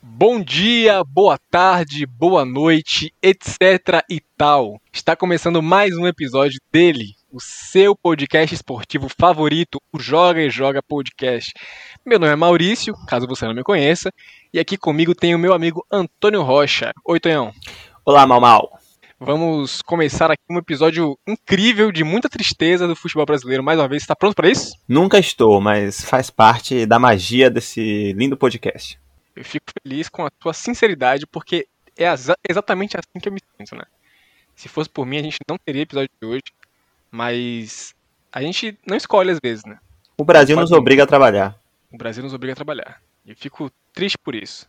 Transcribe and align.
Bom 0.00 0.40
dia, 0.40 1.02
boa 1.02 1.36
tarde, 1.50 2.06
boa 2.06 2.44
noite, 2.44 3.12
etc 3.20 4.04
e 4.08 4.20
tal. 4.36 4.80
Está 4.92 5.16
começando 5.16 5.60
mais 5.60 5.96
um 5.96 6.06
episódio 6.06 6.60
dele, 6.70 7.16
o 7.32 7.40
seu 7.40 7.96
podcast 7.96 8.54
esportivo 8.54 9.08
favorito, 9.08 9.80
o 9.92 9.98
Joga 9.98 10.40
e 10.40 10.50
Joga 10.50 10.80
Podcast. 10.80 11.52
Meu 12.06 12.16
nome 12.16 12.32
é 12.32 12.36
Maurício, 12.36 12.94
caso 13.08 13.26
você 13.26 13.44
não 13.44 13.54
me 13.54 13.64
conheça, 13.64 14.12
e 14.54 14.60
aqui 14.60 14.76
comigo 14.76 15.16
tem 15.16 15.34
o 15.34 15.38
meu 15.38 15.52
amigo 15.52 15.84
Antônio 15.90 16.42
Rocha. 16.42 16.92
Oi, 17.04 17.18
Tonhão. 17.18 17.52
Olá, 18.04 18.24
Mal 18.24 18.40
Mal. 18.40 18.78
Vamos 19.18 19.82
começar 19.82 20.30
aqui 20.30 20.44
um 20.48 20.58
episódio 20.58 21.18
incrível 21.26 21.90
de 21.90 22.04
muita 22.04 22.28
tristeza 22.28 22.86
do 22.86 22.94
futebol 22.94 23.26
brasileiro. 23.26 23.64
Mais 23.64 23.80
uma 23.80 23.88
vez, 23.88 24.04
está 24.04 24.14
pronto 24.14 24.36
para 24.36 24.48
isso? 24.48 24.76
Nunca 24.86 25.18
estou, 25.18 25.60
mas 25.60 26.04
faz 26.04 26.30
parte 26.30 26.86
da 26.86 27.00
magia 27.00 27.50
desse 27.50 28.12
lindo 28.12 28.36
podcast. 28.36 28.96
Eu 29.38 29.44
fico 29.44 29.66
feliz 29.80 30.08
com 30.08 30.26
a 30.26 30.30
tua 30.30 30.52
sinceridade, 30.52 31.24
porque 31.24 31.68
é 31.96 32.06
exatamente 32.48 32.96
assim 32.96 33.20
que 33.22 33.28
eu 33.28 33.32
me 33.32 33.40
sinto, 33.56 33.76
né? 33.76 33.84
Se 34.56 34.68
fosse 34.68 34.90
por 34.90 35.06
mim, 35.06 35.16
a 35.18 35.22
gente 35.22 35.38
não 35.48 35.56
teria 35.56 35.82
episódio 35.82 36.10
de 36.20 36.26
hoje, 36.26 36.42
mas 37.08 37.94
a 38.32 38.42
gente 38.42 38.76
não 38.84 38.96
escolhe 38.96 39.30
às 39.30 39.38
vezes, 39.40 39.64
né? 39.64 39.78
O 40.16 40.24
Brasil 40.24 40.56
nos 40.56 40.72
obriga 40.72 41.04
a 41.04 41.06
trabalhar. 41.06 41.56
O 41.92 41.96
Brasil 41.96 42.24
nos 42.24 42.34
obriga 42.34 42.54
a 42.54 42.56
trabalhar. 42.56 43.00
E 43.24 43.30
eu 43.30 43.36
fico 43.36 43.70
triste 43.92 44.18
por 44.18 44.34
isso. 44.34 44.66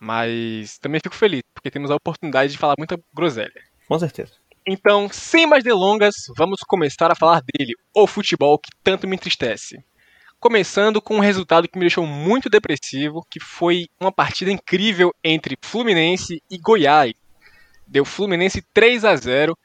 Mas 0.00 0.78
também 0.78 1.00
fico 1.00 1.14
feliz, 1.14 1.42
porque 1.54 1.70
temos 1.70 1.88
a 1.88 1.94
oportunidade 1.94 2.50
de 2.50 2.58
falar 2.58 2.74
muita 2.76 2.98
groselha. 3.14 3.62
Com 3.86 3.96
certeza. 4.00 4.32
Então, 4.66 5.08
sem 5.12 5.46
mais 5.46 5.62
delongas, 5.62 6.14
vamos 6.36 6.58
começar 6.66 7.12
a 7.12 7.14
falar 7.14 7.40
dele, 7.40 7.74
o 7.94 8.04
futebol 8.08 8.58
que 8.58 8.70
tanto 8.82 9.06
me 9.06 9.14
entristece. 9.14 9.84
Começando 10.42 11.00
com 11.00 11.18
um 11.18 11.20
resultado 11.20 11.68
que 11.68 11.78
me 11.78 11.84
deixou 11.84 12.04
muito 12.04 12.50
depressivo, 12.50 13.24
que 13.30 13.38
foi 13.38 13.86
uma 14.00 14.10
partida 14.10 14.50
incrível 14.50 15.14
entre 15.22 15.56
Fluminense 15.62 16.42
e 16.50 16.58
Goiás. 16.58 17.14
Deu 17.86 18.04
Fluminense 18.04 18.60
3 18.74 19.04
a 19.04 19.14
0 19.14 19.56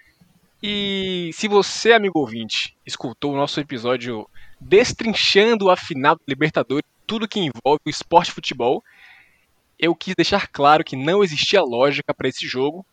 e 0.62 1.32
se 1.34 1.48
você, 1.48 1.94
amigo 1.94 2.20
ouvinte, 2.20 2.78
escutou 2.86 3.34
o 3.34 3.36
nosso 3.36 3.60
episódio 3.60 4.30
destrinchando 4.62 5.72
a 5.72 5.76
final 5.76 6.16
do 6.16 6.22
Libertadores, 6.28 6.88
tudo 7.08 7.28
que 7.28 7.40
envolve 7.40 7.82
o 7.84 7.90
esporte 7.90 8.32
futebol, 8.32 8.84
eu 9.80 9.96
quis 9.96 10.14
deixar 10.16 10.48
claro 10.48 10.84
que 10.84 10.96
não 10.96 11.24
existia 11.24 11.64
lógica 11.64 12.14
para 12.14 12.30
esse 12.30 12.48
jogo, 12.48 12.86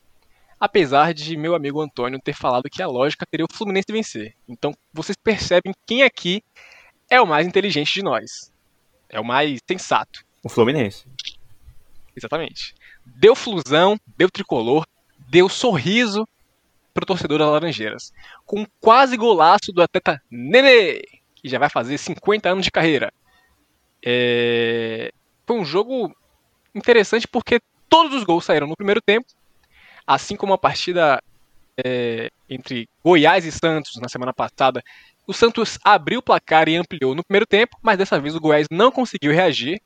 apesar 0.58 1.12
de 1.12 1.36
meu 1.36 1.54
amigo 1.54 1.82
Antônio 1.82 2.18
ter 2.18 2.32
falado 2.32 2.70
que 2.70 2.82
a 2.82 2.86
lógica 2.86 3.26
teria 3.30 3.44
o 3.44 3.54
Fluminense 3.54 3.92
vencer. 3.92 4.34
Então 4.48 4.74
vocês 4.90 5.18
percebem 5.22 5.74
quem 5.86 6.02
aqui 6.02 6.42
é 7.14 7.20
o 7.20 7.26
mais 7.26 7.46
inteligente 7.46 7.94
de 7.94 8.02
nós. 8.02 8.52
É 9.08 9.20
o 9.20 9.24
mais 9.24 9.60
sensato. 9.68 10.24
O 10.42 10.48
Fluminense. 10.48 11.06
Exatamente. 12.16 12.74
Deu 13.04 13.34
flusão, 13.34 13.98
deu 14.16 14.30
tricolor, 14.30 14.86
deu 15.28 15.48
sorriso 15.48 16.26
pro 16.92 17.06
torcedor 17.06 17.38
das 17.38 17.48
Laranjeiras. 17.48 18.12
Com 18.46 18.66
quase 18.80 19.16
golaço 19.16 19.72
do 19.72 19.82
atleta 19.82 20.22
Nenê, 20.30 21.02
que 21.34 21.48
já 21.48 21.58
vai 21.58 21.68
fazer 21.68 21.98
50 21.98 22.48
anos 22.48 22.64
de 22.64 22.70
carreira. 22.70 23.12
É... 24.04 25.12
Foi 25.46 25.58
um 25.58 25.64
jogo 25.64 26.14
interessante 26.74 27.26
porque 27.26 27.60
todos 27.88 28.14
os 28.14 28.24
gols 28.24 28.44
saíram 28.44 28.66
no 28.66 28.76
primeiro 28.76 29.00
tempo 29.00 29.26
assim 30.06 30.36
como 30.36 30.52
a 30.52 30.58
partida 30.58 31.22
é, 31.82 32.30
entre 32.48 32.88
Goiás 33.02 33.44
e 33.44 33.52
Santos 33.52 33.96
na 34.00 34.08
semana 34.08 34.32
passada, 34.32 34.82
o 35.26 35.32
Santos 35.32 35.78
abriu 35.84 36.18
o 36.18 36.22
placar 36.22 36.68
e 36.68 36.76
ampliou 36.76 37.14
no 37.14 37.24
primeiro 37.24 37.46
tempo, 37.46 37.76
mas 37.82 37.98
dessa 37.98 38.20
vez 38.20 38.34
o 38.34 38.40
Goiás 38.40 38.66
não 38.70 38.90
conseguiu 38.90 39.32
reagir. 39.32 39.80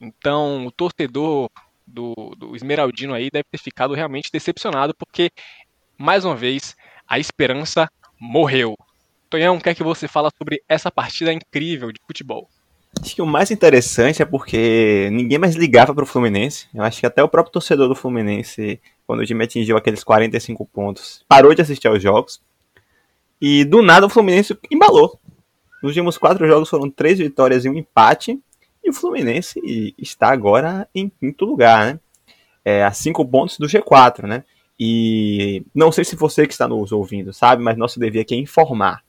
Então 0.00 0.66
o 0.66 0.70
torcedor 0.70 1.50
do, 1.86 2.14
do 2.36 2.56
Esmeraldino 2.56 3.14
aí 3.14 3.30
deve 3.30 3.44
ter 3.50 3.58
ficado 3.58 3.94
realmente 3.94 4.30
decepcionado, 4.32 4.94
porque, 4.94 5.30
mais 5.96 6.24
uma 6.24 6.36
vez, 6.36 6.76
a 7.06 7.18
esperança 7.18 7.90
morreu. 8.20 8.76
Tonhão, 9.30 9.56
o 9.56 9.60
que 9.60 9.68
é 9.68 9.74
que 9.74 9.82
você 9.82 10.08
fala 10.08 10.30
sobre 10.36 10.62
essa 10.68 10.90
partida 10.90 11.32
incrível 11.32 11.92
de 11.92 12.00
futebol? 12.06 12.48
Acho 13.00 13.14
que 13.14 13.22
o 13.22 13.26
mais 13.26 13.50
interessante 13.50 14.22
é 14.22 14.24
porque 14.24 15.10
ninguém 15.12 15.38
mais 15.38 15.54
ligava 15.54 15.94
para 15.94 16.04
o 16.04 16.06
Fluminense. 16.06 16.66
Eu 16.74 16.82
acho 16.82 17.00
que 17.00 17.06
até 17.06 17.22
o 17.22 17.28
próprio 17.28 17.52
torcedor 17.52 17.88
do 17.88 17.94
Fluminense, 17.94 18.80
quando 19.06 19.20
o 19.20 19.26
time 19.26 19.44
atingiu 19.44 19.76
aqueles 19.76 20.02
45 20.02 20.64
pontos, 20.66 21.24
parou 21.28 21.54
de 21.54 21.60
assistir 21.60 21.88
aos 21.88 22.02
jogos. 22.02 22.40
E 23.40 23.64
do 23.64 23.82
nada 23.82 24.06
o 24.06 24.10
Fluminense 24.10 24.56
embalou. 24.70 25.18
Nos 25.82 25.90
últimos 25.90 26.16
quatro 26.18 26.46
jogos 26.46 26.68
foram 26.68 26.90
três 26.90 27.18
vitórias 27.18 27.64
e 27.64 27.68
um 27.68 27.74
empate. 27.74 28.40
E 28.82 28.90
o 28.90 28.92
Fluminense 28.92 29.60
está 29.98 30.28
agora 30.28 30.88
em 30.94 31.08
quinto 31.08 31.44
lugar, 31.44 31.86
né? 31.86 32.00
É, 32.64 32.84
a 32.84 32.92
cinco 32.92 33.24
pontos 33.24 33.58
do 33.58 33.66
G4, 33.66 34.26
né? 34.26 34.44
E 34.78 35.64
não 35.74 35.90
sei 35.90 36.04
se 36.04 36.16
você 36.16 36.46
que 36.46 36.52
está 36.52 36.68
nos 36.68 36.92
ouvindo 36.92 37.32
sabe, 37.32 37.62
mas 37.62 37.76
nosso 37.76 37.98
dever 37.98 38.20
aqui 38.20 38.34
é 38.34 38.38
informar. 38.38 39.02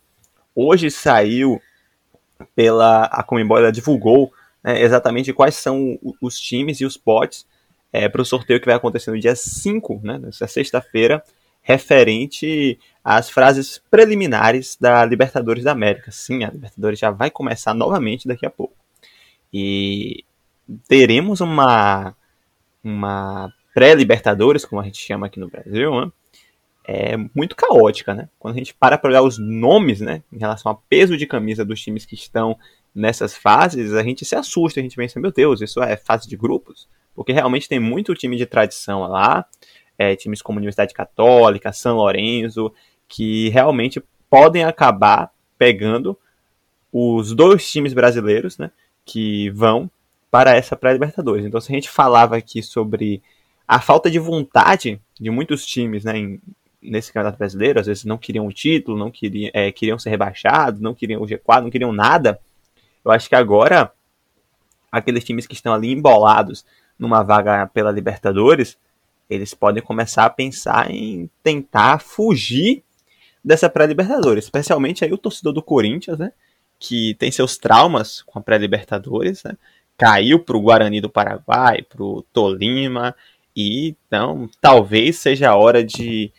Hoje 0.56 0.90
saiu 0.90 1.62
pela 2.56 3.06
a 3.06 3.24
Comembol 3.24 3.58
ela 3.58 3.72
divulgou 3.72 4.32
né, 4.64 4.82
exatamente 4.82 5.34
quais 5.34 5.56
são 5.56 6.00
os 6.22 6.40
times 6.40 6.80
e 6.80 6.86
os 6.86 6.98
potes 6.98 7.46
é, 7.92 8.08
para 8.08 8.22
o 8.22 8.26
sorteio 8.26 8.60
que 8.60 8.66
vai 8.66 8.76
acontecer 8.76 9.12
no 9.12 9.20
dia 9.20 9.36
5, 9.36 10.02
né, 10.04 10.18
nessa 10.18 10.48
sexta-feira, 10.48 11.24
referente 11.62 12.80
às 13.08 13.30
frases 13.30 13.82
preliminares 13.90 14.78
da 14.78 15.06
Libertadores 15.06 15.64
da 15.64 15.72
América. 15.72 16.12
Sim, 16.12 16.44
a 16.44 16.50
Libertadores 16.50 17.00
já 17.00 17.10
vai 17.10 17.32
começar 17.32 17.74
novamente 17.74 18.28
daqui 18.28 18.46
a 18.46 18.50
pouco. 18.50 18.76
E 19.54 20.26
teremos 20.90 21.40
uma, 21.40 22.14
uma 22.84 23.50
pré-Libertadores, 23.74 24.66
como 24.66 24.82
a 24.82 24.84
gente 24.84 24.98
chama 24.98 25.28
aqui 25.28 25.40
no 25.40 25.50
Brasil, 25.50 26.02
né? 26.02 26.12
é 26.86 27.16
muito 27.34 27.56
caótica, 27.56 28.14
né? 28.14 28.28
Quando 28.38 28.56
a 28.56 28.58
gente 28.58 28.74
para 28.74 28.98
para 28.98 29.10
olhar 29.10 29.22
os 29.22 29.38
nomes, 29.38 30.02
né, 30.02 30.22
em 30.32 30.38
relação 30.38 30.70
ao 30.70 30.84
peso 30.90 31.16
de 31.18 31.26
camisa 31.26 31.64
dos 31.64 31.82
times 31.82 32.06
que 32.06 32.16
estão 32.16 32.58
nessas 32.94 33.38
fases, 33.38 33.94
a 33.94 34.04
gente 34.04 34.26
se 34.26 34.36
assusta, 34.36 34.82
a 34.82 34.84
gente 34.84 34.98
pensa, 34.98 35.18
meu 35.18 35.32
Deus, 35.32 35.62
isso 35.62 35.82
é 35.82 35.96
fase 35.96 36.28
de 36.28 36.36
grupos? 36.36 36.90
Porque 37.16 37.32
realmente 37.32 37.70
tem 37.70 37.80
muito 37.80 38.14
time 38.14 38.36
de 38.36 38.46
tradição 38.46 39.02
lá, 39.02 39.46
é, 39.98 40.14
times 40.16 40.42
como 40.42 40.58
Universidade 40.58 40.94
Católica, 40.94 41.72
São 41.72 41.96
Lourenço, 41.96 42.72
que 43.08 43.50
realmente 43.50 44.04
podem 44.30 44.64
acabar 44.64 45.32
pegando 45.58 46.18
os 46.92 47.34
dois 47.34 47.70
times 47.70 47.94
brasileiros, 47.94 48.58
né, 48.58 48.72
que 49.06 49.50
vão 49.52 49.90
para 50.30 50.56
essa 50.56 50.76
pré-libertadores. 50.76 51.46
Então, 51.46 51.62
se 51.62 51.72
a 51.72 51.76
gente 51.76 51.90
falava 51.90 52.36
aqui 52.36 52.62
sobre 52.62 53.22
a 53.68 53.80
falta 53.80 54.10
de 54.10 54.20
vontade 54.20 55.00
de 55.20 55.30
muitos 55.30 55.66
times, 55.66 56.04
né, 56.04 56.18
em, 56.18 56.42
nesse 56.82 57.12
campeonato 57.12 57.38
brasileiro, 57.38 57.80
às 57.80 57.88
vezes 57.88 58.06
não 58.06 58.18
queriam 58.18 58.46
o 58.48 58.54
título, 58.54 58.98
não 58.98 59.12
queriam, 59.12 59.52
é, 59.54 59.72
queriam 59.72 60.00
ser 60.00 60.10
rebaixados, 60.10 60.82
não 60.82 60.94
queriam 60.94 61.22
o 61.22 61.26
G4, 61.26 61.64
não 61.64 61.70
queriam 61.70 61.92
nada. 61.92 62.40
Eu 63.04 63.12
acho 63.12 63.30
que 63.30 63.36
agora 63.36 63.92
aqueles 64.92 65.24
times 65.24 65.46
que 65.46 65.54
estão 65.54 65.74
ali 65.74 65.92
embolados 65.92 66.66
numa 66.98 67.24
vaga 67.24 67.68
pela 67.68 67.92
Libertadores, 67.92 68.78
eles 69.30 69.54
podem 69.54 69.84
começar 69.84 70.26
a 70.26 70.30
pensar 70.30 70.90
em 70.90 71.30
tentar 71.44 72.00
fugir 72.00 72.84
dessa 73.44 73.70
pré-Libertadores, 73.70 74.46
especialmente 74.46 75.04
aí 75.06 75.12
o 75.12 75.18
torcedor 75.18 75.54
do 75.54 75.62
Corinthians, 75.62 76.18
né, 76.18 76.32
que 76.80 77.16
tem 77.16 77.32
seus 77.32 77.58
traumas 77.58 78.22
com 78.22 78.40
a 78.40 78.42
pré-Libertadores, 78.42 79.44
né, 79.44 79.58
caiu 79.98 80.40
para 80.40 80.56
o 80.56 80.62
Guarani 80.62 81.02
do 81.02 81.10
Paraguai, 81.10 81.82
para 81.82 82.04
o 82.04 82.22
Tolima, 82.34 83.16
e 83.56 83.96
então 84.08 84.48
talvez 84.62 85.18
seja 85.18 85.50
a 85.50 85.56
hora 85.56 85.84
de 85.84 86.32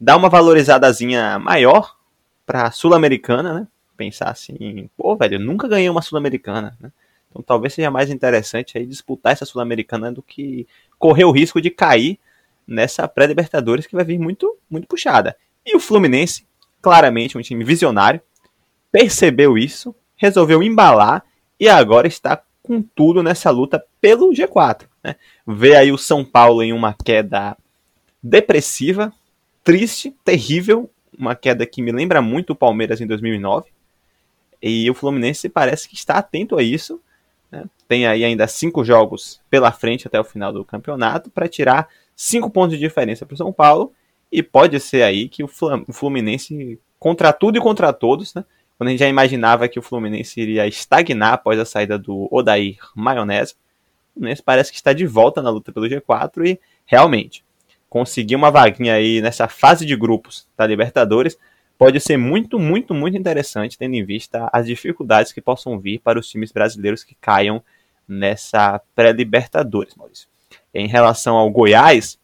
dar 0.00 0.16
uma 0.16 0.28
valorizadazinha 0.28 1.38
maior 1.38 1.96
pra 2.46 2.70
Sul-Americana, 2.70 3.54
né? 3.54 3.68
Pensar 3.96 4.30
assim, 4.30 4.88
pô, 4.96 5.16
velho, 5.16 5.34
eu 5.36 5.40
nunca 5.40 5.66
ganhei 5.66 5.88
uma 5.88 6.02
Sul-Americana, 6.02 6.76
né? 6.80 6.92
Então 7.28 7.42
talvez 7.42 7.74
seja 7.74 7.90
mais 7.90 8.10
interessante 8.10 8.78
aí 8.78 8.86
disputar 8.86 9.32
essa 9.32 9.44
Sul-Americana 9.44 10.12
do 10.12 10.22
que 10.22 10.66
correr 10.98 11.24
o 11.24 11.32
risco 11.32 11.60
de 11.60 11.70
cair 11.70 12.18
nessa 12.66 13.08
pré-Libertadores 13.08 13.86
que 13.86 13.96
vai 13.96 14.04
vir 14.04 14.18
muito, 14.18 14.56
muito 14.70 14.86
puxada. 14.86 15.36
E 15.64 15.76
o 15.76 15.80
Fluminense, 15.80 16.46
claramente 16.80 17.38
um 17.38 17.42
time 17.42 17.64
visionário, 17.64 18.20
percebeu 18.90 19.56
isso, 19.56 19.94
resolveu 20.16 20.62
embalar 20.62 21.24
e 21.58 21.68
agora 21.68 22.06
está 22.06 22.42
com 22.62 22.82
tudo 22.82 23.22
nessa 23.22 23.50
luta 23.50 23.84
pelo 24.00 24.30
G4. 24.30 24.86
Né? 25.02 25.16
Vê 25.46 25.76
aí 25.76 25.92
o 25.92 25.98
São 25.98 26.24
Paulo 26.24 26.62
em 26.62 26.72
uma 26.72 26.94
queda 26.94 27.56
depressiva, 28.22 29.12
triste, 29.64 30.14
terrível, 30.24 30.88
uma 31.18 31.34
queda 31.34 31.66
que 31.66 31.82
me 31.82 31.92
lembra 31.92 32.22
muito 32.22 32.50
o 32.50 32.56
Palmeiras 32.56 33.00
em 33.00 33.06
2009. 33.06 33.70
E 34.62 34.88
o 34.88 34.94
Fluminense 34.94 35.48
parece 35.48 35.88
que 35.88 35.94
está 35.94 36.14
atento 36.14 36.56
a 36.56 36.62
isso. 36.62 37.00
Né? 37.50 37.64
Tem 37.88 38.06
aí 38.06 38.24
ainda 38.24 38.46
cinco 38.46 38.84
jogos 38.84 39.40
pela 39.50 39.72
frente 39.72 40.06
até 40.06 40.20
o 40.20 40.24
final 40.24 40.52
do 40.52 40.64
campeonato 40.64 41.30
para 41.30 41.48
tirar 41.48 41.88
cinco 42.14 42.48
pontos 42.48 42.78
de 42.78 42.84
diferença 42.84 43.26
para 43.26 43.34
o 43.34 43.36
São 43.36 43.52
Paulo. 43.52 43.92
E 44.32 44.42
pode 44.42 44.80
ser 44.80 45.02
aí 45.02 45.28
que 45.28 45.44
o 45.44 45.48
Fluminense, 45.48 46.80
contra 46.98 47.32
tudo 47.32 47.58
e 47.58 47.60
contra 47.60 47.92
todos, 47.92 48.34
né? 48.34 48.44
quando 48.78 48.88
a 48.88 48.90
gente 48.90 49.00
já 49.00 49.08
imaginava 49.08 49.68
que 49.68 49.78
o 49.78 49.82
Fluminense 49.82 50.40
iria 50.40 50.66
estagnar 50.66 51.34
após 51.34 51.58
a 51.58 51.64
saída 51.64 51.98
do 51.98 52.28
Odair 52.30 52.78
Maionese, 52.96 53.54
Fluminense 54.14 54.42
parece 54.42 54.70
que 54.70 54.76
está 54.76 54.92
de 54.92 55.06
volta 55.06 55.42
na 55.42 55.50
luta 55.50 55.70
pelo 55.70 55.86
G4 55.86 56.46
e 56.46 56.60
realmente 56.86 57.44
conseguir 57.88 58.36
uma 58.36 58.50
vaguinha 58.50 58.94
aí 58.94 59.20
nessa 59.20 59.48
fase 59.48 59.84
de 59.84 59.94
grupos 59.94 60.48
da 60.56 60.66
Libertadores 60.66 61.36
pode 61.76 62.00
ser 62.00 62.16
muito, 62.16 62.58
muito, 62.58 62.94
muito 62.94 63.16
interessante, 63.16 63.76
tendo 63.76 63.94
em 63.94 64.04
vista 64.04 64.48
as 64.52 64.66
dificuldades 64.66 65.32
que 65.32 65.40
possam 65.40 65.78
vir 65.78 65.98
para 65.98 66.18
os 66.18 66.28
times 66.28 66.52
brasileiros 66.52 67.04
que 67.04 67.14
caiam 67.20 67.62
nessa 68.06 68.80
pré-Libertadores, 68.94 69.94
Maurício. 69.94 70.28
Em 70.72 70.86
relação 70.86 71.36
ao 71.36 71.50
Goiás, 71.50 72.18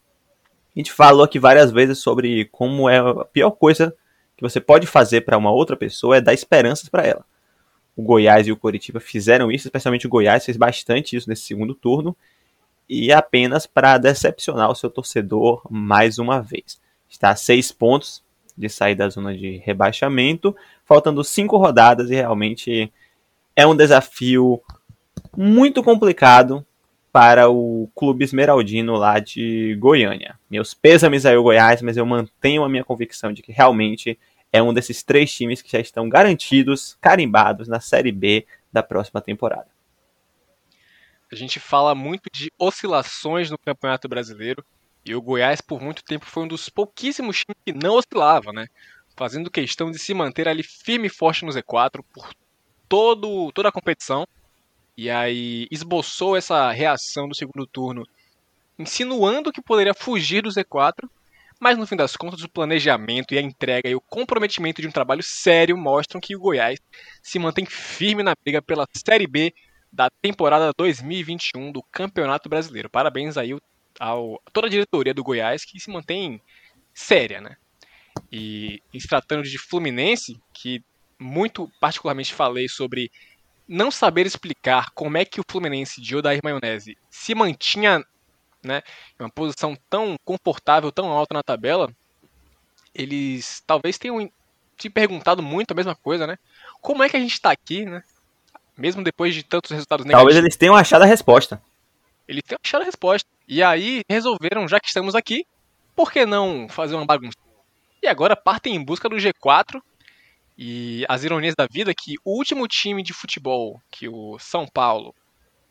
a 0.74 0.78
gente 0.78 0.92
falou 0.92 1.24
aqui 1.24 1.38
várias 1.38 1.70
vezes 1.70 1.98
sobre 1.98 2.44
como 2.46 2.88
é 2.88 2.98
a 2.98 3.24
pior 3.24 3.50
coisa 3.50 3.94
que 4.36 4.42
você 4.42 4.60
pode 4.60 4.86
fazer 4.86 5.22
para 5.22 5.36
uma 5.36 5.50
outra 5.50 5.76
pessoa 5.76 6.16
é 6.16 6.20
dar 6.20 6.32
esperanças 6.32 6.88
para 6.88 7.04
ela. 7.04 7.24
O 7.96 8.02
Goiás 8.02 8.46
e 8.46 8.52
o 8.52 8.56
Coritiba 8.56 9.00
fizeram 9.00 9.50
isso, 9.50 9.66
especialmente 9.66 10.06
o 10.06 10.10
Goiás 10.10 10.44
fez 10.44 10.56
bastante 10.56 11.16
isso 11.16 11.28
nesse 11.28 11.42
segundo 11.42 11.74
turno, 11.74 12.16
e 12.88 13.12
apenas 13.12 13.66
para 13.66 13.98
decepcionar 13.98 14.70
o 14.70 14.74
seu 14.74 14.88
torcedor 14.88 15.62
mais 15.68 16.18
uma 16.18 16.40
vez. 16.40 16.80
Está 17.08 17.30
a 17.30 17.36
seis 17.36 17.72
pontos 17.72 18.22
de 18.56 18.68
sair 18.68 18.94
da 18.94 19.08
zona 19.08 19.36
de 19.36 19.56
rebaixamento, 19.58 20.54
faltando 20.84 21.24
cinco 21.24 21.56
rodadas 21.56 22.10
e 22.10 22.14
realmente 22.14 22.92
é 23.56 23.66
um 23.66 23.74
desafio 23.74 24.62
muito 25.36 25.82
complicado 25.82 26.64
para 27.12 27.48
o 27.48 27.90
clube 27.94 28.24
esmeraldino 28.24 28.94
lá 28.94 29.18
de 29.18 29.76
Goiânia. 29.78 30.38
Meus 30.50 30.74
pêsames 30.74 31.24
aí 31.24 31.36
o 31.36 31.42
Goiás, 31.42 31.82
mas 31.82 31.96
eu 31.96 32.06
mantenho 32.06 32.64
a 32.64 32.68
minha 32.68 32.84
convicção 32.84 33.32
de 33.32 33.42
que 33.42 33.52
realmente 33.52 34.18
é 34.52 34.62
um 34.62 34.72
desses 34.72 35.02
três 35.02 35.32
times 35.32 35.62
que 35.62 35.70
já 35.70 35.80
estão 35.80 36.08
garantidos, 36.08 36.96
carimbados 37.00 37.68
na 37.68 37.80
Série 37.80 38.12
B 38.12 38.46
da 38.72 38.82
próxima 38.82 39.20
temporada. 39.20 39.66
A 41.30 41.36
gente 41.36 41.60
fala 41.60 41.94
muito 41.94 42.30
de 42.32 42.50
oscilações 42.58 43.50
no 43.50 43.58
Campeonato 43.58 44.08
Brasileiro 44.08 44.64
e 45.04 45.14
o 45.14 45.20
Goiás 45.22 45.60
por 45.60 45.80
muito 45.80 46.02
tempo 46.02 46.24
foi 46.24 46.44
um 46.44 46.48
dos 46.48 46.68
pouquíssimos 46.68 47.38
times 47.38 47.56
que 47.64 47.72
não 47.72 47.96
oscilava, 47.96 48.52
né? 48.52 48.66
Fazendo 49.16 49.50
questão 49.50 49.90
de 49.90 49.98
se 49.98 50.14
manter 50.14 50.48
ali 50.48 50.62
firme 50.62 51.08
e 51.08 51.10
forte 51.10 51.44
no 51.44 51.52
Z4 51.52 52.02
por 52.12 52.30
todo, 52.88 53.52
toda 53.52 53.68
a 53.68 53.72
competição. 53.72 54.26
E 54.98 55.08
aí 55.08 55.68
esboçou 55.70 56.36
essa 56.36 56.72
reação 56.72 57.28
do 57.28 57.34
segundo 57.36 57.64
turno, 57.64 58.04
insinuando 58.76 59.52
que 59.52 59.62
poderia 59.62 59.94
fugir 59.94 60.42
do 60.42 60.48
Z4, 60.50 61.08
mas 61.60 61.78
no 61.78 61.86
fim 61.86 61.94
das 61.94 62.16
contas 62.16 62.42
o 62.42 62.48
planejamento 62.48 63.32
e 63.32 63.38
a 63.38 63.40
entrega 63.40 63.88
e 63.88 63.94
o 63.94 64.00
comprometimento 64.00 64.82
de 64.82 64.88
um 64.88 64.90
trabalho 64.90 65.22
sério 65.22 65.78
mostram 65.78 66.20
que 66.20 66.34
o 66.34 66.40
Goiás 66.40 66.80
se 67.22 67.38
mantém 67.38 67.64
firme 67.64 68.24
na 68.24 68.34
briga 68.42 68.60
pela 68.60 68.88
Série 68.92 69.28
B 69.28 69.54
da 69.92 70.10
temporada 70.20 70.72
2021 70.76 71.70
do 71.70 71.80
Campeonato 71.92 72.48
Brasileiro. 72.48 72.90
Parabéns 72.90 73.36
aí 73.36 73.56
ao 74.00 74.42
toda 74.52 74.66
a 74.66 74.70
diretoria 74.70 75.14
do 75.14 75.22
Goiás 75.22 75.64
que 75.64 75.78
se 75.78 75.92
mantém 75.92 76.42
séria, 76.92 77.40
né? 77.40 77.56
E 78.32 78.82
em 78.92 78.98
se 78.98 79.06
tratando 79.06 79.44
de 79.44 79.58
Fluminense, 79.58 80.40
que 80.52 80.82
muito 81.20 81.70
particularmente 81.78 82.34
falei 82.34 82.68
sobre 82.68 83.12
não 83.68 83.90
saber 83.90 84.26
explicar 84.26 84.90
como 84.94 85.18
é 85.18 85.24
que 85.24 85.40
o 85.40 85.44
Fluminense 85.48 86.00
de 86.00 86.16
Odair 86.16 86.40
Maionese 86.42 86.96
se 87.10 87.34
mantinha 87.34 88.02
né, 88.64 88.82
em 89.18 89.22
uma 89.22 89.30
posição 89.30 89.76
tão 89.88 90.16
confortável, 90.24 90.90
tão 90.90 91.10
alta 91.10 91.34
na 91.34 91.42
tabela, 91.42 91.92
eles 92.94 93.62
talvez 93.66 93.98
tenham 93.98 94.30
se 94.78 94.88
perguntado 94.88 95.42
muito 95.42 95.72
a 95.72 95.74
mesma 95.74 95.94
coisa, 95.94 96.26
né? 96.26 96.38
Como 96.80 97.02
é 97.02 97.08
que 97.08 97.16
a 97.16 97.20
gente 97.20 97.32
está 97.32 97.50
aqui, 97.50 97.84
né? 97.84 98.02
Mesmo 98.76 99.02
depois 99.02 99.34
de 99.34 99.42
tantos 99.42 99.70
resultados 99.70 100.04
negativos. 100.04 100.22
Talvez 100.22 100.36
eles 100.36 100.56
tenham 100.56 100.76
achado 100.76 101.02
a 101.02 101.06
resposta. 101.06 101.60
Eles 102.26 102.42
tenham 102.44 102.60
achado 102.64 102.82
a 102.82 102.84
resposta. 102.84 103.28
E 103.46 103.62
aí 103.62 104.02
resolveram, 104.08 104.68
já 104.68 104.78
que 104.78 104.86
estamos 104.86 105.14
aqui, 105.14 105.44
por 105.96 106.12
que 106.12 106.24
não 106.24 106.68
fazer 106.68 106.94
uma 106.94 107.04
bagunça? 107.04 107.36
E 108.00 108.06
agora 108.06 108.36
partem 108.36 108.76
em 108.76 108.84
busca 108.84 109.08
do 109.08 109.16
G4. 109.16 109.82
E 110.60 111.06
as 111.08 111.22
ironias 111.22 111.54
da 111.56 111.68
vida 111.70 111.92
é 111.92 111.94
que 111.94 112.16
o 112.24 112.36
último 112.36 112.66
time 112.66 113.00
de 113.00 113.14
futebol 113.14 113.80
que 113.88 114.08
o 114.08 114.36
São 114.40 114.66
Paulo, 114.66 115.14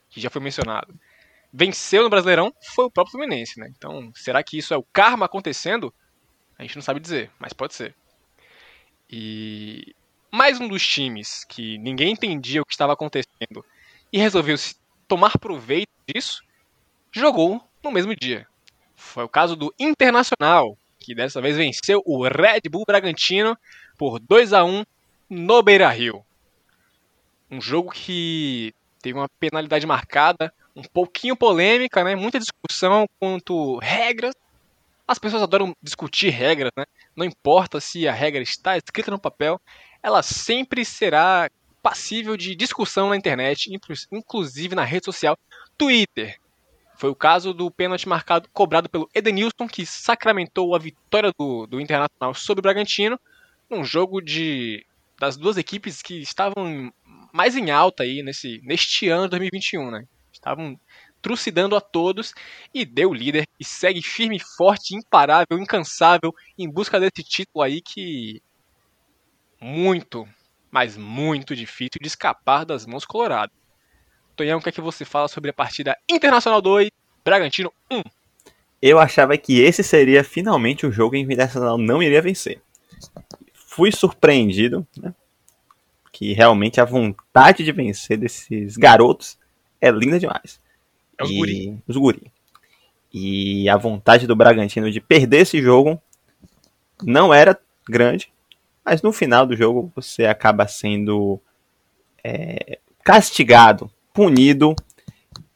que 0.09 0.21
já 0.21 0.29
foi 0.29 0.41
mencionado, 0.41 0.97
venceu 1.51 2.03
no 2.03 2.09
Brasileirão 2.09 2.53
foi 2.73 2.85
o 2.85 2.89
próprio 2.89 3.11
Fluminense, 3.11 3.59
né? 3.59 3.67
Então, 3.75 4.09
será 4.15 4.41
que 4.41 4.57
isso 4.57 4.73
é 4.73 4.77
o 4.77 4.87
karma 4.93 5.25
acontecendo? 5.25 5.93
A 6.57 6.63
gente 6.63 6.77
não 6.77 6.81
sabe 6.81 7.01
dizer, 7.01 7.29
mas 7.37 7.51
pode 7.51 7.73
ser. 7.75 7.93
E 9.09 9.93
mais 10.31 10.59
um 10.61 10.69
dos 10.69 10.87
times 10.87 11.43
que 11.43 11.77
ninguém 11.79 12.13
entendia 12.13 12.61
o 12.61 12.65
que 12.65 12.73
estava 12.73 12.93
acontecendo 12.93 13.65
e 14.11 14.17
resolveu 14.17 14.57
se 14.57 14.75
tomar 15.05 15.37
proveito 15.37 15.91
disso, 16.07 16.41
jogou 17.11 17.61
no 17.83 17.91
mesmo 17.91 18.15
dia. 18.15 18.47
Foi 18.95 19.25
o 19.25 19.29
caso 19.29 19.55
do 19.55 19.73
Internacional, 19.77 20.77
que 20.97 21.13
dessa 21.13 21.41
vez 21.41 21.57
venceu 21.57 22.01
o 22.05 22.23
Red 22.23 22.69
Bull 22.69 22.85
Bragantino 22.85 23.57
por 23.97 24.19
2 24.19 24.53
a 24.53 24.63
1 24.63 24.85
no 25.29 25.63
Beira-Rio. 25.63 26.23
Um 27.49 27.59
jogo 27.61 27.91
que 27.91 28.73
teve 29.01 29.17
uma 29.17 29.29
penalidade 29.39 29.85
marcada, 29.85 30.53
um 30.75 30.83
pouquinho 30.83 31.35
polêmica, 31.35 32.03
né? 32.03 32.15
Muita 32.15 32.39
discussão 32.39 33.07
quanto 33.19 33.77
regras. 33.77 34.35
As 35.07 35.17
pessoas 35.17 35.41
adoram 35.41 35.73
discutir 35.81 36.29
regras, 36.29 36.71
né? 36.77 36.85
Não 37.15 37.25
importa 37.25 37.79
se 37.79 38.07
a 38.07 38.13
regra 38.13 38.41
está 38.41 38.77
escrita 38.77 39.09
no 39.09 39.19
papel, 39.19 39.59
ela 40.03 40.21
sempre 40.21 40.83
será 40.83 41.49
passível 41.81 42.35
de 42.35 42.53
discussão 42.55 43.09
na 43.09 43.15
internet, 43.15 43.69
inclusive 44.11 44.75
na 44.75 44.83
rede 44.83 45.05
social 45.05 45.37
Twitter. 45.77 46.37
Foi 46.97 47.09
o 47.09 47.15
caso 47.15 47.53
do 47.53 47.71
pênalti 47.71 48.09
marcado 48.09 48.49
cobrado 48.51 48.89
pelo 48.89 49.09
Edenilson, 49.13 49.67
que 49.71 49.85
sacramentou 49.85 50.75
a 50.75 50.79
vitória 50.79 51.31
do, 51.37 51.67
do 51.67 51.79
Internacional 51.79 52.33
sobre 52.33 52.59
o 52.59 52.63
Bragantino, 52.63 53.19
num 53.69 53.83
jogo 53.83 54.21
de 54.21 54.85
das 55.19 55.35
duas 55.35 55.57
equipes 55.57 56.01
que 56.01 56.21
estavam 56.21 56.93
mais 57.33 57.55
em 57.55 57.71
alta 57.71 58.03
aí 58.03 58.21
nesse, 58.21 58.61
neste 58.63 59.09
ano 59.09 59.23
de 59.23 59.31
2021, 59.31 59.91
né? 59.91 60.05
Estavam 60.31 60.79
trucidando 61.21 61.75
a 61.75 61.81
todos 61.81 62.33
e 62.73 62.85
deu 62.85 63.13
líder 63.13 63.47
e 63.59 63.65
segue 63.65 64.01
firme, 64.01 64.39
forte, 64.39 64.95
imparável, 64.95 65.57
incansável 65.57 66.33
em 66.57 66.69
busca 66.69 66.99
desse 66.99 67.23
título 67.23 67.63
aí 67.63 67.81
que 67.81 68.41
muito, 69.59 70.27
mas 70.69 70.95
muito 70.95 71.55
difícil 71.55 71.99
de 71.99 72.07
escapar 72.07 72.63
das 72.63 72.85
mãos 72.85 73.05
coloradas. 73.05 73.55
Tonhão, 74.35 74.59
o 74.59 74.61
que 74.61 74.69
é 74.69 74.71
que 74.71 74.81
você 74.81 75.03
fala 75.03 75.27
sobre 75.27 75.49
a 75.49 75.53
partida 75.53 75.97
Internacional 76.09 76.61
2, 76.61 76.91
Bragantino 77.25 77.73
1? 77.91 78.03
Eu 78.79 78.99
achava 78.99 79.35
que 79.35 79.59
esse 79.59 79.83
seria 79.83 80.23
finalmente 80.23 80.85
o 80.85 80.91
jogo 80.91 81.15
em 81.15 81.23
que 81.23 81.31
o 81.31 81.33
Internacional 81.33 81.77
não 81.77 82.03
iria 82.03 82.21
vencer. 82.21 82.61
Fui 83.77 83.91
surpreendido, 83.91 84.87
né? 84.97 85.13
Que 86.11 86.33
realmente 86.33 86.81
a 86.81 86.83
vontade 86.83 87.63
de 87.63 87.71
vencer 87.71 88.17
desses 88.17 88.75
garotos 88.75 89.37
é 89.79 89.91
linda 89.91 90.19
demais. 90.19 90.59
É 91.15 91.23
os 91.23 91.29
e... 91.29 91.37
guri. 91.37 91.83
Os 91.87 91.95
guri. 91.95 92.31
E 93.13 93.69
a 93.69 93.77
vontade 93.77 94.25
do 94.25 94.35
Bragantino 94.35 94.89
de 94.89 94.99
perder 94.99 95.41
esse 95.41 95.61
jogo 95.61 96.01
não 97.03 97.31
era 97.31 97.55
grande, 97.87 98.33
mas 98.83 99.03
no 99.03 99.13
final 99.13 99.45
do 99.45 99.55
jogo 99.55 99.91
você 99.95 100.25
acaba 100.25 100.67
sendo 100.67 101.39
é, 102.23 102.79
castigado, 103.03 103.91
punido 104.11 104.75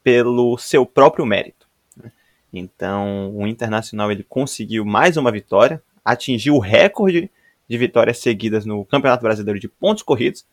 pelo 0.04 0.60
seu 0.60 0.86
próprio 0.86 1.26
mérito. 1.26 1.68
Né? 1.98 2.12
Então 2.54 3.36
o 3.36 3.48
Internacional 3.48 4.12
ele 4.12 4.24
conseguiu 4.24 4.86
mais 4.86 5.18
uma 5.18 5.32
vitória, 5.32 5.82
atingiu 6.06 6.54
o 6.54 6.60
recorde 6.60 7.32
de 7.72 7.78
vitórias 7.78 8.18
seguidas 8.18 8.66
no 8.66 8.84
Campeonato 8.84 9.24
Brasileiro 9.24 9.58
de 9.58 9.70
pontos 9.70 10.04
corridos, 10.04 10.46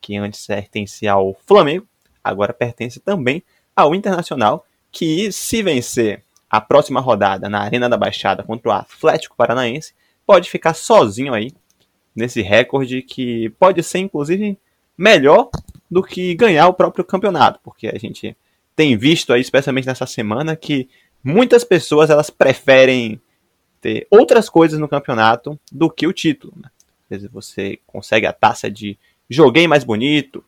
que 0.00 0.16
antes 0.16 0.44
pertencia 0.44 1.12
ao 1.12 1.32
Flamengo, 1.46 1.86
agora 2.22 2.52
pertence 2.52 2.98
também 2.98 3.44
ao 3.76 3.94
Internacional, 3.94 4.66
que 4.90 5.30
se 5.30 5.62
vencer 5.62 6.24
a 6.50 6.60
próxima 6.60 7.00
rodada 7.00 7.48
na 7.48 7.60
Arena 7.60 7.88
da 7.88 7.96
Baixada 7.96 8.42
contra 8.42 8.68
o 8.68 8.72
Atlético 8.72 9.36
Paranaense, 9.36 9.94
pode 10.26 10.50
ficar 10.50 10.74
sozinho 10.74 11.32
aí 11.32 11.52
nesse 12.12 12.42
recorde 12.42 13.02
que 13.02 13.50
pode 13.50 13.80
ser 13.84 14.00
inclusive 14.00 14.58
melhor 14.98 15.50
do 15.88 16.02
que 16.02 16.34
ganhar 16.34 16.66
o 16.66 16.74
próprio 16.74 17.04
campeonato, 17.04 17.60
porque 17.62 17.86
a 17.86 17.98
gente 18.00 18.36
tem 18.74 18.96
visto 18.96 19.32
aí, 19.32 19.40
especialmente 19.40 19.86
nessa 19.86 20.06
semana, 20.06 20.56
que 20.56 20.88
muitas 21.22 21.62
pessoas 21.62 22.10
elas 22.10 22.30
preferem 22.30 23.20
ter 23.84 24.06
outras 24.10 24.48
coisas 24.48 24.80
no 24.80 24.88
campeonato 24.88 25.60
do 25.70 25.90
que 25.90 26.06
o 26.06 26.12
título. 26.12 26.54
Né? 26.56 26.70
Às 27.02 27.10
vezes 27.10 27.30
você 27.30 27.78
consegue 27.86 28.26
a 28.26 28.32
taça 28.32 28.70
de 28.70 28.98
joguei 29.28 29.68
mais 29.68 29.84
bonito, 29.84 30.42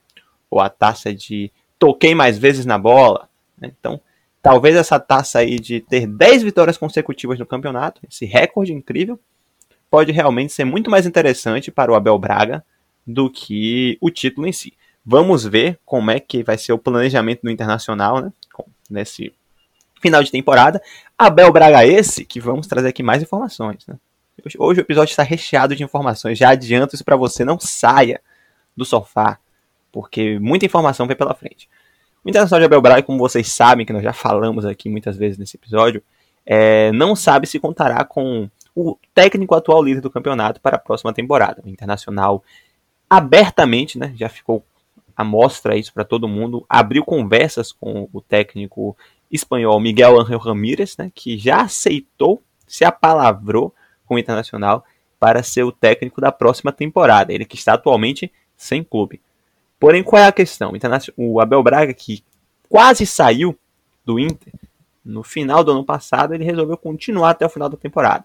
ou 0.50 0.58
a 0.58 0.70
taça 0.70 1.12
de 1.12 1.52
toquei 1.78 2.14
mais 2.14 2.38
vezes 2.38 2.64
na 2.64 2.78
bola. 2.78 3.28
Né? 3.58 3.70
Então, 3.78 4.00
talvez 4.40 4.74
essa 4.74 4.98
taça 4.98 5.40
aí 5.40 5.60
de 5.60 5.80
ter 5.80 6.06
10 6.06 6.44
vitórias 6.44 6.78
consecutivas 6.78 7.38
no 7.38 7.44
campeonato, 7.44 8.00
esse 8.10 8.24
recorde 8.24 8.72
incrível, 8.72 9.20
pode 9.90 10.12
realmente 10.12 10.54
ser 10.54 10.64
muito 10.64 10.90
mais 10.90 11.04
interessante 11.04 11.70
para 11.70 11.92
o 11.92 11.94
Abel 11.94 12.18
Braga 12.18 12.64
do 13.06 13.30
que 13.30 13.98
o 14.00 14.10
título 14.10 14.46
em 14.46 14.52
si. 14.52 14.72
Vamos 15.04 15.44
ver 15.44 15.78
como 15.84 16.10
é 16.10 16.18
que 16.18 16.42
vai 16.42 16.56
ser 16.56 16.72
o 16.72 16.78
planejamento 16.78 17.42
do 17.42 17.50
Internacional, 17.50 18.22
né? 18.22 18.32
nesse 18.88 19.30
final 20.06 20.22
de 20.22 20.30
temporada. 20.30 20.80
Abel 21.18 21.52
Braga 21.52 21.84
esse, 21.84 22.24
que 22.24 22.40
vamos 22.40 22.66
trazer 22.66 22.88
aqui 22.88 23.02
mais 23.02 23.22
informações. 23.22 23.86
Né? 23.86 23.96
Hoje, 24.58 24.80
o 24.80 24.82
episódio 24.82 25.10
está 25.10 25.22
recheado 25.22 25.74
de 25.74 25.82
informações. 25.82 26.38
Já 26.38 26.50
adianto 26.50 26.94
isso 26.94 27.04
para 27.04 27.16
você, 27.16 27.44
não 27.44 27.58
saia 27.58 28.20
do 28.76 28.84
sofá, 28.84 29.38
porque 29.90 30.38
muita 30.38 30.66
informação 30.66 31.06
vem 31.06 31.16
pela 31.16 31.34
frente. 31.34 31.68
O 32.24 32.28
Internacional 32.28 32.60
de 32.60 32.66
Abel 32.66 32.80
Braga, 32.80 33.02
como 33.02 33.18
vocês 33.18 33.52
sabem, 33.52 33.84
que 33.84 33.92
nós 33.92 34.02
já 34.02 34.12
falamos 34.12 34.64
aqui 34.64 34.88
muitas 34.88 35.16
vezes 35.16 35.38
nesse 35.38 35.56
episódio, 35.56 36.02
é, 36.44 36.92
não 36.92 37.16
sabe 37.16 37.46
se 37.46 37.58
contará 37.58 38.04
com 38.04 38.48
o 38.74 38.96
técnico 39.14 39.54
atual 39.54 39.82
líder 39.82 40.00
do 40.00 40.10
campeonato 40.10 40.60
para 40.60 40.76
a 40.76 40.78
próxima 40.78 41.12
temporada. 41.12 41.62
O 41.64 41.68
Internacional 41.68 42.44
abertamente, 43.08 43.98
né, 43.98 44.12
já 44.16 44.28
ficou 44.28 44.64
a 45.16 45.24
mostra 45.24 45.76
isso 45.76 45.94
para 45.94 46.04
todo 46.04 46.28
mundo, 46.28 46.66
abriu 46.68 47.02
conversas 47.02 47.72
com 47.72 48.06
o 48.12 48.20
técnico 48.20 48.94
espanhol 49.30 49.80
Miguel 49.80 50.20
Ángel 50.20 50.38
Ramírez, 50.38 50.96
né, 50.96 51.10
que 51.14 51.36
já 51.36 51.62
aceitou, 51.62 52.42
se 52.66 52.84
apalavrou 52.84 53.74
com 54.04 54.14
o 54.14 54.18
Internacional 54.18 54.84
para 55.18 55.42
ser 55.42 55.64
o 55.64 55.72
técnico 55.72 56.20
da 56.20 56.30
próxima 56.30 56.72
temporada. 56.72 57.32
Ele 57.32 57.44
que 57.44 57.56
está 57.56 57.74
atualmente 57.74 58.32
sem 58.56 58.82
clube. 58.82 59.20
Porém, 59.78 60.02
qual 60.02 60.22
é 60.22 60.26
a 60.26 60.32
questão? 60.32 60.72
O 61.16 61.40
Abel 61.40 61.62
Braga, 61.62 61.92
que 61.92 62.24
quase 62.68 63.06
saiu 63.06 63.56
do 64.04 64.18
Inter, 64.18 64.52
no 65.04 65.22
final 65.22 65.62
do 65.62 65.72
ano 65.72 65.84
passado, 65.84 66.34
ele 66.34 66.44
resolveu 66.44 66.76
continuar 66.76 67.30
até 67.30 67.46
o 67.46 67.50
final 67.50 67.68
da 67.68 67.76
temporada. 67.76 68.24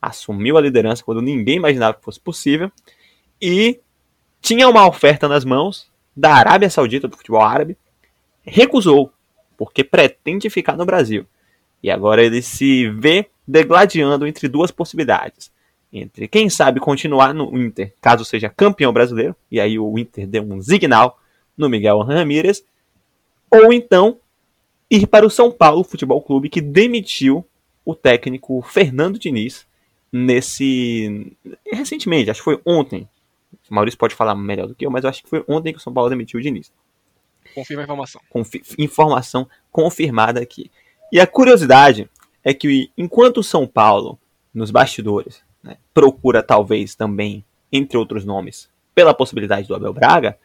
Assumiu 0.00 0.56
a 0.56 0.60
liderança 0.60 1.02
quando 1.04 1.20
ninguém 1.20 1.56
imaginava 1.56 1.94
que 1.94 2.04
fosse 2.04 2.20
possível 2.20 2.70
e 3.40 3.80
tinha 4.40 4.68
uma 4.68 4.86
oferta 4.86 5.28
nas 5.28 5.44
mãos 5.44 5.90
da 6.16 6.34
Arábia 6.34 6.70
Saudita, 6.70 7.08
do 7.08 7.16
futebol 7.16 7.42
árabe, 7.42 7.76
recusou 8.42 9.12
porque 9.56 9.82
pretende 9.82 10.50
ficar 10.50 10.76
no 10.76 10.86
Brasil. 10.86 11.26
E 11.82 11.90
agora 11.90 12.22
ele 12.22 12.42
se 12.42 12.88
vê 12.90 13.26
degladiando 13.46 14.26
entre 14.26 14.48
duas 14.48 14.70
possibilidades. 14.70 15.50
Entre, 15.92 16.26
quem 16.28 16.50
sabe, 16.50 16.80
continuar 16.80 17.32
no 17.32 17.56
Inter, 17.56 17.94
caso 18.00 18.24
seja 18.24 18.48
campeão 18.50 18.92
brasileiro, 18.92 19.36
e 19.50 19.60
aí 19.60 19.78
o 19.78 19.98
Inter 19.98 20.26
deu 20.26 20.42
um 20.42 20.60
signal 20.60 21.18
no 21.56 21.68
Miguel 21.68 22.00
Ramírez, 22.00 22.64
ou 23.50 23.72
então 23.72 24.18
ir 24.90 25.06
para 25.06 25.26
o 25.26 25.30
São 25.30 25.50
Paulo 25.50 25.84
Futebol 25.84 26.20
Clube, 26.20 26.48
que 26.48 26.60
demitiu 26.60 27.44
o 27.84 27.94
técnico 27.94 28.60
Fernando 28.62 29.18
Diniz 29.18 29.66
nesse. 30.12 31.36
recentemente, 31.64 32.30
acho 32.30 32.40
que 32.40 32.44
foi 32.44 32.60
ontem. 32.64 33.08
O 33.70 33.74
Maurício 33.74 33.98
pode 33.98 34.14
falar 34.14 34.34
melhor 34.34 34.66
do 34.66 34.74
que 34.74 34.86
eu, 34.86 34.90
mas 34.90 35.04
eu 35.04 35.10
acho 35.10 35.22
que 35.22 35.28
foi 35.28 35.44
ontem 35.48 35.72
que 35.72 35.78
o 35.78 35.82
São 35.82 35.92
Paulo 35.92 36.10
demitiu 36.10 36.38
o 36.38 36.42
Diniz. 36.42 36.70
Confirma 37.56 37.82
a 37.82 37.84
informação. 37.84 38.20
Confi 38.28 38.62
informação 38.78 39.48
confirmada 39.72 40.40
aqui. 40.42 40.70
E 41.10 41.18
a 41.18 41.26
curiosidade 41.26 42.06
é 42.44 42.52
que 42.52 42.90
enquanto 42.98 43.38
o 43.38 43.42
São 43.42 43.66
Paulo, 43.66 44.18
nos 44.52 44.70
bastidores, 44.70 45.40
né, 45.62 45.78
procura 45.94 46.42
talvez 46.42 46.94
também, 46.94 47.42
entre 47.72 47.96
outros 47.96 48.26
nomes, 48.26 48.68
pela 48.94 49.14
possibilidade 49.14 49.66
do 49.66 49.74
Abel 49.74 49.94
Braga, 49.94 50.36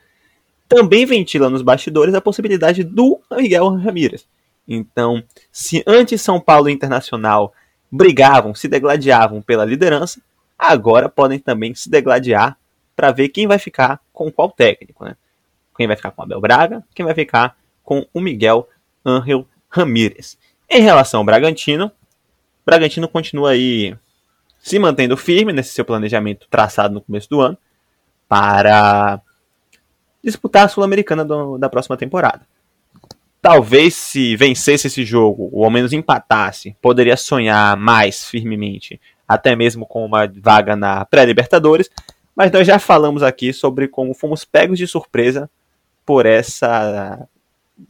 também 0.70 1.06
ventila 1.06 1.50
nos 1.50 1.62
bastidores 1.62 2.16
a 2.16 2.22
possibilidade 2.22 2.82
do 2.82 3.20
Miguel 3.30 3.76
Ramírez. 3.76 4.26
Então, 4.66 5.22
se 5.52 5.84
antes 5.86 6.22
São 6.22 6.40
Paulo 6.40 6.70
e 6.70 6.74
Internacional 6.74 7.54
brigavam, 7.92 8.56
se 8.56 8.70
degladiavam 8.70 9.42
pela 9.42 9.66
liderança, 9.66 10.22
agora 10.58 11.10
podem 11.10 11.40
também 11.40 11.76
se 11.76 11.90
degladiar 11.90 12.58
para 12.96 13.12
ver 13.12 13.28
quem 13.28 13.48
vai 13.48 13.60
ficar 13.60 14.00
com 14.14 14.32
qual 14.32 14.50
técnico. 14.50 15.04
Né? 15.04 15.18
Quem 15.82 15.88
vai 15.88 15.96
ficar 15.96 16.12
com 16.12 16.22
o 16.22 16.26
Abel 16.26 16.40
Braga, 16.40 16.84
quem 16.94 17.04
vai 17.04 17.16
ficar 17.16 17.58
com 17.84 18.06
o 18.14 18.22
Miguel 18.22 18.70
Ángel 19.04 19.48
Ramírez. 19.68 20.38
Em 20.70 20.84
relação 20.84 21.22
ao 21.22 21.26
Bragantino, 21.26 21.88
o 21.88 21.92
Bragantino 22.64 23.08
continua 23.08 23.50
aí 23.50 23.98
se 24.60 24.78
mantendo 24.78 25.18
firme 25.18 25.52
nesse 25.52 25.74
seu 25.74 25.84
planejamento 25.84 26.46
traçado 26.52 26.94
no 26.94 27.02
começo 27.02 27.28
do 27.28 27.42
ano 27.42 27.58
para 28.30 29.20
disputar 30.24 30.66
a 30.66 30.68
Sul-Americana 30.68 31.26
da 31.58 31.68
próxima 31.68 31.98
temporada. 31.98 32.42
Talvez 33.42 33.96
se 33.96 34.36
vencesse 34.36 34.86
esse 34.86 35.04
jogo, 35.04 35.50
ou 35.52 35.66
ao 35.66 35.72
menos 35.72 35.94
empatasse, 35.94 36.78
poderia 36.80 37.18
sonhar 37.18 37.76
mais 37.76 38.24
firmemente, 38.24 39.02
até 39.28 39.56
mesmo 39.56 39.88
com 39.88 40.06
uma 40.06 40.32
vaga 40.32 40.76
na 40.76 41.06
pré-Libertadores, 41.06 41.90
mas 42.36 42.52
nós 42.52 42.68
já 42.68 42.78
falamos 42.78 43.24
aqui 43.24 43.52
sobre 43.52 43.88
como 43.88 44.14
fomos 44.14 44.46
pegos 44.46 44.78
de 44.78 44.86
surpresa 44.86 45.50
por 46.06 46.26
essa 46.26 47.28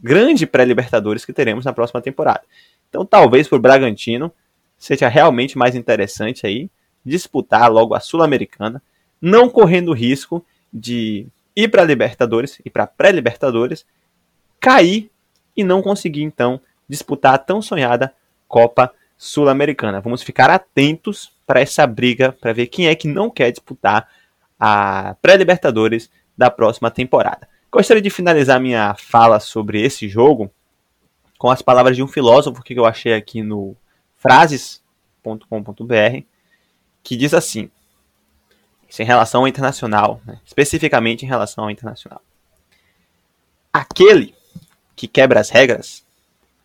grande 0.02 0.46
pré-Libertadores 0.46 1.26
que 1.26 1.34
teremos 1.34 1.66
na 1.66 1.74
próxima 1.74 2.02
temporada. 2.02 2.42
Então, 2.90 3.06
talvez 3.06 3.48
para 3.48 3.58
o 3.58 3.62
Bragantino 3.62 4.32
seja 4.78 5.08
realmente 5.08 5.58
mais 5.58 5.76
interessante 5.76 6.46
aí 6.46 6.70
disputar 7.06 7.72
logo 7.72 7.94
a 7.94 8.00
Sul-Americana, 8.00 8.82
não 9.22 9.50
correndo 9.50 9.94
risco 9.94 10.46
de 10.72 11.28
ir 11.56 11.68
para 11.70 11.84
Libertadores 11.84 12.60
e 12.64 12.70
para 12.70 12.88
pré-Libertadores, 12.88 13.86
cair 14.60 15.12
e 15.56 15.64
não 15.64 15.82
conseguir 15.82 16.24
então 16.24 16.62
disputar 16.88 17.34
a 17.34 17.38
tão 17.38 17.62
sonhada 17.62 18.14
Copa 18.48 18.94
Sul-Americana. 19.18 20.02
Vamos 20.02 20.24
ficar 20.24 20.50
atentos 20.50 21.32
para 21.46 21.62
essa 21.62 21.86
briga 21.86 22.32
para 22.32 22.54
ver 22.54 22.68
quem 22.68 22.88
é 22.88 22.96
que 22.96 23.08
não 23.08 23.30
quer 23.30 23.52
disputar 23.52 24.10
a 24.60 25.16
pré-Libertadores 25.22 26.10
da 26.38 26.50
próxima 26.50 26.90
temporada. 26.90 27.48
Gostaria 27.72 28.02
de 28.02 28.10
finalizar 28.10 28.60
minha 28.60 28.94
fala 28.96 29.40
sobre 29.40 29.82
esse 29.82 30.10
jogo 30.10 30.54
com 31.38 31.50
as 31.50 31.62
palavras 31.62 31.96
de 31.96 32.04
um 32.04 32.08
filósofo 32.08 32.62
que 32.62 32.74
eu 32.74 32.86
achei 32.86 33.14
aqui 33.14 33.42
no 33.42 33.78
frases.com.br, 34.18 34.84
que 37.02 37.16
diz 37.16 37.34
assim: 37.34 37.72
em 39.00 39.06
relação 39.06 39.42
ao 39.42 39.48
internacional, 39.48 40.22
né? 40.26 40.42
especificamente 40.46 41.24
em 41.24 41.30
relação 41.30 41.64
ao 41.64 41.72
internacional. 41.72 42.22
Aquele 43.72 44.36
que 44.94 45.08
quebra 45.08 45.40
as 45.40 45.50
regras 45.50 46.06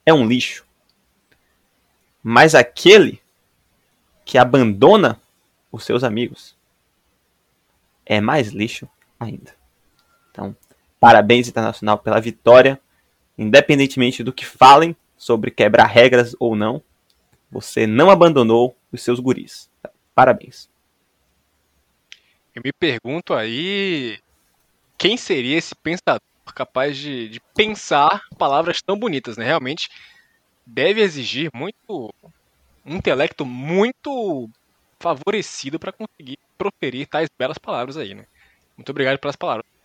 é 0.05 0.13
um 0.13 0.27
lixo, 0.27 0.67
mas 2.21 2.53
aquele 2.53 3.23
que 4.25 4.37
abandona 4.37 5.21
os 5.71 5.85
seus 5.85 6.03
amigos 6.03 6.57
é 8.05 8.21
mais 8.21 8.49
lixo 8.49 8.89
ainda. 9.21 9.55
Então, 10.33 10.57
Parabéns, 11.07 11.47
Internacional, 11.47 11.99
pela 11.99 12.21
vitória. 12.21 12.81
Independentemente 13.39 14.25
do 14.25 14.33
que 14.33 14.45
falem 14.45 14.97
sobre 15.17 15.53
quebrar 15.53 15.87
regras 15.87 16.35
ou 16.41 16.57
não, 16.57 16.83
você 17.49 17.87
não 17.87 18.11
abandonou 18.11 18.77
os 18.91 19.03
seus 19.03 19.21
guris. 19.21 19.71
Parabéns. 20.17 20.69
Eu 22.53 22.61
me 22.65 22.73
pergunto 22.73 23.35
aí 23.35 24.19
quem 24.99 25.17
seria 25.17 25.57
esse 25.57 25.77
pensador 25.77 26.21
capaz 26.53 26.97
de, 26.97 27.29
de 27.29 27.41
pensar 27.55 28.23
palavras 28.37 28.83
tão 28.83 28.99
bonitas, 28.99 29.37
né? 29.37 29.45
Realmente 29.45 29.89
deve 30.67 31.03
exigir 31.03 31.53
muito 31.55 32.13
um 32.85 32.97
intelecto 32.97 33.47
muito 33.47 34.51
favorecido 34.99 35.79
para 35.79 35.93
conseguir 35.93 36.37
proferir 36.59 37.07
tais 37.07 37.29
belas 37.39 37.59
palavras 37.59 37.97
aí, 37.97 38.13
né? 38.13 38.27
Muito 38.77 38.91
obrigado 38.91 39.21
pelas 39.21 39.37
palavras. 39.37 39.76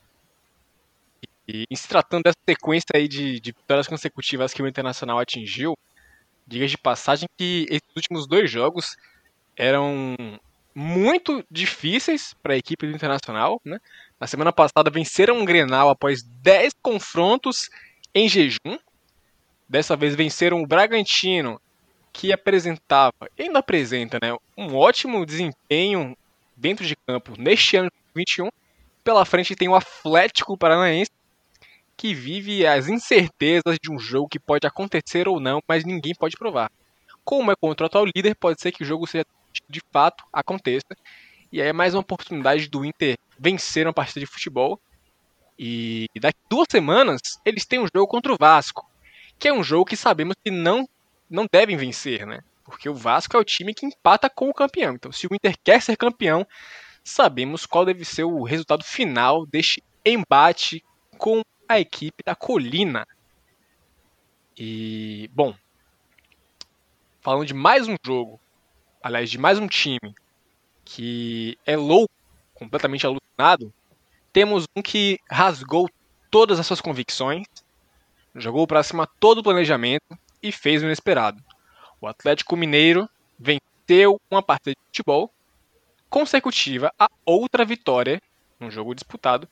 E 1.54 1.66
em 1.70 1.76
se 1.76 1.88
tratando 1.88 2.24
dessa 2.24 2.38
sequência 2.48 2.88
aí 2.96 3.10
de, 3.10 3.40
de 3.42 3.52
vitórias 3.52 3.88
consecutivas 3.88 4.54
que 4.54 4.64
o 4.64 4.68
Internacional 4.68 5.20
atingiu, 5.20 5.78
diga 6.48 6.66
de 6.66 6.78
passagem 6.78 7.28
que 7.38 7.66
esses 7.70 7.90
últimos 7.96 8.26
dois 8.26 8.50
jogos 8.50 8.96
eram 9.58 10.16
muito 10.74 11.46
difíceis 11.52 12.34
para 12.42 12.54
a 12.54 12.58
equipe 12.58 12.88
do 12.88 12.96
Internacional. 12.96 13.60
Né? 13.66 13.80
Na 14.18 14.28
semana 14.28 14.54
passada 14.54 14.90
venceram 14.90 15.40
um 15.40 15.46
Grenal 15.46 15.90
após 15.90 16.24
10 16.24 16.74
confrontos 16.82 17.70
em 18.16 18.30
jejum. 18.30 18.80
Dessa 19.68 19.96
vez 19.98 20.16
venceram 20.16 20.62
o 20.62 20.68
Bragantino, 20.68 21.60
que 22.14 22.32
apresentava, 22.32 23.30
ainda 23.38 23.60
apresenta, 23.60 24.20
né, 24.22 24.36
um 24.58 24.76
ótimo 24.76 25.26
desempenho 25.26 26.18
dentro 26.58 26.86
de 26.86 26.96
campo 26.96 27.34
neste 27.38 27.78
ano 27.78 27.90
de 27.90 27.96
2021. 28.14 28.50
Pela 29.04 29.26
frente 29.26 29.56
tem 29.56 29.70
o 29.70 29.76
Atlético 29.76 30.58
Paranaense, 30.58 31.10
que 32.02 32.16
vive 32.16 32.66
as 32.66 32.88
incertezas 32.88 33.78
de 33.80 33.92
um 33.92 34.00
jogo 34.00 34.28
que 34.28 34.40
pode 34.40 34.66
acontecer 34.66 35.28
ou 35.28 35.40
não, 35.40 35.62
mas 35.68 35.86
ninguém 35.86 36.16
pode 36.16 36.36
provar. 36.36 36.72
Como 37.24 37.52
é 37.52 37.56
contra 37.56 37.84
o 37.84 37.86
atual 37.86 38.06
líder, 38.06 38.36
pode 38.36 38.60
ser 38.60 38.72
que 38.72 38.82
o 38.82 38.86
jogo 38.86 39.06
seja 39.06 39.24
de 39.70 39.80
fato 39.94 40.24
aconteça. 40.34 40.98
E 41.52 41.62
aí 41.62 41.68
é 41.68 41.74
mais 41.74 41.94
uma 41.94 42.02
oportunidade 42.02 42.68
do 42.68 42.84
Inter 42.84 43.20
vencer 43.38 43.86
uma 43.86 43.94
partida 43.94 44.20
de 44.20 44.26
futebol. 44.26 44.82
E 45.60 46.08
daqui 46.20 46.40
duas 46.50 46.66
semanas 46.72 47.22
eles 47.46 47.68
têm 47.68 47.78
um 47.78 47.86
jogo 47.94 48.08
contra 48.08 48.34
o 48.34 48.38
Vasco, 48.40 48.90
que 49.38 49.48
é 49.48 49.54
um 49.54 49.64
jogo 49.64 49.86
que 49.86 49.96
sabemos 49.96 50.36
que 50.44 50.50
não 50.50 50.90
não 51.30 51.46
devem 51.52 51.78
vencer, 51.78 52.26
né? 52.26 52.40
Porque 52.66 52.90
o 52.90 52.96
Vasco 52.96 53.38
é 53.38 53.40
o 53.40 53.46
time 53.46 53.76
que 53.76 53.86
empata 53.86 54.28
com 54.28 54.50
o 54.50 54.54
campeão. 54.56 54.96
Então, 54.96 55.12
se 55.12 55.28
o 55.28 55.36
Inter 55.36 55.54
quer 55.64 55.80
ser 55.84 55.96
campeão, 55.96 56.48
sabemos 57.04 57.68
qual 57.68 57.86
deve 57.86 58.04
ser 58.04 58.24
o 58.24 58.42
resultado 58.42 58.84
final 58.84 59.46
deste 59.46 59.84
embate 60.04 60.84
com 61.20 61.44
a 61.72 61.80
equipe 61.80 62.24
da 62.24 62.36
Colina. 62.36 63.08
E, 64.58 65.30
bom, 65.34 65.56
falando 67.22 67.46
de 67.46 67.54
mais 67.54 67.88
um 67.88 67.96
jogo, 68.06 68.40
aliás, 69.02 69.30
de 69.30 69.38
mais 69.38 69.58
um 69.58 69.68
time 69.68 70.14
que 70.84 71.58
é 71.66 71.76
louco, 71.78 72.14
completamente 72.54 73.06
alucinado, 73.06 73.74
temos 74.34 74.66
um 74.76 74.82
que 74.82 75.20
rasgou 75.30 75.90
todas 76.30 76.60
as 76.60 76.68
suas 76.68 76.82
convicções, 76.82 77.46
jogou 78.36 78.68
para 78.68 78.84
cima 78.84 79.08
todo 79.20 79.40
o 79.40 79.44
planejamento 79.44 80.18
e 80.44 80.52
fez 80.52 80.82
o 80.82 80.86
inesperado. 80.86 81.42
O 82.00 82.08
Atlético 82.08 82.56
Mineiro 82.56 83.10
venceu 83.40 84.20
uma 84.30 84.44
partida 84.44 84.72
de 84.72 84.88
futebol 84.88 85.34
consecutiva 86.10 86.94
a 87.00 87.08
outra 87.26 87.64
vitória 87.64 88.22
num 88.60 88.70
jogo 88.70 88.94
disputado, 88.94 89.48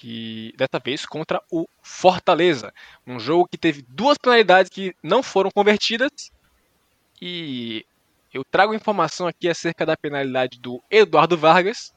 que 0.00 0.54
dessa 0.56 0.78
vez 0.78 1.04
contra 1.04 1.42
o 1.50 1.66
Fortaleza, 1.82 2.72
um 3.04 3.18
jogo 3.18 3.48
que 3.50 3.58
teve 3.58 3.84
duas 3.88 4.16
penalidades 4.16 4.70
que 4.70 4.94
não 5.02 5.24
foram 5.24 5.50
convertidas 5.50 6.30
e 7.20 7.84
eu 8.32 8.44
trago 8.44 8.74
informação 8.74 9.26
aqui 9.26 9.48
acerca 9.48 9.84
da 9.84 9.96
penalidade 9.96 10.60
do 10.60 10.80
Eduardo 10.88 11.36
Vargas, 11.36 11.92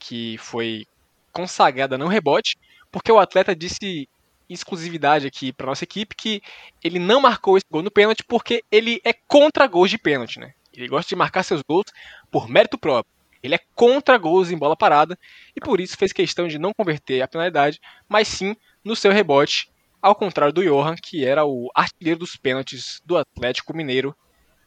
que 0.00 0.38
foi 0.38 0.84
consagrada 1.30 1.96
no 1.96 2.08
rebote, 2.08 2.58
porque 2.90 3.12
o 3.12 3.20
atleta 3.20 3.54
disse 3.54 4.08
exclusividade 4.48 5.28
aqui 5.28 5.52
para 5.52 5.66
nossa 5.66 5.84
equipe 5.84 6.16
que 6.16 6.42
ele 6.82 6.98
não 6.98 7.20
marcou 7.20 7.56
esse 7.56 7.66
gol 7.70 7.82
no 7.82 7.92
pênalti 7.92 8.24
porque 8.24 8.64
ele 8.72 9.00
é 9.04 9.12
contra 9.12 9.68
gols 9.68 9.90
de 9.90 9.98
pênalti, 9.98 10.40
né? 10.40 10.52
Ele 10.74 10.88
gosta 10.88 11.08
de 11.08 11.14
marcar 11.14 11.44
seus 11.44 11.62
gols 11.62 11.86
por 12.28 12.48
mérito 12.48 12.76
próprio. 12.76 13.19
Ele 13.42 13.54
é 13.54 13.60
contra 13.74 14.18
gols 14.18 14.50
em 14.50 14.58
bola 14.58 14.76
parada 14.76 15.18
e 15.56 15.60
por 15.60 15.80
isso 15.80 15.96
fez 15.96 16.12
questão 16.12 16.46
de 16.46 16.58
não 16.58 16.72
converter 16.72 17.22
a 17.22 17.28
penalidade, 17.28 17.80
mas 18.08 18.28
sim 18.28 18.54
no 18.84 18.94
seu 18.94 19.12
rebote, 19.12 19.70
ao 20.00 20.14
contrário 20.14 20.52
do 20.52 20.62
Johan, 20.62 20.94
que 20.96 21.24
era 21.24 21.44
o 21.44 21.70
artilheiro 21.74 22.20
dos 22.20 22.36
pênaltis 22.36 23.00
do 23.04 23.16
Atlético 23.16 23.74
Mineiro, 23.74 24.14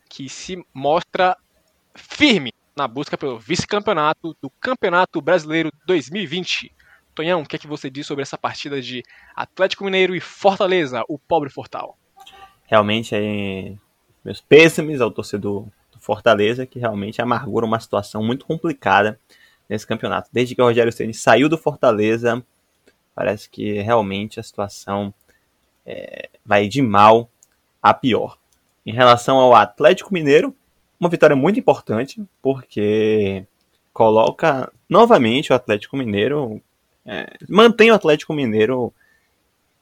que 0.10 0.30
se 0.30 0.64
mostra 0.74 1.36
firme 1.96 2.52
na 2.76 2.88
busca 2.88 3.18
pelo 3.18 3.40
vice-campeonato 3.40 4.36
do 4.42 4.50
Campeonato 4.60 5.22
Brasileiro 5.22 5.72
2020. 5.86 6.74
Tonhão, 7.14 7.42
o 7.42 7.46
que 7.46 7.56
é 7.56 7.60
que 7.60 7.68
você 7.68 7.90
diz 7.90 8.08
sobre 8.08 8.24
essa 8.24 8.38
partida 8.38 8.82
de 8.82 9.04
Atlético 9.36 9.86
Mineiro 9.86 10.16
e 10.16 10.20
Fortaleza, 10.20 11.04
o 11.08 11.20
pobre 11.20 11.50
Fortal? 11.50 11.98
Realmente, 12.66 13.14
aí, 13.14 13.78
meus 14.26 14.42
pêsames 14.42 15.00
ao 15.00 15.12
torcedor 15.12 15.64
do 15.64 15.72
Fortaleza, 16.04 16.66
que 16.66 16.80
realmente 16.80 17.22
amargura 17.22 17.66
uma 17.66 17.80
situação 17.80 18.22
muito 18.22 18.46
complicada 18.46 19.18
nesse 19.70 19.88
campeonato. 19.88 20.30
Desde 20.34 20.54
que 20.54 20.62
o 20.62 20.66
Rogério 20.66 20.92
Ceni 20.92 21.14
saiu 21.14 21.48
do 21.48 21.58
Fortaleza, 21.58 22.46
parece 23.16 23.50
que 23.50 23.82
realmente 23.82 24.38
a 24.40 24.44
situação 24.44 25.14
é, 25.86 26.30
vai 26.46 26.68
de 26.68 26.82
mal 26.82 27.30
a 27.82 27.94
pior. 27.94 28.38
Em 28.86 28.92
relação 28.92 29.38
ao 29.38 29.56
Atlético 29.56 30.14
Mineiro, 30.14 30.54
uma 31.00 31.10
vitória 31.10 31.38
muito 31.38 31.58
importante, 31.58 32.22
porque 32.42 33.46
coloca 33.94 34.72
novamente 34.90 35.54
o 35.54 35.56
Atlético 35.56 35.96
Mineiro, 35.96 36.62
é, 37.06 37.28
mantém 37.48 37.92
o 37.92 37.96
Atlético 37.96 38.34
Mineiro 38.34 38.94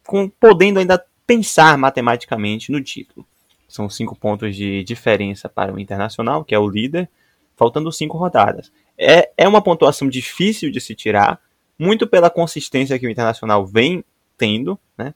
com, 0.05 0.29
podendo 0.29 0.79
ainda 0.79 1.03
pensar 1.25 1.77
matematicamente 1.79 2.71
no 2.71 2.81
título. 2.81 3.25
São 3.71 3.89
cinco 3.89 4.15
pontos 4.15 4.55
de 4.55 4.83
diferença 4.83 5.47
para 5.47 5.73
o 5.73 5.79
Internacional, 5.79 6.43
que 6.43 6.53
é 6.53 6.59
o 6.59 6.67
líder, 6.67 7.09
faltando 7.55 7.91
cinco 7.91 8.17
rodadas. 8.17 8.71
É, 8.97 9.31
é 9.37 9.47
uma 9.47 9.61
pontuação 9.61 10.09
difícil 10.09 10.69
de 10.69 10.81
se 10.81 10.93
tirar, 10.93 11.39
muito 11.79 12.05
pela 12.05 12.29
consistência 12.29 12.99
que 12.99 13.07
o 13.07 13.09
Internacional 13.09 13.65
vem 13.65 14.03
tendo, 14.37 14.77
né? 14.97 15.15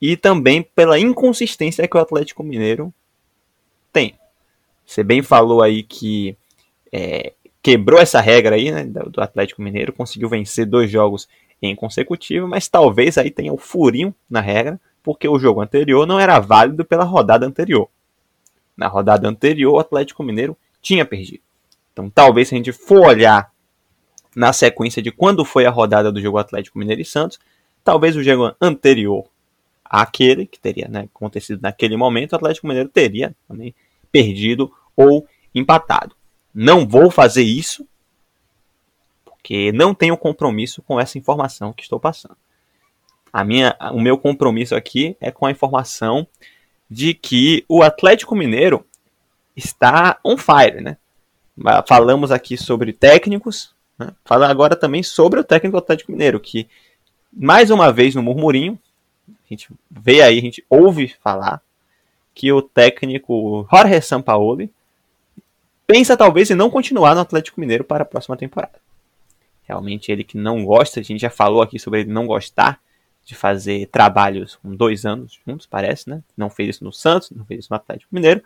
E 0.00 0.16
também 0.16 0.62
pela 0.62 0.98
inconsistência 0.98 1.86
que 1.86 1.96
o 1.96 2.00
Atlético 2.00 2.42
Mineiro 2.42 2.92
tem. 3.92 4.16
Você 4.84 5.04
bem 5.04 5.22
falou 5.22 5.62
aí 5.62 5.82
que 5.82 6.36
é, 6.92 7.32
quebrou 7.62 8.00
essa 8.00 8.20
regra 8.20 8.56
aí, 8.56 8.70
né, 8.70 8.84
do 8.84 9.20
Atlético 9.22 9.62
Mineiro, 9.62 9.92
conseguiu 9.92 10.28
vencer 10.28 10.66
dois 10.66 10.90
jogos 10.90 11.28
em 11.62 11.74
consecutivo, 11.74 12.48
mas 12.48 12.68
talvez 12.68 13.16
aí 13.16 13.30
tenha 13.30 13.52
o 13.52 13.56
furinho 13.56 14.14
na 14.28 14.40
regra, 14.40 14.78
porque 15.04 15.28
o 15.28 15.38
jogo 15.38 15.60
anterior 15.60 16.06
não 16.06 16.18
era 16.18 16.40
válido 16.40 16.82
pela 16.84 17.04
rodada 17.04 17.46
anterior. 17.46 17.88
Na 18.74 18.88
rodada 18.88 19.28
anterior, 19.28 19.74
o 19.74 19.78
Atlético 19.78 20.24
Mineiro 20.24 20.56
tinha 20.80 21.04
perdido. 21.04 21.42
Então, 21.92 22.10
talvez 22.10 22.48
se 22.48 22.54
a 22.54 22.56
gente 22.56 22.72
for 22.72 23.06
olhar 23.06 23.52
na 24.34 24.52
sequência 24.52 25.00
de 25.00 25.12
quando 25.12 25.44
foi 25.44 25.66
a 25.66 25.70
rodada 25.70 26.10
do 26.10 26.20
jogo 26.20 26.38
Atlético 26.38 26.78
Mineiro 26.78 27.02
e 27.02 27.04
Santos, 27.04 27.38
talvez 27.84 28.16
o 28.16 28.22
jogo 28.22 28.56
anterior 28.60 29.26
àquele, 29.84 30.46
que 30.46 30.58
teria 30.58 30.88
né, 30.88 31.06
acontecido 31.14 31.60
naquele 31.60 31.96
momento, 31.96 32.32
o 32.32 32.36
Atlético 32.36 32.66
Mineiro 32.66 32.88
teria 32.88 33.36
também 33.46 33.74
perdido 34.10 34.72
ou 34.96 35.28
empatado. 35.54 36.16
Não 36.52 36.88
vou 36.88 37.10
fazer 37.10 37.42
isso 37.42 37.86
porque 39.24 39.70
não 39.72 39.94
tenho 39.94 40.16
compromisso 40.16 40.80
com 40.80 40.98
essa 40.98 41.18
informação 41.18 41.74
que 41.74 41.82
estou 41.82 42.00
passando. 42.00 42.36
A 43.34 43.42
minha, 43.42 43.76
o 43.90 44.00
meu 44.00 44.16
compromisso 44.16 44.76
aqui 44.76 45.16
é 45.20 45.28
com 45.28 45.44
a 45.44 45.50
informação 45.50 46.24
de 46.88 47.14
que 47.14 47.64
o 47.68 47.82
Atlético 47.82 48.36
Mineiro 48.36 48.86
está 49.56 50.20
on 50.24 50.36
fire, 50.36 50.80
né? 50.80 50.96
Falamos 51.84 52.30
aqui 52.30 52.56
sobre 52.56 52.92
técnicos, 52.92 53.74
né? 53.98 54.12
Fala 54.24 54.48
agora 54.48 54.76
também 54.76 55.02
sobre 55.02 55.40
o 55.40 55.44
técnico 55.44 55.76
do 55.76 55.82
Atlético 55.82 56.12
Mineiro, 56.12 56.38
que 56.38 56.68
mais 57.32 57.72
uma 57.72 57.92
vez 57.92 58.14
no 58.14 58.22
murmurinho, 58.22 58.78
a 59.28 59.48
gente 59.50 59.68
vê 59.90 60.22
aí, 60.22 60.38
a 60.38 60.42
gente 60.42 60.64
ouve 60.70 61.08
falar 61.20 61.60
que 62.32 62.52
o 62.52 62.62
técnico 62.62 63.66
Jorge 63.68 64.00
Sampaoli 64.00 64.70
pensa 65.88 66.16
talvez 66.16 66.52
em 66.52 66.54
não 66.54 66.70
continuar 66.70 67.16
no 67.16 67.22
Atlético 67.22 67.60
Mineiro 67.60 67.82
para 67.82 68.02
a 68.04 68.06
próxima 68.06 68.36
temporada. 68.36 68.78
Realmente 69.64 70.12
ele 70.12 70.22
que 70.22 70.36
não 70.36 70.64
gosta, 70.64 71.00
a 71.00 71.02
gente 71.02 71.20
já 71.20 71.30
falou 71.30 71.62
aqui 71.62 71.80
sobre 71.80 72.02
ele 72.02 72.12
não 72.12 72.28
gostar 72.28 72.80
de 73.24 73.34
fazer 73.34 73.86
trabalhos 73.86 74.56
com 74.56 74.74
dois 74.74 75.06
anos 75.06 75.40
juntos, 75.46 75.66
parece, 75.66 76.10
né? 76.10 76.22
Não 76.36 76.50
fez 76.50 76.76
isso 76.76 76.84
no 76.84 76.92
Santos, 76.92 77.30
não 77.30 77.44
fez 77.44 77.60
isso 77.60 77.72
no 77.72 77.76
Atlético 77.76 78.14
Mineiro. 78.14 78.42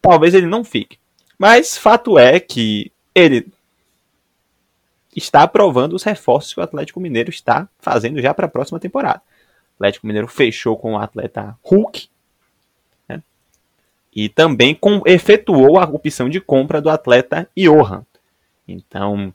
Talvez 0.00 0.34
ele 0.34 0.46
não 0.46 0.64
fique. 0.64 0.98
Mas 1.38 1.76
fato 1.76 2.18
é 2.18 2.38
que 2.38 2.92
ele 3.14 3.52
está 5.16 5.42
aprovando 5.42 5.94
os 5.94 6.02
reforços 6.02 6.54
que 6.54 6.60
o 6.60 6.62
Atlético 6.62 7.00
Mineiro 7.00 7.30
está 7.30 7.68
fazendo 7.78 8.20
já 8.20 8.32
para 8.32 8.46
a 8.46 8.50
próxima 8.50 8.78
temporada. 8.78 9.22
O 9.72 9.82
Atlético 9.82 10.06
Mineiro 10.06 10.28
fechou 10.28 10.76
com 10.76 10.94
o 10.94 10.98
atleta 10.98 11.58
Hulk, 11.62 12.08
e 14.14 14.28
também 14.28 14.74
com, 14.74 15.02
efetuou 15.04 15.78
a 15.78 15.84
opção 15.84 16.28
de 16.28 16.40
compra 16.40 16.80
do 16.80 16.88
atleta 16.88 17.48
Johan. 17.56 18.06
Então, 18.66 19.34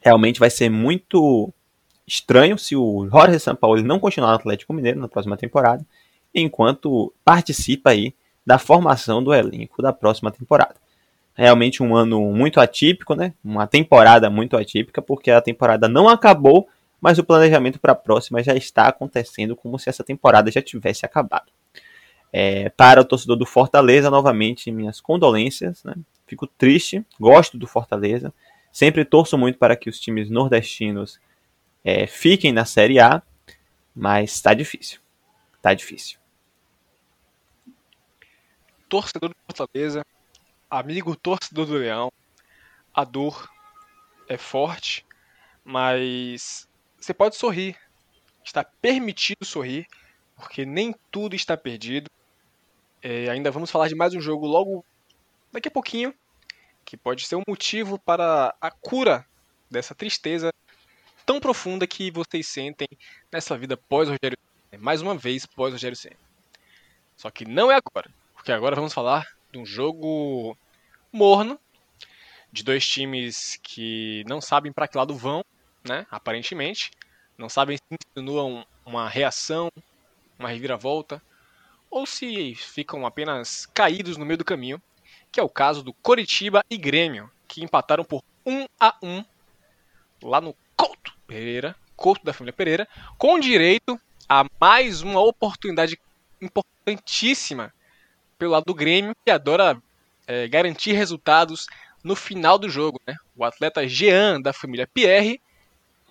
realmente 0.00 0.40
vai 0.40 0.50
ser 0.50 0.68
muito 0.68 1.52
estranho 2.12 2.58
se 2.58 2.76
o 2.76 3.08
Jorge 3.10 3.38
Sampaoli 3.40 3.82
não 3.82 3.98
continuar 3.98 4.30
no 4.30 4.36
Atlético 4.36 4.74
Mineiro 4.74 5.00
na 5.00 5.08
próxima 5.08 5.34
temporada, 5.34 5.84
enquanto 6.34 7.12
participa 7.24 7.90
aí 7.90 8.14
da 8.44 8.58
formação 8.58 9.24
do 9.24 9.32
elenco 9.32 9.80
da 9.80 9.92
próxima 9.92 10.30
temporada. 10.30 10.74
Realmente 11.34 11.82
um 11.82 11.96
ano 11.96 12.20
muito 12.32 12.60
atípico, 12.60 13.14
né? 13.14 13.32
Uma 13.42 13.66
temporada 13.66 14.28
muito 14.28 14.56
atípica, 14.58 15.00
porque 15.00 15.30
a 15.30 15.40
temporada 15.40 15.88
não 15.88 16.06
acabou, 16.06 16.68
mas 17.00 17.18
o 17.18 17.24
planejamento 17.24 17.80
para 17.80 17.92
a 17.92 17.96
próxima 17.96 18.42
já 18.42 18.54
está 18.54 18.88
acontecendo 18.88 19.56
como 19.56 19.78
se 19.78 19.88
essa 19.88 20.04
temporada 20.04 20.50
já 20.50 20.60
tivesse 20.60 21.06
acabado. 21.06 21.50
É, 22.30 22.68
para 22.70 23.00
o 23.00 23.04
torcedor 23.04 23.36
do 23.36 23.46
Fortaleza, 23.46 24.10
novamente, 24.10 24.70
minhas 24.70 25.00
condolências. 25.00 25.82
Né? 25.84 25.94
Fico 26.26 26.46
triste, 26.46 27.02
gosto 27.18 27.56
do 27.56 27.66
Fortaleza. 27.66 28.32
Sempre 28.70 29.04
torço 29.04 29.38
muito 29.38 29.58
para 29.58 29.76
que 29.76 29.88
os 29.88 29.98
times 29.98 30.28
nordestinos 30.28 31.18
é, 31.84 32.06
fiquem 32.06 32.52
na 32.52 32.64
Série 32.64 33.00
A, 33.00 33.22
mas 33.94 34.32
está 34.32 34.54
difícil. 34.54 35.00
Está 35.56 35.74
difícil. 35.74 36.18
Torcedor 38.88 39.30
do 39.30 39.36
Fortaleza, 39.46 40.04
amigo 40.70 41.16
torcedor 41.16 41.66
do 41.66 41.74
Leão, 41.74 42.12
a 42.94 43.04
dor 43.04 43.50
é 44.28 44.36
forte, 44.36 45.04
mas 45.64 46.68
você 46.98 47.14
pode 47.14 47.36
sorrir. 47.36 47.76
Está 48.44 48.64
permitido 48.64 49.44
sorrir, 49.44 49.86
porque 50.36 50.66
nem 50.66 50.94
tudo 51.10 51.34
está 51.34 51.56
perdido. 51.56 52.10
É, 53.00 53.30
ainda 53.30 53.50
vamos 53.50 53.70
falar 53.70 53.88
de 53.88 53.94
mais 53.94 54.14
um 54.14 54.20
jogo 54.20 54.46
logo 54.46 54.84
daqui 55.50 55.68
a 55.68 55.70
pouquinho, 55.70 56.14
que 56.84 56.96
pode 56.96 57.24
ser 57.26 57.36
um 57.36 57.42
motivo 57.48 57.98
para 57.98 58.54
a 58.60 58.70
cura 58.70 59.26
dessa 59.70 59.94
tristeza 59.94 60.52
tão 61.24 61.40
profunda 61.40 61.86
que 61.86 62.10
vocês 62.10 62.46
sentem 62.46 62.88
nessa 63.30 63.56
vida 63.56 63.76
pós-Rogério 63.76 64.36
mais 64.78 65.02
uma 65.02 65.16
vez 65.16 65.46
pós-Rogério 65.46 65.96
Senna. 65.96 66.16
Só 67.16 67.30
que 67.30 67.44
não 67.44 67.70
é 67.70 67.74
agora, 67.74 68.10
porque 68.34 68.52
agora 68.52 68.74
vamos 68.74 68.92
falar 68.92 69.26
de 69.52 69.58
um 69.58 69.66
jogo 69.66 70.56
morno, 71.12 71.58
de 72.50 72.62
dois 72.62 72.86
times 72.86 73.58
que 73.62 74.24
não 74.26 74.40
sabem 74.40 74.72
para 74.72 74.88
que 74.88 74.96
lado 74.96 75.14
vão, 75.14 75.44
né, 75.84 76.06
aparentemente, 76.10 76.90
não 77.36 77.48
sabem 77.48 77.76
se 77.76 77.82
insinuam 78.16 78.66
uma 78.84 79.08
reação, 79.08 79.70
uma 80.38 80.48
reviravolta, 80.48 81.22
ou 81.90 82.06
se 82.06 82.54
ficam 82.54 83.06
apenas 83.06 83.66
caídos 83.66 84.16
no 84.16 84.24
meio 84.24 84.38
do 84.38 84.44
caminho, 84.44 84.82
que 85.30 85.38
é 85.38 85.42
o 85.42 85.48
caso 85.48 85.82
do 85.82 85.92
Coritiba 85.92 86.64
e 86.68 86.76
Grêmio, 86.76 87.30
que 87.46 87.62
empataram 87.62 88.04
por 88.04 88.22
1 88.46 88.66
a 88.80 88.96
1 89.02 89.24
lá 90.22 90.40
no 90.40 90.54
Couto 90.82 91.12
Pereira, 91.28 91.76
Couto 91.94 92.24
da 92.24 92.32
família 92.32 92.52
Pereira, 92.52 92.88
com 93.16 93.38
direito 93.38 94.00
a 94.28 94.44
mais 94.60 95.00
uma 95.00 95.20
oportunidade 95.20 95.96
importantíssima 96.40 97.72
pelo 98.36 98.50
lado 98.50 98.64
do 98.64 98.74
Grêmio, 98.74 99.14
que 99.24 99.30
adora 99.30 99.80
é, 100.26 100.48
garantir 100.48 100.94
resultados 100.94 101.68
no 102.02 102.16
final 102.16 102.58
do 102.58 102.68
jogo. 102.68 103.00
Né? 103.06 103.14
O 103.36 103.44
atleta 103.44 103.86
Jean, 103.86 104.40
da 104.40 104.52
família 104.52 104.84
Pierre, 104.84 105.40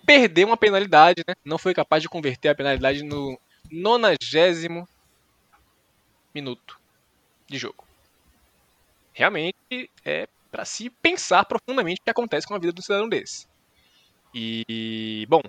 perdeu 0.06 0.46
uma 0.46 0.56
penalidade, 0.56 1.22
né? 1.28 1.34
não 1.44 1.58
foi 1.58 1.74
capaz 1.74 2.02
de 2.02 2.08
converter 2.08 2.48
a 2.48 2.54
penalidade 2.54 3.02
no 3.02 3.38
nonagésimo 3.70 4.88
minuto 6.34 6.80
de 7.46 7.58
jogo. 7.58 7.84
Realmente 9.12 9.90
é 10.02 10.26
para 10.50 10.64
se 10.64 10.88
pensar 10.88 11.44
profundamente 11.44 12.00
o 12.00 12.04
que 12.04 12.10
acontece 12.10 12.46
com 12.46 12.54
a 12.54 12.58
vida 12.58 12.72
do 12.72 12.80
cidadão 12.80 13.06
desse. 13.06 13.51
E, 14.34 15.26
bom, 15.28 15.42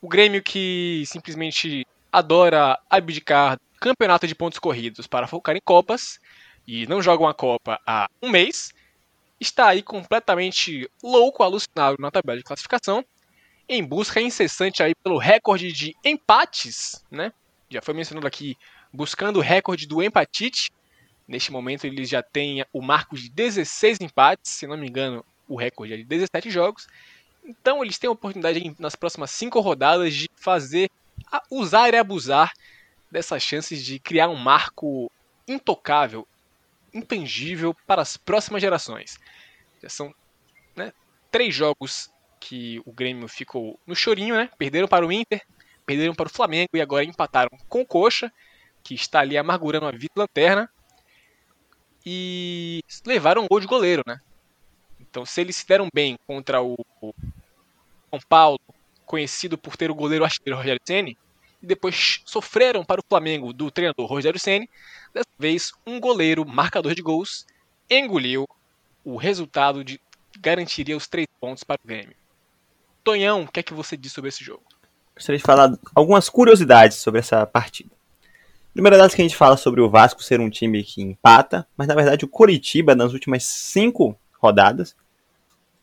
o 0.00 0.08
Grêmio 0.08 0.42
que 0.42 1.04
simplesmente 1.06 1.86
adora 2.10 2.78
abdicar 2.88 3.58
campeonato 3.80 4.26
de 4.26 4.34
pontos 4.34 4.58
corridos 4.58 5.06
para 5.06 5.26
focar 5.26 5.56
em 5.56 5.60
Copas 5.60 6.18
e 6.66 6.86
não 6.86 7.02
joga 7.02 7.22
uma 7.22 7.34
Copa 7.34 7.80
há 7.86 8.08
um 8.22 8.30
mês, 8.30 8.72
está 9.40 9.68
aí 9.68 9.82
completamente 9.82 10.90
louco, 11.02 11.42
alucinado 11.42 11.96
na 11.98 12.10
tabela 12.10 12.38
de 12.38 12.44
classificação, 12.44 13.04
em 13.68 13.84
busca 13.84 14.20
incessante 14.20 14.82
aí 14.82 14.94
pelo 14.94 15.18
recorde 15.18 15.72
de 15.72 15.94
empates, 16.04 17.04
né? 17.10 17.32
Já 17.68 17.82
foi 17.82 17.94
mencionado 17.94 18.26
aqui, 18.26 18.56
buscando 18.92 19.38
o 19.38 19.42
recorde 19.42 19.86
do 19.86 20.02
empatite. 20.02 20.72
Neste 21.26 21.50
momento 21.50 21.84
eles 21.84 22.08
já 22.08 22.22
têm 22.22 22.64
o 22.72 22.80
marco 22.80 23.16
de 23.16 23.28
16 23.28 23.98
empates, 24.00 24.52
se 24.52 24.66
não 24.66 24.76
me 24.76 24.88
engano, 24.88 25.24
o 25.48 25.56
recorde 25.56 25.94
é 25.94 25.96
de 25.96 26.04
17 26.04 26.50
jogos. 26.50 26.86
Então 27.46 27.82
eles 27.82 27.96
têm 27.96 28.08
a 28.08 28.12
oportunidade 28.12 28.74
nas 28.78 28.96
próximas 28.96 29.30
cinco 29.30 29.60
rodadas 29.60 30.12
de 30.12 30.28
fazer, 30.34 30.90
usar 31.48 31.94
e 31.94 31.96
abusar 31.96 32.52
dessas 33.10 33.42
chances 33.42 33.84
de 33.84 34.00
criar 34.00 34.28
um 34.28 34.34
marco 34.34 35.10
intocável, 35.46 36.26
intangível 36.92 37.74
para 37.86 38.02
as 38.02 38.16
próximas 38.16 38.60
gerações. 38.60 39.18
Já 39.80 39.88
são 39.88 40.12
né, 40.74 40.92
três 41.30 41.54
jogos 41.54 42.10
que 42.40 42.82
o 42.84 42.92
Grêmio 42.92 43.28
ficou 43.28 43.78
no 43.86 43.94
chorinho, 43.94 44.34
né? 44.34 44.50
Perderam 44.58 44.88
para 44.88 45.06
o 45.06 45.12
Inter, 45.12 45.42
perderam 45.84 46.14
para 46.14 46.26
o 46.26 46.30
Flamengo 46.30 46.70
e 46.74 46.80
agora 46.80 47.04
empataram 47.04 47.50
com 47.68 47.82
o 47.82 47.86
Coxa, 47.86 48.32
que 48.82 48.94
está 48.94 49.20
ali 49.20 49.38
amargurando 49.38 49.86
a 49.86 49.92
vice-lanterna. 49.92 50.68
E 52.04 52.82
levaram 53.04 53.42
um 53.42 53.48
gol 53.48 53.60
de 53.60 53.66
goleiro, 53.66 54.02
né? 54.06 54.20
Então, 55.10 55.24
se 55.24 55.40
eles 55.40 55.56
se 55.56 55.66
deram 55.66 55.88
bem 55.92 56.16
contra 56.26 56.62
o 56.62 56.76
São 58.10 58.20
Paulo, 58.28 58.60
conhecido 59.04 59.56
por 59.56 59.76
ter 59.76 59.90
o 59.90 59.94
goleiro 59.94 60.24
artilheiro 60.24 60.58
Rogério 60.58 60.80
Ceni, 60.84 61.16
e 61.62 61.66
depois 61.66 62.20
sofreram 62.24 62.84
para 62.84 63.00
o 63.00 63.04
Flamengo 63.08 63.52
do 63.52 63.70
treinador 63.70 64.06
Rogério 64.06 64.38
Ceni, 64.38 64.68
dessa 65.14 65.28
vez 65.38 65.72
um 65.86 65.98
goleiro 65.98 66.46
marcador 66.46 66.94
de 66.94 67.02
gols 67.02 67.46
engoliu 67.88 68.46
o 69.04 69.16
resultado 69.16 69.84
de 69.84 70.00
garantiria 70.40 70.96
os 70.96 71.06
três 71.06 71.26
pontos 71.40 71.64
para 71.64 71.80
o 71.82 71.86
Grêmio. 71.86 72.14
Tonhão, 73.02 73.42
o 73.42 73.48
que 73.48 73.60
é 73.60 73.62
que 73.62 73.72
você 73.72 73.96
diz 73.96 74.12
sobre 74.12 74.28
esse 74.28 74.44
jogo? 74.44 74.62
Gostaria 75.14 75.38
de 75.38 75.44
falar 75.44 75.78
algumas 75.94 76.28
curiosidades 76.28 76.98
sobre 76.98 77.20
essa 77.20 77.46
partida. 77.46 77.90
Primeira 78.74 78.98
das 78.98 79.14
que 79.14 79.22
a 79.22 79.24
gente 79.24 79.36
fala 79.36 79.56
sobre 79.56 79.80
o 79.80 79.88
Vasco 79.88 80.22
ser 80.22 80.40
um 80.40 80.50
time 80.50 80.84
que 80.84 81.00
empata, 81.00 81.66
mas 81.76 81.88
na 81.88 81.94
verdade 81.94 82.26
o 82.26 82.28
Coritiba, 82.28 82.94
nas 82.94 83.14
últimas 83.14 83.44
cinco 83.44 84.18
rodadas, 84.46 84.96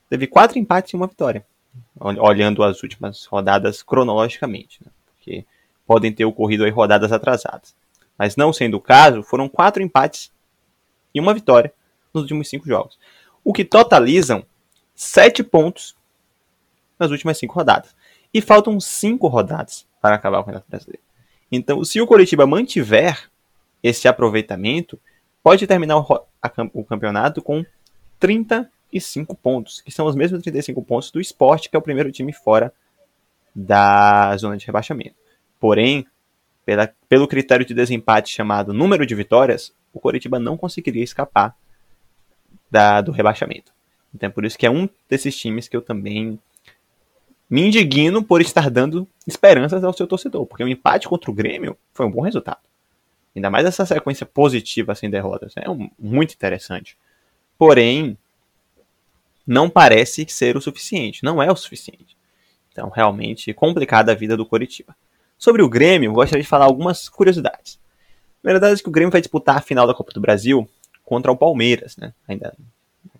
teve 0.09 0.27
quatro 0.27 0.57
empates 0.57 0.93
e 0.93 0.95
uma 0.95 1.07
vitória. 1.07 1.45
Olhando 1.99 2.63
as 2.63 2.81
últimas 2.83 3.25
rodadas 3.25 3.81
cronologicamente, 3.81 4.79
né? 4.83 4.91
porque 5.15 5.45
podem 5.85 6.11
ter 6.11 6.25
ocorrido 6.25 6.63
aí 6.63 6.71
rodadas 6.71 7.11
atrasadas. 7.11 7.75
Mas 8.17 8.35
não 8.35 8.53
sendo 8.53 8.77
o 8.77 8.81
caso, 8.81 9.23
foram 9.23 9.49
quatro 9.49 9.81
empates 9.81 10.31
e 11.13 11.19
uma 11.19 11.33
vitória 11.33 11.73
nos 12.13 12.23
últimos 12.23 12.47
cinco 12.47 12.67
jogos. 12.67 12.97
O 13.43 13.51
que 13.51 13.65
totalizam 13.65 14.45
sete 14.95 15.43
pontos 15.43 15.95
nas 16.97 17.11
últimas 17.11 17.37
cinco 17.37 17.55
rodadas. 17.55 17.95
E 18.33 18.41
faltam 18.41 18.79
cinco 18.79 19.27
rodadas 19.27 19.85
para 20.01 20.15
acabar 20.15 20.39
o 20.39 20.43
Campeonato 20.43 20.69
Brasileiro. 20.69 21.03
Então, 21.51 21.83
se 21.83 22.01
o 22.01 22.07
Coritiba 22.07 22.47
mantiver 22.47 23.29
esse 23.81 24.07
aproveitamento, 24.07 24.99
pode 25.43 25.67
terminar 25.67 25.97
o, 25.97 26.25
a, 26.41 26.51
o 26.73 26.83
campeonato 26.83 27.41
com 27.41 27.65
35 28.23 29.35
pontos, 29.35 29.81
que 29.81 29.91
são 29.91 30.05
os 30.05 30.15
mesmos 30.15 30.41
35 30.41 30.81
pontos 30.81 31.11
do 31.11 31.19
esporte, 31.19 31.69
que 31.69 31.75
é 31.75 31.79
o 31.79 31.81
primeiro 31.81 32.09
time 32.09 32.31
fora 32.31 32.73
da 33.53 34.35
zona 34.37 34.55
de 34.55 34.65
rebaixamento. 34.65 35.15
Porém, 35.59 36.07
pela, 36.65 36.89
pelo 37.09 37.27
critério 37.27 37.65
de 37.65 37.73
desempate 37.73 38.33
chamado 38.33 38.71
número 38.71 39.05
de 39.05 39.13
vitórias, 39.13 39.73
o 39.91 39.99
Coritiba 39.99 40.39
não 40.39 40.55
conseguiria 40.55 41.03
escapar 41.03 41.53
da, 42.71 43.01
do 43.01 43.11
rebaixamento. 43.11 43.73
Então 44.15 44.29
é 44.29 44.31
por 44.31 44.45
isso 44.45 44.57
que 44.57 44.65
é 44.65 44.71
um 44.71 44.87
desses 45.09 45.35
times 45.35 45.67
que 45.67 45.75
eu 45.75 45.81
também 45.81 46.39
me 47.49 47.67
indigno 47.67 48.23
por 48.23 48.39
estar 48.39 48.69
dando 48.69 49.05
esperanças 49.27 49.83
ao 49.83 49.91
seu 49.91 50.07
torcedor, 50.07 50.45
porque 50.45 50.63
o 50.63 50.67
empate 50.67 51.09
contra 51.09 51.29
o 51.29 51.33
Grêmio 51.33 51.77
foi 51.91 52.05
um 52.05 52.11
bom 52.11 52.21
resultado. 52.21 52.61
Ainda 53.35 53.49
mais 53.49 53.65
essa 53.65 53.85
sequência 53.85 54.25
positiva 54.25 54.95
sem 54.95 55.09
derrotas. 55.09 55.51
É 55.57 55.69
um, 55.69 55.89
muito 55.99 56.33
interessante. 56.33 56.97
Porém, 57.57 58.17
não 59.45 59.69
parece 59.69 60.25
ser 60.29 60.57
o 60.57 60.61
suficiente. 60.61 61.23
Não 61.23 61.41
é 61.41 61.51
o 61.51 61.55
suficiente. 61.55 62.17
Então, 62.71 62.89
realmente, 62.89 63.53
complicada 63.53 64.11
a 64.11 64.15
vida 64.15 64.35
do 64.35 64.45
Coritiba. 64.45 64.95
Sobre 65.37 65.61
o 65.61 65.69
Grêmio, 65.69 66.13
gostaria 66.13 66.41
de 66.41 66.47
falar 66.47 66.65
algumas 66.65 67.09
curiosidades. 67.09 67.79
A 68.43 68.47
verdade 68.47 68.79
é 68.79 68.83
que 68.83 68.89
o 68.89 68.91
Grêmio 68.91 69.11
vai 69.11 69.21
disputar 69.21 69.57
a 69.57 69.61
final 69.61 69.85
da 69.85 69.93
Copa 69.93 70.11
do 70.11 70.21
Brasil 70.21 70.67
contra 71.03 71.31
o 71.31 71.37
Palmeiras, 71.37 71.97
né? 71.97 72.13
Ainda, 72.27 72.55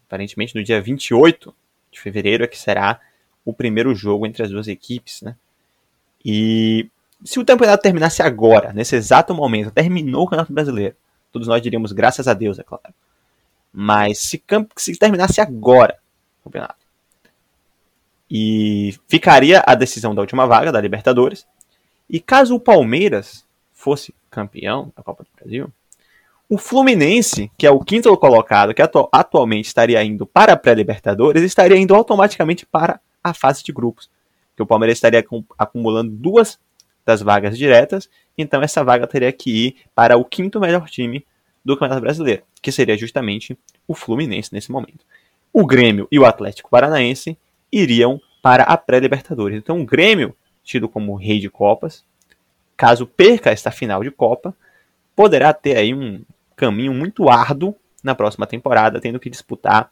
aparentemente, 0.08 0.56
no 0.56 0.64
dia 0.64 0.82
28 0.82 1.54
de 1.92 2.00
fevereiro 2.00 2.44
é 2.44 2.48
que 2.48 2.58
será 2.58 3.00
o 3.46 3.54
primeiro 3.54 3.94
jogo 3.94 4.26
entre 4.26 4.44
as 4.44 4.50
duas 4.50 4.68
equipes, 4.68 5.22
né? 5.22 5.36
E 6.24 6.90
se 7.24 7.40
o 7.40 7.46
campeonato 7.46 7.84
terminasse 7.84 8.22
agora, 8.22 8.74
nesse 8.74 8.96
exato 8.96 9.34
momento, 9.34 9.72
terminou 9.72 10.24
o 10.24 10.26
Campeonato 10.26 10.54
Brasileiro, 10.54 10.96
todos 11.32 11.48
nós 11.48 11.62
diríamos 11.62 11.92
graças 11.92 12.28
a 12.28 12.34
Deus, 12.34 12.60
é 12.60 12.64
claro. 12.64 12.94
Mas 13.74 14.20
se, 14.20 14.42
se 14.78 14.98
terminasse 14.98 15.42
agora 15.42 15.98
o 16.40 16.44
campeonato, 16.44 16.84
e 18.30 18.96
ficaria 19.08 19.64
a 19.66 19.76
decisão 19.76 20.14
da 20.14 20.22
última 20.22 20.46
vaga 20.46 20.72
da 20.72 20.80
Libertadores, 20.80 21.46
e 22.10 22.20
caso 22.20 22.56
o 22.56 22.60
Palmeiras 22.60 23.46
fosse 23.72 24.14
campeão 24.30 24.92
da 24.96 25.04
Copa 25.04 25.24
do 25.24 25.30
Brasil, 25.36 25.72
o 26.50 26.58
Fluminense, 26.58 27.52
que 27.58 27.66
é 27.66 27.72
o 27.72 27.80
quinto 27.80 28.16
colocado, 28.18 28.74
que 28.74 28.82
atu 28.82 29.10
atualmente 29.12 29.66
estaria 29.66 30.04
indo 30.04 30.26
para 30.26 30.54
a 30.54 30.58
pré-Libertadores, 30.58 31.42
estaria 31.42 31.78
indo 31.78 31.96
automaticamente 31.96 32.66
para 32.66 33.00
a 33.24 33.34
fase 33.34 33.64
de 33.64 33.72
grupos. 33.72 34.10
Que 34.56 34.62
o 34.62 34.66
Palmeiras 34.66 34.98
estaria 34.98 35.26
acumulando 35.58 36.12
duas 36.12 36.60
das 37.06 37.22
vagas 37.22 37.58
diretas, 37.58 38.10
então 38.38 38.62
essa 38.62 38.84
vaga 38.84 39.08
teria 39.08 39.32
que 39.32 39.68
ir 39.68 39.76
para 39.96 40.18
o 40.18 40.24
quinto 40.24 40.60
melhor 40.60 40.90
time 40.90 41.26
do 41.64 41.76
Campeonato 41.76 42.02
Brasileiro, 42.02 42.44
que 42.62 42.72
seria 42.72 42.98
justamente 42.98 43.58
o 43.88 43.94
Fluminense 43.94 44.54
nesse 44.54 44.72
momento. 44.72 45.06
O 45.52 45.66
Grêmio 45.66 46.08
e 46.12 46.20
o 46.20 46.26
Atlético 46.26 46.70
Paranaense 46.70 47.38
iriam 47.72 48.20
para 48.42 48.64
a 48.64 48.76
pré-Libertadores. 48.76 49.58
Então 49.58 49.82
o 49.82 49.86
Grêmio, 49.86 50.36
tido 50.64 50.90
como 50.90 51.16
rei 51.16 51.40
de 51.40 51.50
Copas, 51.50 52.04
caso 52.76 53.06
perca 53.06 53.52
esta 53.52 53.72
final 53.72 54.04
de 54.04 54.12
Copa, 54.12 54.56
poderá 55.16 55.54
ter 55.54 55.78
aí 55.78 55.94
um 55.94 56.24
caminho 56.56 56.94
muito 56.94 57.30
árduo 57.30 57.76
na 58.04 58.14
próxima 58.14 58.46
temporada, 58.46 59.00
tendo 59.00 59.20
que 59.20 59.30
disputar 59.30 59.92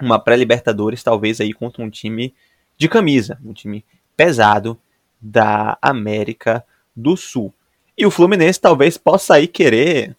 uma 0.00 0.18
pré-Libertadores, 0.18 1.02
talvez 1.02 1.40
aí 1.40 1.52
contra 1.52 1.82
um 1.82 1.90
time 1.90 2.34
de 2.76 2.88
camisa, 2.88 3.38
um 3.44 3.52
time 3.52 3.84
pesado 4.16 4.78
da 5.20 5.76
América 5.80 6.64
do 6.94 7.16
Sul. 7.16 7.52
E 7.96 8.06
o 8.06 8.10
Fluminense 8.10 8.60
talvez 8.60 8.96
possa 8.96 9.34
aí 9.34 9.46
querer 9.46 10.16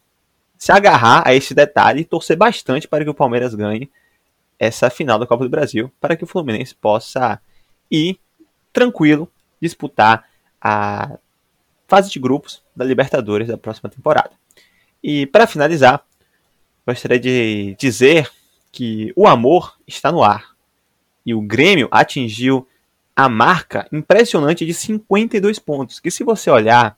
se 0.63 0.71
agarrar 0.71 1.28
a 1.28 1.36
esse 1.36 1.54
detalhe 1.54 1.99
e 1.99 2.06
torcer 2.06 2.38
bastante 2.38 2.88
para 2.88 3.04
que 3.04 3.10
o 3.10 3.13
Palmeiras 3.13 3.54
ganhe 3.54 3.91
essa 4.58 4.89
final 4.89 5.19
da 5.19 5.28
Copa 5.28 5.43
do 5.43 5.49
Brasil, 5.49 5.91
para 5.99 6.15
que 6.15 6.23
o 6.23 6.28
Fluminense 6.28 6.73
possa 6.73 7.38
ir 7.91 8.17
tranquilo 8.71 9.30
disputar 9.62 10.23
a 10.62 11.17
fase 11.86 12.10
de 12.10 12.17
grupos 12.17 12.63
da 12.73 12.86
Libertadores 12.86 13.49
da 13.49 13.58
próxima 13.58 13.89
temporada. 13.89 14.32
E 15.04 15.26
para 15.26 15.47
finalizar, 15.47 16.02
gostaria 16.88 17.19
de 17.19 17.76
dizer 17.78 18.32
que 18.71 19.12
o 19.17 19.28
amor 19.28 19.78
está 19.86 20.13
no 20.13 20.23
ar 20.23 20.56
e 21.26 21.34
o 21.34 21.41
Grêmio 21.41 21.89
atingiu 21.91 22.65
a 23.13 23.28
marca 23.28 23.86
impressionante 23.91 24.65
de 24.65 24.73
52 24.73 25.60
pontos. 25.60 25.99
Que 25.99 26.10
se 26.10 26.23
você 26.23 26.49
olhar 26.49 26.97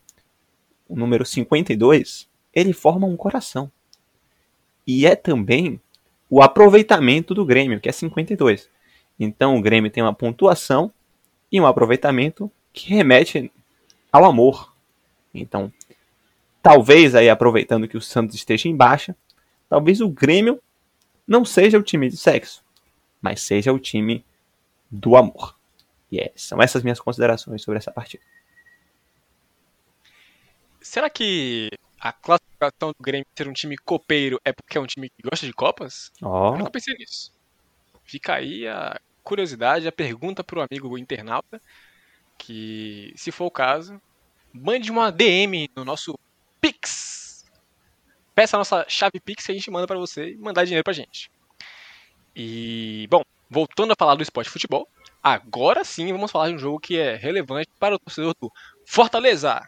o 0.88 0.95
número 0.95 1.25
52, 1.25 2.30
ele 2.56 2.72
forma 2.74 3.06
um 3.06 3.18
coração. 3.18 3.70
E 4.88 5.06
é 5.06 5.15
também 5.15 5.80
o 6.30 6.41
aproveitamento 6.41 7.36
do 7.36 7.46
Grêmio, 7.46 7.80
que 7.80 7.89
é 7.89 7.91
52. 7.91 8.70
Então 9.20 9.58
o 9.58 9.62
Grêmio 9.62 9.91
tem 9.91 10.02
uma 10.02 10.13
pontuação 10.13 10.91
e 11.52 11.60
um 11.60 11.68
aproveitamento 11.68 12.50
que 12.72 12.94
remete 12.94 13.52
ao 14.12 14.26
amor. 14.26 14.74
Então, 15.34 15.72
talvez 16.62 17.13
aí 17.13 17.30
aproveitando 17.30 17.88
que 17.88 17.98
o 17.98 18.02
Santos 18.02 18.36
esteja 18.36 18.70
em 18.70 18.76
baixa, 18.76 19.15
talvez 19.70 20.02
o 20.02 20.10
Grêmio 20.10 20.62
não 21.28 21.44
seja 21.44 21.78
o 21.78 21.84
time 21.84 22.10
de 22.10 22.18
sexo, 22.18 22.63
mas 23.22 23.41
seja 23.41 23.74
o 23.74 23.80
time 23.80 24.24
do 24.89 25.15
amor. 25.15 25.56
E 26.12 26.20
é, 26.20 26.32
são 26.36 26.62
essas 26.62 26.84
minhas 26.84 27.00
considerações 27.00 27.62
sobre 27.62 27.78
essa 27.78 27.91
partida. 27.91 28.24
Será 30.82 31.10
que 31.10 31.70
a 32.00 32.12
classificação 32.12 32.90
do 32.90 33.02
Grêmio 33.02 33.26
ser 33.36 33.48
um 33.48 33.54
time 33.54 33.78
copeiro 33.78 34.40
é 34.44 34.52
porque 34.52 34.78
é 34.78 34.82
um 34.82 34.86
time 34.86 35.10
que 35.10 35.28
gosta 35.28 35.46
de 35.46 35.54
Copas? 35.54 36.12
Oh. 36.22 36.54
Eu 36.54 36.58
nunca 36.58 36.72
pensei 36.72 36.94
nisso. 36.96 37.34
Fica 38.04 38.36
aí 38.36 38.68
a 38.68 39.00
curiosidade, 39.24 39.88
a 39.88 39.92
pergunta 39.92 40.44
para 40.44 40.60
o 40.60 40.62
amigo 40.70 40.98
internauta, 40.98 41.60
que 42.38 43.12
se 43.16 43.32
for 43.32 43.46
o 43.46 43.52
caso, 43.52 44.00
mande 44.54 44.92
uma 44.92 45.12
DM 45.12 45.70
no 45.76 45.84
nosso 45.84 46.18
Pix. 46.62 47.46
Peça 48.34 48.58
a 48.58 48.60
nossa 48.60 48.86
chave 48.88 49.20
Pix 49.20 49.46
que 49.46 49.52
a 49.52 49.56
gente 49.56 49.72
manda 49.72 49.88
para 49.88 49.98
você 49.98 50.32
e 50.32 50.38
mandar 50.38 50.64
dinheiro 50.64 50.84
pra 50.84 50.94
gente. 50.94 51.32
E, 52.36 53.08
bom, 53.10 53.24
voltando 53.50 53.94
a 53.94 53.96
falar 53.98 54.16
do 54.16 54.24
esporte 54.24 54.50
futebol, 54.50 54.88
agora 55.24 55.84
sim 55.84 56.12
vamos 56.12 56.32
falar 56.32 56.50
de 56.50 56.56
um 56.56 56.60
jogo 56.60 56.80
que 56.80 56.98
é 56.98 57.16
relevante 57.16 57.70
para 57.80 57.96
o 57.96 58.00
torcedor 58.00 58.36
do 58.40 58.52
Fortaleza. 58.86 59.68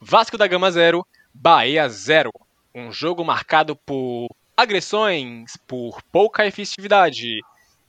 Vasco 0.00 0.36
da 0.36 0.46
Gama 0.46 0.70
0, 0.70 1.06
Bahia 1.34 1.88
0. 1.88 2.30
Um 2.72 2.92
jogo 2.92 3.24
marcado 3.24 3.74
por 3.74 4.28
agressões, 4.56 5.56
por 5.66 6.00
pouca 6.04 6.46
efetividade 6.46 7.40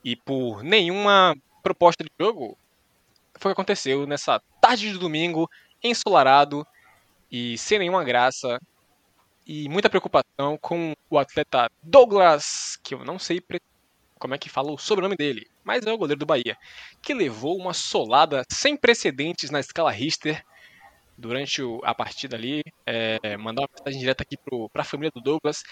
e 0.04 0.16
por 0.16 0.64
nenhuma 0.64 1.34
proposta 1.62 2.02
de 2.02 2.10
jogo. 2.20 2.58
Foi 3.38 3.52
o 3.52 3.54
que 3.54 3.60
aconteceu 3.60 4.06
nessa 4.06 4.42
tarde 4.60 4.92
de 4.92 4.98
domingo, 4.98 5.48
ensolarado 5.82 6.66
e 7.30 7.56
sem 7.56 7.78
nenhuma 7.78 8.02
graça 8.02 8.60
e 9.46 9.68
muita 9.68 9.88
preocupação 9.88 10.58
com 10.60 10.92
o 11.08 11.18
atleta 11.18 11.70
Douglas, 11.80 12.78
que 12.82 12.94
eu 12.94 13.04
não 13.04 13.18
sei 13.18 13.40
como 14.18 14.34
é 14.34 14.38
que 14.38 14.48
fala 14.48 14.72
o 14.72 14.78
sobrenome 14.78 15.16
dele, 15.16 15.48
mas 15.62 15.86
é 15.86 15.92
o 15.92 15.98
goleiro 15.98 16.18
do 16.18 16.26
Bahia, 16.26 16.56
que 17.00 17.14
levou 17.14 17.56
uma 17.56 17.72
solada 17.72 18.42
sem 18.50 18.76
precedentes 18.76 19.50
na 19.50 19.60
escala 19.60 19.92
Richter 19.92 20.44
durante 21.16 21.62
a 21.82 21.94
partida 21.94 22.36
ali. 22.36 22.62
É, 22.84 23.36
mandar 23.36 23.62
uma 23.62 23.68
mensagem 23.76 24.00
direta 24.00 24.22
aqui 24.22 24.36
para 24.72 24.82
a 24.82 24.84
família 24.84 25.10
do 25.14 25.20
Douglas. 25.20 25.62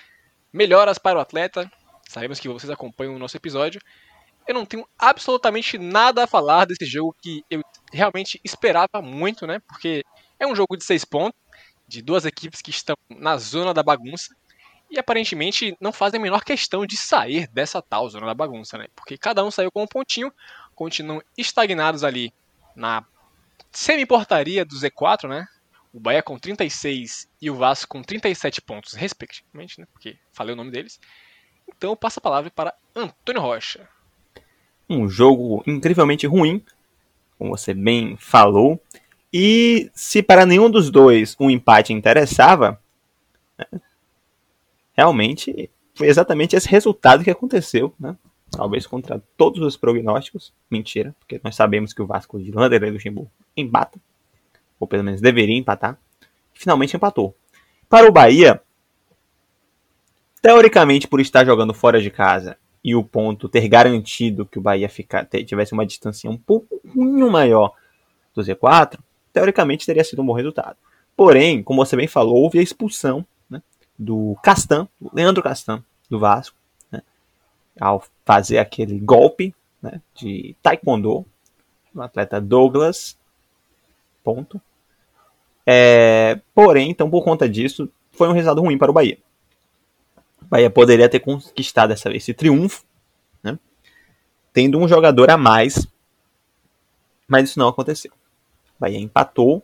Melhoras 0.53 0.99
para 0.99 1.19
o 1.19 1.21
atleta. 1.21 1.71
Sabemos 2.09 2.39
que 2.39 2.49
vocês 2.49 2.71
acompanham 2.71 3.15
o 3.15 3.19
nosso 3.19 3.37
episódio. 3.37 3.81
Eu 4.47 4.55
não 4.55 4.67
tenho 4.67 4.87
absolutamente 4.99 5.79
nada 5.79 6.25
a 6.25 6.27
falar 6.27 6.67
desse 6.67 6.85
jogo 6.85 7.17
que 7.23 7.43
eu 7.51 7.63
realmente 7.93 8.41
esperava 8.45 9.01
muito, 9.03 9.47
né? 9.47 9.61
Porque 9.67 10.03
é 10.39 10.47
um 10.47 10.55
jogo 10.55 10.77
de 10.77 10.85
seis 10.85 11.05
pontos, 11.05 11.39
de 11.89 12.03
duas 12.03 12.27
equipes 12.27 12.61
que 12.61 12.71
estão 12.71 12.95
na 13.09 13.39
zona 13.39 13.73
da 13.73 13.83
bagunça 13.83 14.35
e 14.91 14.99
aparentemente 14.99 15.77
não 15.81 15.93
fazem 15.93 16.21
a 16.21 16.23
menor 16.23 16.45
questão 16.45 16.87
de 16.87 16.97
sair 16.97 17.49
dessa 17.49 17.81
tal 17.81 18.09
zona 18.09 18.27
da 18.27 18.35
bagunça, 18.35 18.77
né? 18.77 18.87
Porque 18.95 19.17
cada 19.17 19.45
um 19.45 19.51
saiu 19.51 19.73
com 19.73 19.83
um 19.83 19.87
pontinho, 19.87 20.33
continuam 20.75 21.23
estagnados 21.37 22.05
ali 22.05 22.33
na 22.77 23.05
semi-portaria 23.75 24.65
do 24.65 24.75
Z4, 24.75 25.29
né? 25.29 25.47
O 25.93 26.01
Bahia 26.01 26.23
com 26.23 26.39
36 26.39 27.29
e 27.41 27.51
o 27.51 27.55
Vasco 27.55 27.89
com 27.89 28.03
37 28.03 28.61
pontos, 28.61 28.95
respectivamente, 28.95 29.81
né? 29.81 29.87
Porque 29.93 30.17
falei 30.33 30.55
o 30.55 30.57
nome 30.57 30.71
deles. 30.71 30.99
Então 31.69 31.91
eu 31.91 31.97
passo 31.97 32.19
a 32.19 32.23
palavra 32.23 32.51
para 32.51 32.75
Antônio 32.95 33.41
Rocha 33.41 33.89
um 34.89 35.09
jogo 35.09 35.63
incrivelmente 35.67 36.27
ruim, 36.27 36.63
como 37.39 37.57
você 37.57 37.75
bem 37.75 38.17
falou. 38.19 38.81
E 39.33 39.91
se 39.95 40.23
para 40.23 40.47
nenhum 40.47 40.71
dos 40.71 40.91
dois 40.91 41.37
um 41.41 41.51
empate 41.51 41.93
interessava, 41.93 42.81
né, 43.59 43.81
realmente 44.97 45.71
foi 45.95 46.09
exatamente 46.09 46.55
esse 46.55 46.69
resultado 46.69 47.25
que 47.25 47.31
aconteceu, 47.31 47.95
né? 47.99 48.17
Talvez 48.57 48.87
contra 48.87 49.23
todos 49.37 49.61
os 49.61 49.77
prognósticos. 49.77 50.53
Mentira, 50.71 51.15
porque 51.19 51.41
nós 51.43 51.57
sabemos 51.57 51.93
que 51.93 52.03
o 52.03 52.07
Vasco 52.07 52.39
de 52.39 52.51
Vanderlei 52.51 52.91
Luxemburgo 52.91 53.31
empata, 53.57 53.99
ou 54.79 54.87
pelo 54.87 55.05
menos 55.05 55.21
deveria 55.21 55.57
empatar. 55.57 55.99
Finalmente 56.53 56.97
empatou. 56.97 57.35
Para 57.89 58.09
o 58.09 58.13
Bahia, 58.13 58.61
teoricamente 60.41 61.09
por 61.09 61.21
estar 61.21 61.45
jogando 61.45 61.75
fora 61.75 62.01
de 62.01 62.11
casa 62.11 62.57
e 62.83 62.95
o 62.95 63.03
ponto 63.03 63.49
ter 63.49 63.67
garantido 63.67 64.45
que 64.45 64.59
o 64.59 64.63
Bahia 64.63 64.91
tivesse 65.47 65.73
uma 65.73 65.87
distância 65.87 66.31
um 66.31 66.37
pouquinho 66.37 67.31
maior 67.31 67.73
do 68.35 68.43
Z4, 68.43 68.99
teoricamente 69.33 69.87
teria 69.87 70.05
sido 70.05 70.21
um 70.21 70.27
bom 70.27 70.35
resultado. 70.35 70.77
Porém, 71.17 71.63
como 71.63 71.85
você 71.85 71.97
bem 71.97 72.09
falou, 72.09 72.37
houve 72.37 72.59
a 72.59 72.63
expulsão 72.63 73.25
né, 73.49 73.63
do 73.99 74.37
Castan, 74.43 74.89
Leandro 75.13 75.43
Castan, 75.43 75.83
do 76.11 76.19
Vasco, 76.19 76.57
ao 77.81 78.05
fazer 78.25 78.59
aquele 78.59 78.99
golpe 78.99 79.55
né, 79.83 80.01
de 80.15 80.55
taekwondo, 80.63 81.27
o 81.95 82.03
atleta 82.03 82.41
Douglas, 82.41 83.17
ponto. 84.23 84.61
É, 85.67 86.41
porém, 86.55 86.91
então, 86.91 87.11
por 87.11 87.23
conta 87.23 87.49
disso, 87.49 87.89
foi 88.13 88.29
um 88.29 88.33
resultado 88.33 88.61
ruim 88.61 88.79
para 88.79 88.91
o 88.91 88.95
Bahia. 88.95 89.19
Bahia 90.43 90.71
poderia 90.71 91.09
ter 91.09 91.21
conquistado 91.21 91.93
essa, 91.93 92.15
esse 92.15 92.35
triunfo, 92.35 92.85
né? 93.43 93.59
tendo 94.53 94.79
um 94.79 94.89
jogador 94.89 95.31
a 95.31 95.37
mais, 95.37 95.87
mas 97.27 97.51
isso 97.51 97.59
não 97.59 97.69
aconteceu. 97.69 98.13
Bahia 98.79 98.99
empatou. 98.99 99.63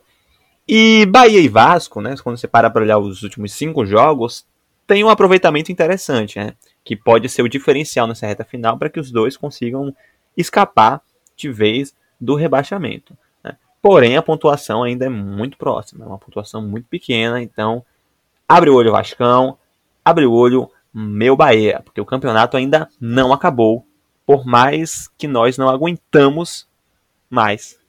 E 0.67 1.05
Bahia 1.05 1.39
e 1.39 1.49
Vasco, 1.49 2.01
né, 2.01 2.15
quando 2.23 2.37
você 2.37 2.47
para 2.47 2.69
para 2.69 2.83
olhar 2.83 2.97
os 2.97 3.23
últimos 3.23 3.51
cinco 3.53 3.85
jogos, 3.85 4.45
tem 4.87 5.03
um 5.03 5.09
aproveitamento 5.09 5.71
interessante, 5.71 6.39
né, 6.39 6.53
que 6.83 6.95
pode 6.95 7.29
ser 7.29 7.41
o 7.41 7.49
diferencial 7.49 8.07
nessa 8.07 8.27
reta 8.27 8.43
final 8.43 8.77
para 8.77 8.89
que 8.89 8.99
os 8.99 9.11
dois 9.11 9.37
consigam 9.37 9.95
escapar 10.35 11.01
de 11.35 11.51
vez 11.51 11.95
do 12.19 12.35
rebaixamento. 12.35 13.17
Né. 13.43 13.57
Porém, 13.81 14.17
a 14.17 14.21
pontuação 14.21 14.83
ainda 14.83 15.05
é 15.05 15.09
muito 15.09 15.57
próxima, 15.57 16.05
é 16.05 16.07
uma 16.07 16.17
pontuação 16.17 16.61
muito 16.61 16.87
pequena, 16.87 17.41
então 17.41 17.85
abre 18.47 18.69
o 18.69 18.75
olho 18.75 18.91
Vascão, 18.91 19.57
abre 20.03 20.25
o 20.25 20.33
olho 20.33 20.69
meu 20.93 21.35
Bahia, 21.35 21.81
porque 21.83 22.01
o 22.01 22.05
campeonato 22.05 22.57
ainda 22.57 22.89
não 22.99 23.31
acabou, 23.31 23.85
por 24.25 24.45
mais 24.45 25.07
que 25.17 25.27
nós 25.27 25.57
não 25.57 25.69
aguentamos 25.69 26.67
mais 27.29 27.79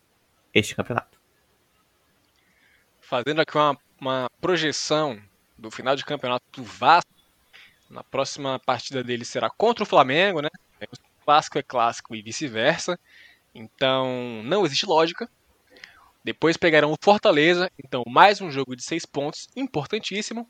este 0.55 0.75
campeonato. 0.75 1.19
Fazendo 3.01 3.41
aqui 3.41 3.57
uma, 3.57 3.77
uma 4.01 4.31
projeção 4.41 5.21
do 5.59 5.71
final 5.71 5.97
de 5.97 6.05
campeonato 6.05 6.45
do 6.53 6.63
Vasco, 6.63 7.12
na 7.93 8.03
próxima 8.03 8.59
partida 8.59 9.05
dele 9.05 9.25
será 9.25 9.51
contra 9.51 9.85
o 9.85 9.87
Flamengo, 9.87 10.41
né? 10.41 10.49
O 10.81 11.25
Vasco 11.27 11.59
é 11.59 11.63
clássico 11.63 12.17
e 12.17 12.23
vice-versa, 12.23 12.99
então 13.55 14.43
não 14.45 14.65
existe 14.65 14.87
lógica. 14.87 15.31
Depois 16.25 16.57
pegarão 16.57 16.93
o 16.93 16.97
Fortaleza, 17.01 17.71
então 17.79 18.03
mais 18.07 18.41
um 18.41 18.51
jogo 18.51 18.75
de 18.75 18.83
seis 18.83 19.05
pontos, 19.05 19.49
importantíssimo, 19.55 20.49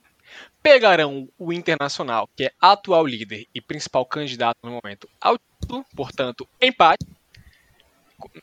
pegarão 0.62 1.28
o 1.36 1.52
Internacional, 1.52 2.28
que 2.36 2.44
é 2.44 2.52
atual 2.60 3.06
líder 3.06 3.46
e 3.54 3.60
principal 3.60 4.06
candidato 4.06 4.58
no 4.62 4.78
momento 4.82 5.08
ao 5.20 5.36
título, 5.36 5.84
portanto, 5.96 6.48
empate. 6.60 7.04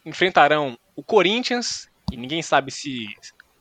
Enfrentarão 0.06 0.78
o 0.96 1.02
Corinthians, 1.02 1.90
e 2.12 2.18
ninguém 2.18 2.42
sabe 2.42 2.70
se 2.70 3.08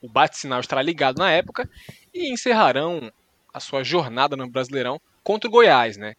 o 0.03 0.09
bate-sinal 0.09 0.61
estará 0.61 0.83
ligado 0.83 1.19
na 1.19 1.31
época, 1.31 1.71
e 2.13 2.33
encerrarão 2.33 3.13
a 3.55 3.61
sua 3.61 3.85
jornada 3.85 4.37
no 4.37 4.51
Brasileirão 4.51 5.01
contra 5.29 5.47
o 5.47 5.53
Goiás, 5.53 5.99
né? 5.99 6.15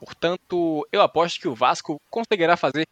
Portanto, 0.00 0.84
eu 0.90 1.00
aposto 1.00 1.40
que 1.40 1.46
o 1.46 1.54
Vasco 1.54 2.00
conseguirá 2.10 2.56
fazer 2.56 2.88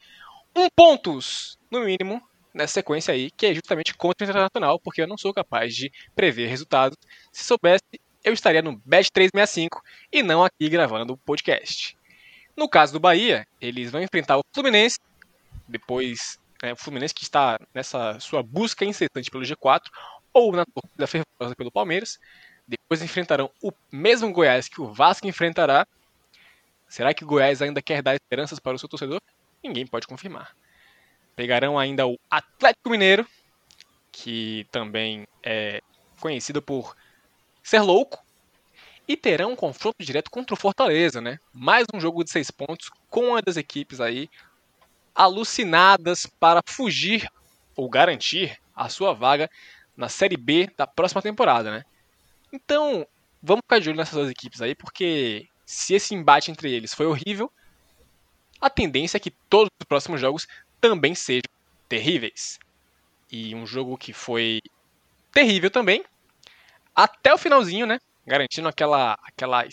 um 0.54 0.68
pontos, 0.70 1.58
no 1.68 1.80
mínimo, 1.80 2.22
nessa 2.54 2.74
sequência 2.74 3.12
aí, 3.12 3.32
que 3.32 3.46
é 3.46 3.52
justamente 3.52 3.92
contra 3.94 4.24
o 4.24 4.30
Internacional, 4.30 4.78
porque 4.78 5.02
eu 5.02 5.08
não 5.08 5.18
sou 5.18 5.34
capaz 5.34 5.74
de 5.74 5.90
prever 6.14 6.46
resultados. 6.46 6.96
Se 7.32 7.42
soubesse, 7.42 7.82
eu 8.22 8.32
estaria 8.32 8.62
no 8.62 8.80
Bet 8.84 9.10
365 9.10 9.82
e 10.12 10.22
não 10.22 10.44
aqui 10.44 10.68
gravando 10.68 11.14
o 11.14 11.16
podcast. 11.16 11.98
No 12.56 12.68
caso 12.68 12.92
do 12.92 13.00
Bahia, 13.00 13.44
eles 13.60 13.90
vão 13.90 14.00
enfrentar 14.00 14.38
o 14.38 14.44
Fluminense, 14.54 15.00
depois 15.66 16.38
né, 16.62 16.74
o 16.74 16.76
Fluminense 16.76 17.12
que 17.12 17.24
está 17.24 17.58
nessa 17.74 18.20
sua 18.20 18.40
busca 18.40 18.84
incessante 18.84 19.28
pelo 19.28 19.42
G4 19.42 19.82
ou 20.32 20.52
na 20.52 20.64
torcida 20.64 21.08
fervorosa 21.08 21.56
pelo 21.56 21.72
Palmeiras. 21.72 22.20
Depois 22.70 23.02
enfrentarão 23.02 23.50
o 23.60 23.72
mesmo 23.90 24.30
Goiás 24.30 24.68
que 24.68 24.80
o 24.80 24.94
Vasco 24.94 25.26
enfrentará. 25.26 25.84
Será 26.88 27.12
que 27.12 27.24
o 27.24 27.26
Goiás 27.26 27.60
ainda 27.60 27.82
quer 27.82 28.00
dar 28.00 28.14
esperanças 28.14 28.60
para 28.60 28.76
o 28.76 28.78
seu 28.78 28.88
torcedor? 28.88 29.20
Ninguém 29.60 29.84
pode 29.84 30.06
confirmar. 30.06 30.54
Pegarão 31.34 31.76
ainda 31.76 32.06
o 32.06 32.16
Atlético 32.30 32.90
Mineiro, 32.90 33.26
que 34.12 34.68
também 34.70 35.26
é 35.42 35.82
conhecido 36.20 36.62
por 36.62 36.96
ser 37.60 37.80
louco, 37.80 38.24
e 39.08 39.16
terão 39.16 39.50
um 39.50 39.56
confronto 39.56 39.96
direto 39.98 40.30
contra 40.30 40.54
o 40.54 40.56
Fortaleza, 40.56 41.20
né? 41.20 41.40
Mais 41.52 41.86
um 41.92 42.00
jogo 42.00 42.22
de 42.22 42.30
seis 42.30 42.52
pontos 42.52 42.88
com 43.08 43.30
uma 43.30 43.42
das 43.42 43.56
equipes 43.56 44.00
aí 44.00 44.30
alucinadas 45.12 46.24
para 46.38 46.60
fugir 46.68 47.28
ou 47.74 47.90
garantir 47.90 48.60
a 48.76 48.88
sua 48.88 49.12
vaga 49.12 49.50
na 49.96 50.08
Série 50.08 50.36
B 50.36 50.70
da 50.76 50.86
próxima 50.86 51.20
temporada, 51.20 51.72
né? 51.72 51.84
Então, 52.52 53.06
vamos 53.42 53.62
ficar 53.62 53.78
de 53.78 53.88
olho 53.88 53.96
nessas 53.96 54.14
duas 54.14 54.30
equipes 54.30 54.60
aí, 54.60 54.74
porque 54.74 55.48
se 55.64 55.94
esse 55.94 56.14
embate 56.14 56.50
entre 56.50 56.70
eles 56.72 56.92
foi 56.92 57.06
horrível, 57.06 57.52
a 58.60 58.68
tendência 58.68 59.16
é 59.16 59.20
que 59.20 59.30
todos 59.30 59.70
os 59.80 59.86
próximos 59.86 60.20
jogos 60.20 60.46
também 60.80 61.14
sejam 61.14 61.50
terríveis. 61.88 62.58
E 63.30 63.54
um 63.54 63.66
jogo 63.66 63.96
que 63.96 64.12
foi 64.12 64.60
terrível 65.32 65.70
também, 65.70 66.04
até 66.94 67.32
o 67.32 67.38
finalzinho, 67.38 67.86
né? 67.86 67.98
Garantindo 68.26 68.68
aquela, 68.68 69.16
aquela 69.22 69.64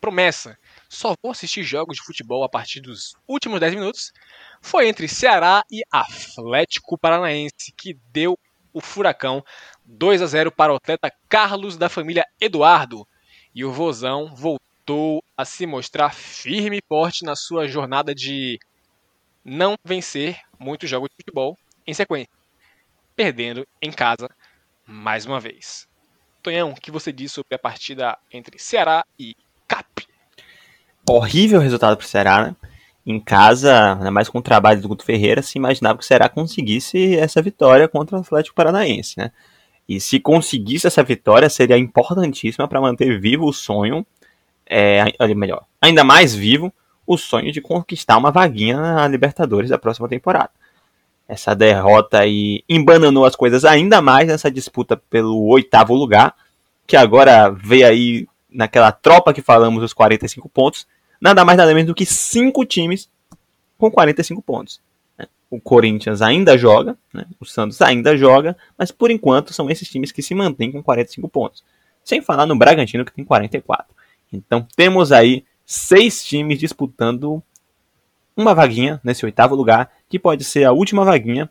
promessa. 0.00 0.58
Só 0.88 1.14
vou 1.22 1.32
assistir 1.32 1.62
jogos 1.62 1.96
de 1.96 2.02
futebol 2.02 2.42
a 2.42 2.48
partir 2.48 2.80
dos 2.80 3.14
últimos 3.28 3.60
10 3.60 3.74
minutos. 3.74 4.12
Foi 4.62 4.88
entre 4.88 5.08
Ceará 5.08 5.62
e 5.70 5.82
Atlético 5.90 6.98
Paranaense, 6.98 7.72
que 7.76 7.94
deu 8.10 8.38
o 8.76 8.80
furacão 8.82 9.42
2 9.86 10.20
a 10.20 10.26
0 10.26 10.52
para 10.52 10.70
o 10.70 10.76
atleta 10.76 11.10
Carlos 11.30 11.78
da 11.78 11.88
família 11.88 12.26
Eduardo. 12.38 13.08
E 13.54 13.64
o 13.64 13.72
Vozão 13.72 14.34
voltou 14.34 15.24
a 15.34 15.46
se 15.46 15.64
mostrar 15.64 16.12
firme 16.12 16.76
e 16.76 16.82
forte 16.86 17.24
na 17.24 17.34
sua 17.34 17.66
jornada 17.66 18.14
de 18.14 18.58
não 19.42 19.76
vencer 19.82 20.38
muitos 20.58 20.90
jogos 20.90 21.08
de 21.08 21.16
futebol 21.16 21.56
em 21.86 21.94
sequência, 21.94 22.30
perdendo 23.14 23.66
em 23.80 23.90
casa 23.90 24.28
mais 24.84 25.24
uma 25.24 25.40
vez. 25.40 25.88
Tonhão, 26.42 26.72
o 26.72 26.76
que 26.76 26.90
você 26.90 27.10
disse 27.10 27.36
sobre 27.36 27.54
a 27.54 27.58
partida 27.58 28.18
entre 28.30 28.58
Ceará 28.58 29.06
e 29.18 29.34
CAP? 29.66 30.06
Horrível 31.08 31.60
resultado 31.60 31.96
para 31.96 32.04
o 32.04 32.08
Ceará, 32.08 32.44
né? 32.44 32.56
Em 33.06 33.20
casa, 33.20 33.94
ainda 33.94 34.10
mais 34.10 34.28
com 34.28 34.38
o 34.38 34.42
trabalho 34.42 34.80
do 34.80 34.88
Guto 34.88 35.04
Ferreira, 35.04 35.40
se 35.40 35.58
imaginava 35.58 35.96
que 35.96 36.04
o 36.04 36.06
Ceará 36.06 36.28
conseguisse 36.28 37.16
essa 37.16 37.40
vitória 37.40 37.86
contra 37.86 38.16
o 38.16 38.20
Atlético 38.20 38.56
Paranaense, 38.56 39.16
né? 39.16 39.30
E 39.88 40.00
se 40.00 40.18
conseguisse 40.18 40.88
essa 40.88 41.04
vitória, 41.04 41.48
seria 41.48 41.78
importantíssima 41.78 42.66
para 42.66 42.80
manter 42.80 43.20
vivo 43.20 43.46
o 43.46 43.52
sonho, 43.52 44.04
é, 44.68 45.04
melhor, 45.36 45.64
ainda 45.80 46.02
mais 46.02 46.34
vivo 46.34 46.74
o 47.06 47.16
sonho 47.16 47.52
de 47.52 47.60
conquistar 47.60 48.16
uma 48.16 48.32
vaguinha 48.32 48.76
na 48.76 49.06
Libertadores 49.06 49.70
da 49.70 49.78
próxima 49.78 50.08
temporada. 50.08 50.50
Essa 51.28 51.54
derrota 51.54 52.18
aí 52.18 52.64
embananou 52.68 53.24
as 53.24 53.36
coisas 53.36 53.64
ainda 53.64 54.02
mais 54.02 54.26
nessa 54.26 54.50
disputa 54.50 54.96
pelo 54.96 55.46
oitavo 55.46 55.94
lugar, 55.94 56.34
que 56.86 56.96
agora 56.96 57.50
veio 57.50 57.86
aí 57.86 58.28
naquela 58.50 58.90
tropa 58.90 59.32
que 59.32 59.42
falamos 59.42 59.82
os 59.82 59.92
45 59.92 60.48
pontos, 60.48 60.86
nada 61.20 61.44
mais 61.44 61.58
nada 61.58 61.72
menos 61.74 61.88
do 61.88 61.94
que 61.94 62.06
cinco 62.06 62.64
times 62.64 63.08
com 63.78 63.90
45 63.90 64.42
pontos. 64.42 64.80
Né? 65.18 65.26
O 65.50 65.60
Corinthians 65.60 66.22
ainda 66.22 66.56
joga, 66.56 66.96
né? 67.12 67.26
o 67.40 67.44
Santos 67.44 67.80
ainda 67.82 68.16
joga, 68.16 68.56
mas 68.76 68.90
por 68.90 69.10
enquanto 69.10 69.52
são 69.52 69.70
esses 69.70 69.88
times 69.88 70.12
que 70.12 70.22
se 70.22 70.34
mantêm 70.34 70.72
com 70.72 70.82
45 70.82 71.28
pontos. 71.28 71.64
Sem 72.04 72.20
falar 72.20 72.46
no 72.46 72.56
Bragantino 72.56 73.04
que 73.04 73.12
tem 73.12 73.24
44. 73.24 73.94
Então 74.32 74.66
temos 74.76 75.12
aí 75.12 75.44
seis 75.64 76.24
times 76.24 76.58
disputando 76.58 77.42
uma 78.36 78.54
vaguinha 78.54 79.00
nesse 79.02 79.24
oitavo 79.24 79.54
lugar, 79.54 79.90
que 80.08 80.18
pode 80.18 80.44
ser 80.44 80.64
a 80.64 80.72
última 80.72 81.04
vaguinha 81.04 81.50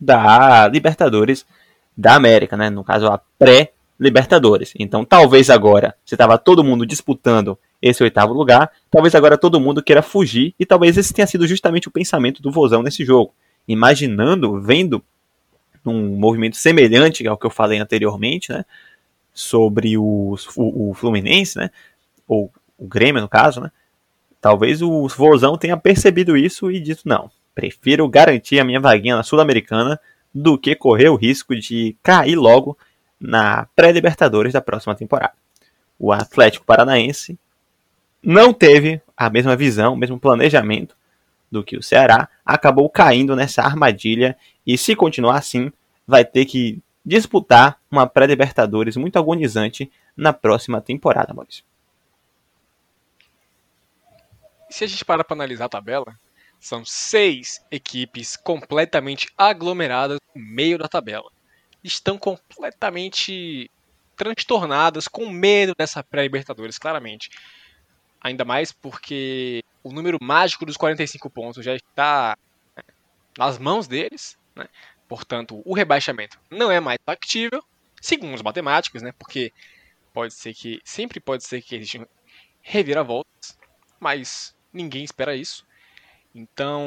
da 0.00 0.66
Libertadores 0.68 1.46
da 1.96 2.14
América, 2.14 2.56
né? 2.56 2.70
No 2.70 2.82
caso, 2.82 3.06
a 3.06 3.20
pré-Libertadores. 3.38 4.72
Então, 4.78 5.04
talvez 5.04 5.50
agora, 5.50 5.94
se 6.04 6.14
estava 6.14 6.38
todo 6.38 6.64
mundo 6.64 6.86
disputando 6.86 7.58
esse 7.84 8.02
oitavo 8.02 8.32
lugar, 8.32 8.70
talvez 8.90 9.14
agora 9.14 9.36
todo 9.36 9.60
mundo 9.60 9.82
queira 9.82 10.00
fugir, 10.00 10.54
e 10.58 10.64
talvez 10.64 10.96
esse 10.96 11.12
tenha 11.12 11.26
sido 11.26 11.46
justamente 11.46 11.86
o 11.86 11.90
pensamento 11.90 12.40
do 12.40 12.50
Vozão 12.50 12.82
nesse 12.82 13.04
jogo. 13.04 13.34
Imaginando, 13.68 14.58
vendo 14.58 15.04
um 15.84 16.16
movimento 16.16 16.56
semelhante 16.56 17.26
ao 17.28 17.36
que 17.36 17.44
eu 17.44 17.50
falei 17.50 17.78
anteriormente, 17.78 18.50
né? 18.50 18.64
Sobre 19.34 19.98
o, 19.98 20.34
o, 20.56 20.90
o 20.90 20.94
Fluminense, 20.94 21.58
né? 21.58 21.70
Ou 22.26 22.50
o 22.78 22.86
Grêmio, 22.86 23.20
no 23.20 23.28
caso, 23.28 23.60
né? 23.60 23.70
Talvez 24.40 24.80
o 24.80 25.06
Vozão 25.08 25.58
tenha 25.58 25.76
percebido 25.76 26.38
isso 26.38 26.70
e 26.70 26.80
dito: 26.80 27.02
não, 27.04 27.30
prefiro 27.54 28.08
garantir 28.08 28.58
a 28.60 28.64
minha 28.64 28.80
vaguinha 28.80 29.16
na 29.16 29.22
Sul-Americana 29.22 30.00
do 30.34 30.56
que 30.56 30.74
correr 30.74 31.10
o 31.10 31.16
risco 31.16 31.54
de 31.54 31.94
cair 32.02 32.36
logo 32.36 32.78
na 33.20 33.68
pré-Libertadores 33.76 34.54
da 34.54 34.62
próxima 34.62 34.94
temporada. 34.94 35.34
O 35.98 36.12
Atlético 36.12 36.64
Paranaense 36.64 37.38
não 38.24 38.52
teve 38.52 39.00
a 39.16 39.28
mesma 39.30 39.56
visão, 39.56 39.94
o 39.94 39.96
mesmo 39.96 40.18
planejamento 40.18 40.96
do 41.50 41.62
que 41.62 41.76
o 41.76 41.82
Ceará, 41.82 42.28
acabou 42.44 42.88
caindo 42.88 43.36
nessa 43.36 43.62
armadilha 43.62 44.36
e, 44.66 44.76
se 44.76 44.96
continuar 44.96 45.38
assim, 45.38 45.72
vai 46.06 46.24
ter 46.24 46.44
que 46.46 46.80
disputar 47.04 47.78
uma 47.90 48.06
pré-Libertadores 48.06 48.96
muito 48.96 49.18
agonizante 49.18 49.90
na 50.16 50.32
próxima 50.32 50.80
temporada, 50.80 51.34
Maurício 51.34 51.64
se 54.74 54.82
a 54.82 54.86
gente 54.88 55.04
parar 55.04 55.22
para 55.22 55.36
analisar 55.36 55.66
a 55.66 55.68
tabela, 55.68 56.18
são 56.58 56.84
seis 56.84 57.64
equipes 57.70 58.36
completamente 58.36 59.28
aglomeradas 59.38 60.18
no 60.34 60.42
meio 60.42 60.76
da 60.76 60.88
tabela. 60.88 61.30
Estão 61.82 62.18
completamente 62.18 63.70
transtornadas, 64.16 65.06
com 65.06 65.30
medo 65.30 65.74
dessa 65.78 66.02
pré-Libertadores, 66.02 66.76
claramente. 66.76 67.30
Ainda 68.24 68.42
mais 68.42 68.72
porque 68.72 69.62
o 69.82 69.92
número 69.92 70.16
mágico 70.20 70.64
dos 70.64 70.78
45 70.78 71.28
pontos 71.28 71.62
já 71.62 71.74
está 71.74 72.34
né, 72.74 72.82
nas 73.36 73.58
mãos 73.58 73.86
deles, 73.86 74.38
né? 74.56 74.66
Portanto, 75.06 75.60
o 75.62 75.74
rebaixamento 75.74 76.40
não 76.50 76.70
é 76.70 76.80
mais 76.80 76.98
factível, 77.04 77.62
segundo 78.00 78.34
os 78.34 78.40
matemáticos, 78.40 79.02
né? 79.02 79.12
Porque 79.18 79.52
pode 80.10 80.32
ser 80.32 80.54
que 80.54 80.80
sempre 80.82 81.20
pode 81.20 81.44
ser 81.44 81.60
que 81.60 81.76
existam 81.76 82.06
reviravoltas, 82.62 83.58
mas 84.00 84.56
ninguém 84.72 85.04
espera 85.04 85.36
isso. 85.36 85.66
Então, 86.34 86.82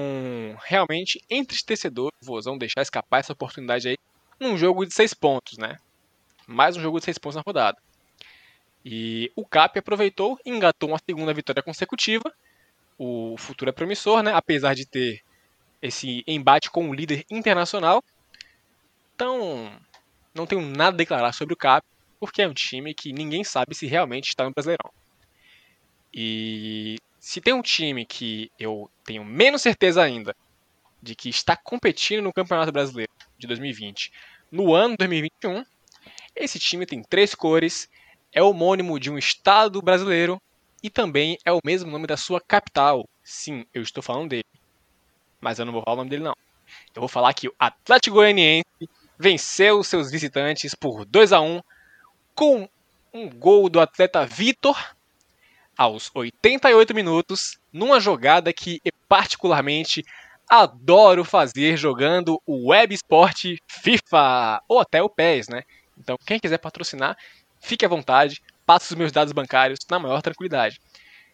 realmente, 0.65 1.21
entristecedor 1.29 2.11
o 2.19 2.25
Vozão 2.25 2.57
deixar 2.57 2.81
escapar 2.81 3.19
essa 3.19 3.33
oportunidade 3.33 3.87
aí 3.87 3.97
num 4.39 4.57
jogo 4.57 4.87
de 4.87 4.93
seis 4.93 5.13
pontos, 5.13 5.59
né? 5.59 5.77
Mais 6.47 6.75
um 6.75 6.81
jogo 6.81 6.97
de 6.97 7.05
seis 7.05 7.19
pontos 7.19 7.35
na 7.35 7.43
rodada. 7.45 7.77
E 8.89 9.29
o 9.35 9.45
Cap 9.45 9.77
aproveitou 9.77 10.39
e 10.45 10.49
engatou 10.49 10.87
uma 10.87 10.99
segunda 11.05 11.33
vitória 11.33 11.61
consecutiva. 11.61 12.33
O 12.97 13.35
futuro 13.37 13.67
é 13.67 13.73
promissor, 13.73 14.23
né? 14.23 14.31
Apesar 14.33 14.75
de 14.75 14.85
ter 14.85 15.21
esse 15.81 16.23
embate 16.25 16.71
com 16.71 16.89
o 16.89 16.93
líder 16.93 17.25
internacional. 17.29 18.01
Então, 19.13 19.77
não 20.33 20.45
tenho 20.45 20.61
nada 20.61 20.95
a 20.95 20.97
declarar 20.97 21.33
sobre 21.33 21.53
o 21.53 21.57
Cap, 21.57 21.85
porque 22.17 22.41
é 22.41 22.47
um 22.47 22.53
time 22.53 22.93
que 22.93 23.11
ninguém 23.11 23.43
sabe 23.43 23.75
se 23.75 23.85
realmente 23.87 24.29
está 24.29 24.45
no 24.45 24.53
Brasileirão. 24.53 24.89
E 26.13 26.95
se 27.19 27.41
tem 27.41 27.53
um 27.53 27.61
time 27.61 28.05
que 28.05 28.49
eu 28.57 28.89
tenho 29.03 29.25
menos 29.25 29.63
certeza 29.63 30.01
ainda 30.01 30.33
de 31.03 31.13
que 31.13 31.27
está 31.27 31.57
competindo 31.57 32.23
no 32.23 32.31
Campeonato 32.31 32.71
Brasileiro 32.71 33.11
de 33.37 33.47
2020 33.47 34.13
no 34.49 34.73
ano 34.73 34.95
2021, 34.95 35.65
esse 36.33 36.57
time 36.57 36.85
tem 36.85 37.03
três 37.03 37.35
cores, 37.35 37.89
é 38.37 38.43
homônimo 38.43 38.99
de 38.99 39.09
um 39.09 39.17
estado 39.17 39.81
brasileiro 39.81 40.39
e 40.83 40.91
também 40.91 41.39
é 41.43 41.51
o 41.51 41.59
mesmo 41.65 41.89
nome 41.89 42.05
da 42.05 42.15
sua 42.15 42.39
capital. 42.39 43.09
Sim, 43.23 43.65
eu 43.73 43.81
estou 43.81 44.03
falando 44.03 44.29
dele. 44.29 44.45
Mas 45.41 45.57
eu 45.57 45.65
não 45.65 45.73
vou 45.73 45.81
falar 45.81 45.95
o 45.95 45.97
nome 45.97 46.11
dele 46.11 46.23
não. 46.23 46.35
Eu 46.93 46.99
vou 46.99 47.09
falar 47.09 47.33
que 47.33 47.47
o 47.47 47.55
Atlético 47.57 48.17
Goianiense 48.17 48.67
venceu 49.17 49.83
seus 49.83 50.11
visitantes 50.11 50.75
por 50.75 51.03
2 51.03 51.33
a 51.33 51.41
1 51.41 51.61
com 52.35 52.69
um 53.11 53.27
gol 53.27 53.69
do 53.69 53.79
atleta 53.79 54.23
Vitor 54.23 54.77
aos 55.75 56.11
88 56.13 56.93
minutos, 56.93 57.57
numa 57.73 57.99
jogada 57.99 58.53
que 58.53 58.79
eu 58.85 58.91
particularmente 59.09 60.05
adoro 60.47 61.25
fazer 61.25 61.75
jogando 61.75 62.39
o 62.45 62.69
Web 62.69 62.93
Sport 62.93 63.57
FIFA 63.67 64.61
ou 64.67 64.79
até 64.79 65.01
o 65.01 65.09
PES, 65.09 65.47
né? 65.47 65.63
Então, 65.97 66.15
quem 66.23 66.39
quiser 66.39 66.59
patrocinar, 66.59 67.17
fique 67.59 67.85
à 67.85 67.89
vontade, 67.89 68.41
passe 68.65 68.91
os 68.91 68.97
meus 68.97 69.11
dados 69.11 69.33
bancários 69.33 69.79
na 69.89 69.99
maior 69.99 70.21
tranquilidade. 70.21 70.79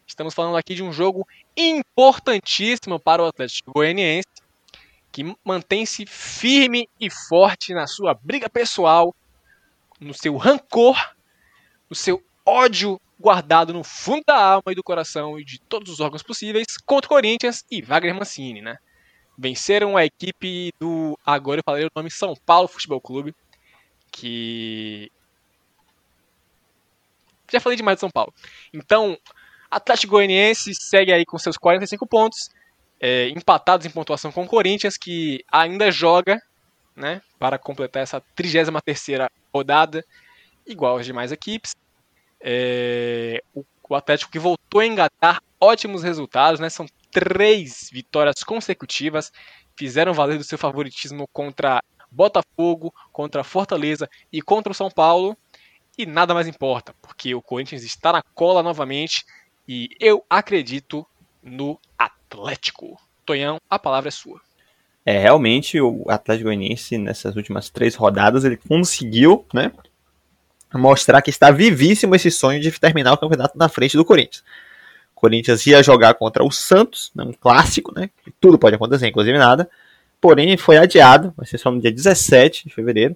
Estamos 0.06 0.34
falando 0.34 0.56
aqui 0.56 0.74
de 0.74 0.82
um 0.82 0.92
jogo 0.92 1.26
importantíssimo 1.56 3.00
para 3.00 3.22
o 3.22 3.26
Atlético 3.26 3.72
Goianiense, 3.72 4.28
que 5.10 5.34
mantém-se 5.44 6.04
firme 6.06 6.88
e 7.00 7.08
forte 7.08 7.72
na 7.72 7.86
sua 7.86 8.14
briga 8.14 8.50
pessoal, 8.50 9.14
no 10.00 10.12
seu 10.12 10.36
rancor, 10.36 10.96
no 11.88 11.96
seu 11.96 12.22
ódio 12.44 13.00
guardado 13.18 13.72
no 13.72 13.82
fundo 13.82 14.22
da 14.26 14.36
alma 14.36 14.72
e 14.72 14.74
do 14.74 14.82
coração 14.82 15.38
e 15.38 15.44
de 15.44 15.58
todos 15.60 15.90
os 15.90 16.00
órgãos 16.00 16.22
possíveis 16.22 16.66
contra 16.84 17.06
o 17.06 17.08
Corinthians 17.08 17.64
e 17.70 17.80
Wagner 17.80 18.14
Mancini, 18.14 18.60
né? 18.60 18.76
Venceram 19.36 19.96
a 19.96 20.04
equipe 20.04 20.72
do, 20.78 21.18
agora 21.24 21.60
eu 21.60 21.64
falei 21.64 21.84
o 21.86 21.90
nome, 21.94 22.10
São 22.10 22.34
Paulo 22.44 22.68
Futebol 22.68 23.00
Clube, 23.00 23.34
que 24.12 25.10
já 27.50 27.60
falei 27.60 27.76
demais 27.76 27.96
de 27.96 28.00
São 28.00 28.10
Paulo. 28.10 28.32
Então, 28.72 29.18
Atlético 29.70 30.12
Goianiense 30.12 30.72
segue 30.74 31.12
aí 31.12 31.24
com 31.24 31.38
seus 31.38 31.56
45 31.56 32.06
pontos, 32.06 32.48
é, 33.00 33.28
empatados 33.28 33.86
em 33.86 33.90
pontuação 33.90 34.30
com 34.30 34.44
o 34.44 34.46
Corinthians, 34.46 34.96
que 34.96 35.44
ainda 35.50 35.90
joga, 35.90 36.40
né, 36.94 37.20
para 37.38 37.58
completar 37.58 38.02
essa 38.02 38.22
33ª 38.36 39.28
rodada, 39.52 40.04
igual 40.66 40.96
às 40.96 41.06
demais 41.06 41.32
equipes. 41.32 41.74
É, 42.40 43.42
o, 43.54 43.64
o, 43.88 43.94
Atlético 43.94 44.30
que 44.30 44.38
voltou 44.38 44.80
a 44.80 44.86
engatar 44.86 45.42
ótimos 45.60 46.02
resultados, 46.02 46.60
né, 46.60 46.68
são 46.68 46.86
três 47.10 47.88
vitórias 47.92 48.42
consecutivas, 48.44 49.32
fizeram 49.76 50.12
valer 50.12 50.38
do 50.38 50.44
seu 50.44 50.58
favoritismo 50.58 51.26
contra 51.32 51.82
Botafogo, 52.10 52.94
contra 53.12 53.42
Fortaleza 53.42 54.08
e 54.32 54.40
contra 54.40 54.70
o 54.70 54.74
São 54.74 54.88
Paulo. 54.88 55.36
E 55.96 56.04
nada 56.06 56.34
mais 56.34 56.48
importa, 56.48 56.94
porque 57.00 57.34
o 57.34 57.42
Corinthians 57.42 57.84
está 57.84 58.12
na 58.12 58.22
cola 58.34 58.62
novamente 58.62 59.24
e 59.66 59.88
eu 60.00 60.24
acredito 60.28 61.06
no 61.42 61.78
Atlético. 61.96 63.00
Tonhão, 63.24 63.58
a 63.70 63.78
palavra 63.78 64.08
é 64.08 64.10
sua. 64.10 64.40
É, 65.06 65.18
realmente 65.18 65.80
o 65.80 66.04
Atlético 66.08 66.48
Goianiense 66.48 66.96
nessas 66.98 67.36
últimas 67.36 67.68
três 67.68 67.94
rodadas 67.94 68.44
ele 68.44 68.56
conseguiu, 68.56 69.46
né, 69.52 69.70
mostrar 70.72 71.20
que 71.22 71.30
está 71.30 71.50
vivíssimo 71.50 72.14
esse 72.14 72.30
sonho 72.30 72.60
de 72.60 72.72
terminar 72.72 73.12
o 73.12 73.18
campeonato 73.18 73.56
na 73.56 73.68
frente 73.68 73.96
do 73.96 74.04
Corinthians. 74.04 74.42
O 75.14 75.20
Corinthians 75.20 75.66
ia 75.66 75.82
jogar 75.82 76.14
contra 76.14 76.42
o 76.42 76.50
Santos, 76.50 77.12
né, 77.14 77.22
um 77.22 77.32
clássico, 77.32 77.94
né, 77.94 78.10
tudo 78.40 78.58
pode 78.58 78.76
acontecer, 78.76 79.06
inclusive 79.06 79.38
nada, 79.38 79.68
porém 80.20 80.56
foi 80.56 80.78
adiado, 80.78 81.34
vai 81.36 81.46
ser 81.46 81.58
só 81.58 81.70
no 81.70 81.80
dia 81.80 81.92
17 81.92 82.66
de 82.66 82.74
fevereiro. 82.74 83.14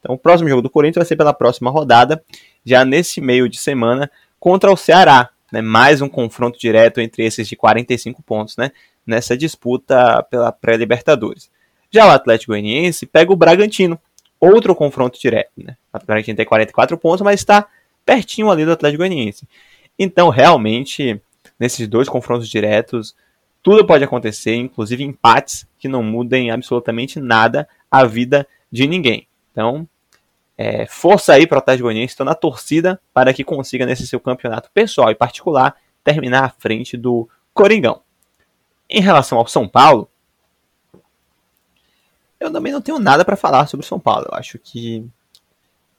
Então 0.00 0.14
o 0.14 0.18
próximo 0.18 0.48
jogo 0.48 0.62
do 0.62 0.70
Corinthians 0.70 1.02
vai 1.02 1.06
ser 1.06 1.16
pela 1.16 1.32
próxima 1.32 1.70
rodada, 1.70 2.22
já 2.64 2.84
nesse 2.84 3.20
meio 3.20 3.48
de 3.48 3.58
semana, 3.58 4.10
contra 4.38 4.72
o 4.72 4.76
Ceará. 4.76 5.30
Né, 5.52 5.60
mais 5.60 6.00
um 6.00 6.08
confronto 6.08 6.58
direto 6.58 7.00
entre 7.00 7.24
esses 7.24 7.48
de 7.48 7.56
45 7.56 8.22
pontos, 8.22 8.56
né, 8.56 8.70
nessa 9.04 9.36
disputa 9.36 10.22
pela 10.30 10.52
pré-Libertadores. 10.52 11.50
Já 11.90 12.06
o 12.06 12.10
Atlético 12.10 12.52
Goianiense 12.52 13.04
pega 13.04 13.32
o 13.32 13.36
Bragantino, 13.36 13.98
outro 14.38 14.74
confronto 14.76 15.18
direto. 15.18 15.50
Né? 15.56 15.76
O 15.92 16.06
Bragantino 16.06 16.36
tem 16.36 16.46
44 16.46 16.96
pontos, 16.96 17.22
mas 17.22 17.40
está 17.40 17.66
pertinho 18.06 18.48
ali 18.48 18.64
do 18.64 18.72
Atlético 18.72 18.98
Goianiense. 18.98 19.46
Então, 19.98 20.28
realmente, 20.28 21.20
nesses 21.58 21.88
dois 21.88 22.08
confrontos 22.08 22.48
diretos, 22.48 23.14
tudo 23.62 23.84
pode 23.84 24.04
acontecer, 24.04 24.54
inclusive 24.54 25.02
empates 25.02 25.66
que 25.78 25.88
não 25.88 26.02
mudem 26.02 26.50
absolutamente 26.50 27.18
nada 27.18 27.68
a 27.90 28.04
vida 28.04 28.46
de 28.70 28.86
ninguém. 28.86 29.26
Então, 29.50 29.88
é, 30.56 30.86
força 30.86 31.32
aí 31.32 31.46
para 31.46 31.56
o 31.56 31.58
Atlético 31.58 31.90
estou 31.90 32.26
na 32.26 32.34
torcida 32.34 33.00
para 33.14 33.32
que 33.32 33.42
consiga 33.42 33.86
nesse 33.86 34.06
seu 34.06 34.20
campeonato 34.20 34.70
pessoal 34.72 35.10
e 35.10 35.14
particular 35.14 35.74
terminar 36.04 36.44
à 36.44 36.48
frente 36.50 36.96
do 36.96 37.28
Coringão. 37.54 38.02
Em 38.88 39.00
relação 39.00 39.38
ao 39.38 39.46
São 39.46 39.66
Paulo, 39.68 40.08
eu 42.38 42.52
também 42.52 42.72
não 42.72 42.80
tenho 42.80 42.98
nada 42.98 43.24
para 43.24 43.36
falar 43.36 43.66
sobre 43.66 43.84
o 43.84 43.88
São 43.88 44.00
Paulo. 44.00 44.26
Eu 44.30 44.38
acho 44.38 44.58
que 44.58 45.06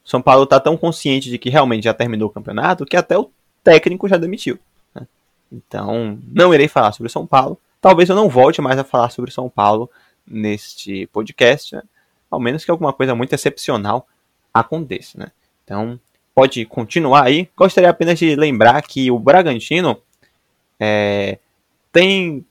o 0.03 0.09
São 0.09 0.21
Paulo 0.21 0.43
está 0.43 0.59
tão 0.59 0.75
consciente 0.75 1.29
de 1.29 1.37
que 1.37 1.49
realmente 1.49 1.85
já 1.85 1.93
terminou 1.93 2.29
o 2.29 2.33
campeonato 2.33 2.85
que 2.85 2.97
até 2.97 3.17
o 3.17 3.31
técnico 3.63 4.07
já 4.07 4.17
demitiu. 4.17 4.59
Né? 4.93 5.07
Então, 5.51 6.19
não 6.27 6.53
irei 6.53 6.67
falar 6.67 6.91
sobre 6.91 7.07
o 7.07 7.11
São 7.11 7.25
Paulo. 7.25 7.59
Talvez 7.79 8.09
eu 8.09 8.15
não 8.15 8.29
volte 8.29 8.61
mais 8.61 8.77
a 8.77 8.83
falar 8.83 9.09
sobre 9.09 9.31
o 9.31 9.33
São 9.33 9.49
Paulo 9.49 9.89
neste 10.25 11.07
podcast. 11.07 11.75
Né? 11.75 11.83
Ao 12.31 12.39
menos 12.39 12.63
que 12.63 12.71
alguma 12.71 12.93
coisa 12.93 13.13
muito 13.13 13.33
excepcional 13.33 14.07
aconteça, 14.53 15.19
né? 15.19 15.31
Então, 15.63 15.99
pode 16.33 16.65
continuar 16.65 17.25
aí. 17.25 17.49
Gostaria 17.55 17.89
apenas 17.89 18.17
de 18.17 18.35
lembrar 18.35 18.81
que 18.81 19.11
o 19.11 19.19
Bragantino 19.19 20.01
é, 20.79 21.37
tem 21.91 22.45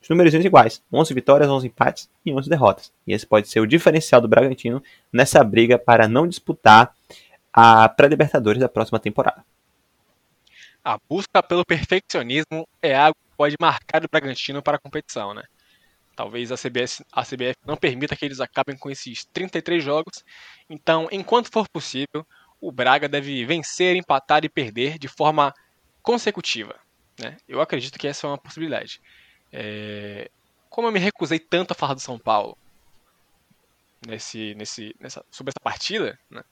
os 0.00 0.08
números 0.08 0.32
iguais: 0.32 0.82
11 0.92 1.12
vitórias, 1.12 1.50
11 1.50 1.66
empates 1.66 2.08
e 2.24 2.32
11 2.32 2.48
derrotas. 2.48 2.92
E 3.06 3.12
esse 3.12 3.26
pode 3.26 3.48
ser 3.48 3.60
o 3.60 3.66
diferencial 3.66 4.20
do 4.20 4.28
Bragantino 4.28 4.82
nessa 5.12 5.42
briga 5.42 5.78
para 5.78 6.08
não 6.08 6.26
disputar 6.26 6.94
a 7.52 7.88
pré-Libertadores 7.88 8.60
da 8.60 8.68
próxima 8.68 8.98
temporada. 8.98 9.44
A 10.84 10.96
busca 11.08 11.42
pelo 11.42 11.64
perfeccionismo 11.64 12.66
é 12.80 12.96
algo 12.96 13.14
que 13.14 13.36
pode 13.36 13.56
marcar 13.60 14.04
o 14.04 14.08
Bragantino 14.08 14.62
para 14.62 14.76
a 14.76 14.80
competição, 14.80 15.34
né? 15.34 15.42
Talvez 16.18 16.50
a 16.50 16.56
CBF, 16.56 17.04
a 17.12 17.22
CBF 17.22 17.54
não 17.64 17.76
permita 17.76 18.16
que 18.16 18.24
eles 18.24 18.40
acabem 18.40 18.76
com 18.76 18.90
esses 18.90 19.24
33 19.26 19.84
jogos. 19.84 20.24
Então, 20.68 21.06
enquanto 21.12 21.48
for 21.48 21.68
possível, 21.68 22.26
o 22.60 22.72
Braga 22.72 23.08
deve 23.08 23.46
vencer, 23.46 23.94
empatar 23.94 24.44
e 24.44 24.48
perder 24.48 24.98
de 24.98 25.06
forma 25.06 25.54
consecutiva. 26.02 26.74
Né? 27.20 27.36
Eu 27.46 27.60
acredito 27.60 27.96
que 27.96 28.08
essa 28.08 28.26
é 28.26 28.30
uma 28.30 28.36
possibilidade. 28.36 29.00
É... 29.52 30.28
Como 30.68 30.88
eu 30.88 30.92
me 30.92 30.98
recusei 30.98 31.38
tanto 31.38 31.70
a 31.70 31.76
falar 31.76 31.94
do 31.94 32.00
São 32.00 32.18
Paulo 32.18 32.58
nesse, 34.04 34.56
nesse, 34.56 34.96
nessa, 34.98 35.24
sobre 35.30 35.50
essa 35.50 35.60
partida, 35.62 36.18
né? 36.28 36.42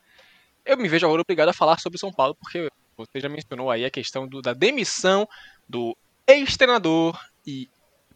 eu 0.65 0.77
me 0.77 0.89
vejo 0.89 1.07
agora 1.07 1.23
obrigado 1.23 1.49
a 1.49 1.53
falar 1.53 1.81
sobre 1.81 1.97
o 1.97 2.01
São 2.01 2.13
Paulo, 2.13 2.37
porque 2.37 2.71
você 2.97 3.19
já 3.19 3.29
mencionou 3.29 3.69
aí 3.69 3.85
a 3.85 3.91
questão 3.91 4.29
do, 4.29 4.41
da 4.41 4.53
demissão 4.53 5.29
do 5.69 5.97
ex-treinador 6.25 7.21
e 7.45 7.69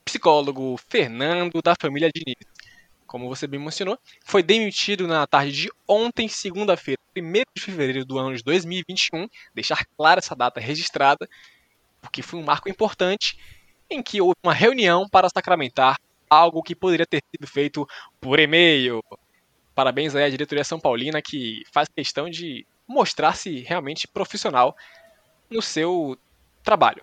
psicólogo 0.05 0.79
Fernando 0.89 1.61
da 1.63 1.75
família 1.81 2.11
Diniz. 2.13 2.37
Como 3.07 3.29
você 3.29 3.47
bem 3.47 3.59
mencionou, 3.59 3.99
foi 4.25 4.43
demitido 4.43 5.09
na 5.09 5.27
tarde 5.27 5.53
de 5.53 5.71
ontem, 5.87 6.29
segunda-feira, 6.29 7.01
1 7.17 7.33
de 7.55 7.61
fevereiro 7.61 8.05
do 8.05 8.19
ano 8.19 8.37
de 8.37 8.43
2021. 8.43 9.27
Deixar 9.55 9.85
clara 9.97 10.21
essa 10.21 10.37
data 10.37 10.61
registrada, 10.61 11.29
porque 12.01 12.23
foi 12.23 12.39
um 12.39 12.45
marco 12.45 12.69
importante 12.69 13.37
em 13.91 14.01
que 14.03 14.21
houve 14.21 14.37
uma 14.43 14.55
reunião 14.55 15.09
para 15.09 15.29
sacramentar 15.29 15.99
algo 16.29 16.63
que 16.63 16.77
poderia 16.77 17.05
ter 17.05 17.21
sido 17.35 17.47
feito 17.49 17.87
por 18.21 18.39
e-mail. 18.39 19.03
Parabéns 19.75 20.15
aí 20.15 20.25
à 20.25 20.31
diretoria 20.31 20.63
São 20.63 20.79
Paulina 20.79 21.21
que 21.21 21.65
faz 21.73 21.89
questão 21.89 22.31
de 22.31 22.65
mostrar-se 22.87 23.61
realmente 23.61 24.07
profissional 24.07 24.77
no 25.51 25.61
seu 25.61 26.17
trabalho. 26.63 27.03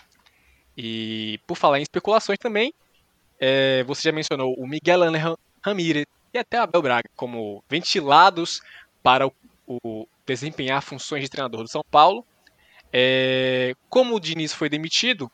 E 0.77 1.39
por 1.45 1.57
falar 1.57 1.79
em 1.79 1.83
especulações 1.83 2.39
também, 2.39 2.73
é, 3.39 3.83
você 3.83 4.09
já 4.09 4.11
mencionou 4.11 4.53
o 4.57 4.67
Miguel 4.67 5.03
Angel 5.03 5.37
Ramírez 5.63 6.05
e 6.33 6.37
até 6.37 6.57
Abel 6.57 6.81
Braga 6.81 7.09
como 7.15 7.63
ventilados 7.69 8.61
para 9.01 9.27
o, 9.27 9.33
o 9.67 10.07
desempenhar 10.25 10.81
funções 10.81 11.23
de 11.23 11.29
treinador 11.29 11.63
do 11.63 11.69
São 11.69 11.81
Paulo. 11.89 12.25
É, 12.91 13.73
como 13.89 14.15
o 14.15 14.19
Diniz 14.19 14.53
foi 14.53 14.69
demitido, 14.69 15.31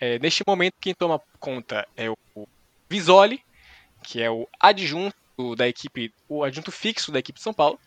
é, 0.00 0.18
neste 0.18 0.42
momento 0.46 0.74
quem 0.80 0.94
toma 0.94 1.20
conta 1.38 1.86
é 1.96 2.10
o, 2.10 2.16
o 2.34 2.46
Visoli, 2.88 3.42
que 4.02 4.22
é 4.22 4.30
o 4.30 4.48
adjunto 4.58 5.56
da 5.56 5.68
equipe, 5.68 6.12
o 6.28 6.44
adjunto 6.44 6.70
fixo 6.70 7.10
da 7.12 7.18
equipe 7.18 7.38
de 7.38 7.42
São 7.42 7.54
Paulo. 7.54 7.78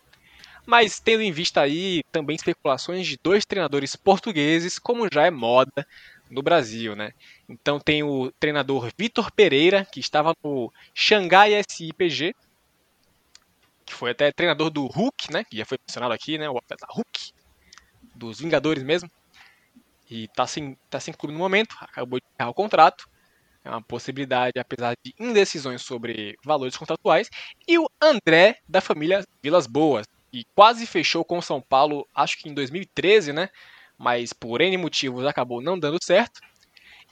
Mas 0.65 0.99
tendo 0.99 1.21
em 1.21 1.31
vista 1.31 1.61
aí 1.61 2.03
também 2.11 2.35
especulações 2.35 3.05
de 3.05 3.19
dois 3.21 3.45
treinadores 3.45 3.95
portugueses, 3.95 4.79
como 4.79 5.07
já 5.13 5.25
é 5.25 5.29
moda 5.29 5.85
no 6.35 6.43
Brasil, 6.43 6.95
né? 6.95 7.13
Então 7.49 7.79
tem 7.79 8.03
o 8.03 8.31
treinador 8.39 8.91
Vitor 8.97 9.31
Pereira, 9.31 9.85
que 9.85 9.99
estava 9.99 10.33
no 10.43 10.71
Xangai 10.93 11.51
SIPG, 11.67 12.35
que 13.85 13.93
foi 13.93 14.11
até 14.11 14.31
treinador 14.31 14.69
do 14.69 14.85
Hulk, 14.85 15.31
né? 15.31 15.43
Que 15.43 15.57
já 15.57 15.65
foi 15.65 15.77
mencionado 15.87 16.13
aqui, 16.13 16.37
né? 16.37 16.49
O 16.49 16.57
atleta 16.57 16.85
Hulk, 16.89 17.33
dos 18.13 18.39
Vingadores 18.39 18.83
mesmo. 18.83 19.09
E 20.09 20.27
tá 20.29 20.45
sem, 20.45 20.77
tá 20.89 20.99
sem 20.99 21.13
clube 21.13 21.33
no 21.33 21.39
momento, 21.39 21.75
acabou 21.79 22.19
de 22.19 22.25
encerrar 22.33 22.49
o 22.49 22.53
contrato. 22.53 23.09
É 23.63 23.69
uma 23.69 23.81
possibilidade, 23.81 24.59
apesar 24.59 24.95
de 25.03 25.15
indecisões 25.19 25.81
sobre 25.81 26.37
valores 26.43 26.77
contratuais. 26.77 27.29
E 27.67 27.79
o 27.79 27.89
André, 27.99 28.59
da 28.69 28.79
família 28.79 29.23
Vilas 29.41 29.65
Boas, 29.65 30.05
que 30.31 30.45
quase 30.53 30.85
fechou 30.85 31.25
com 31.25 31.39
o 31.39 31.41
São 31.41 31.59
Paulo, 31.59 32.07
acho 32.13 32.37
que 32.37 32.47
em 32.47 32.53
2013, 32.53 33.33
né? 33.33 33.49
Mas 33.97 34.33
por 34.33 34.61
N 34.61 34.77
motivos 34.77 35.25
acabou 35.25 35.61
não 35.61 35.77
dando 35.77 36.03
certo. 36.03 36.41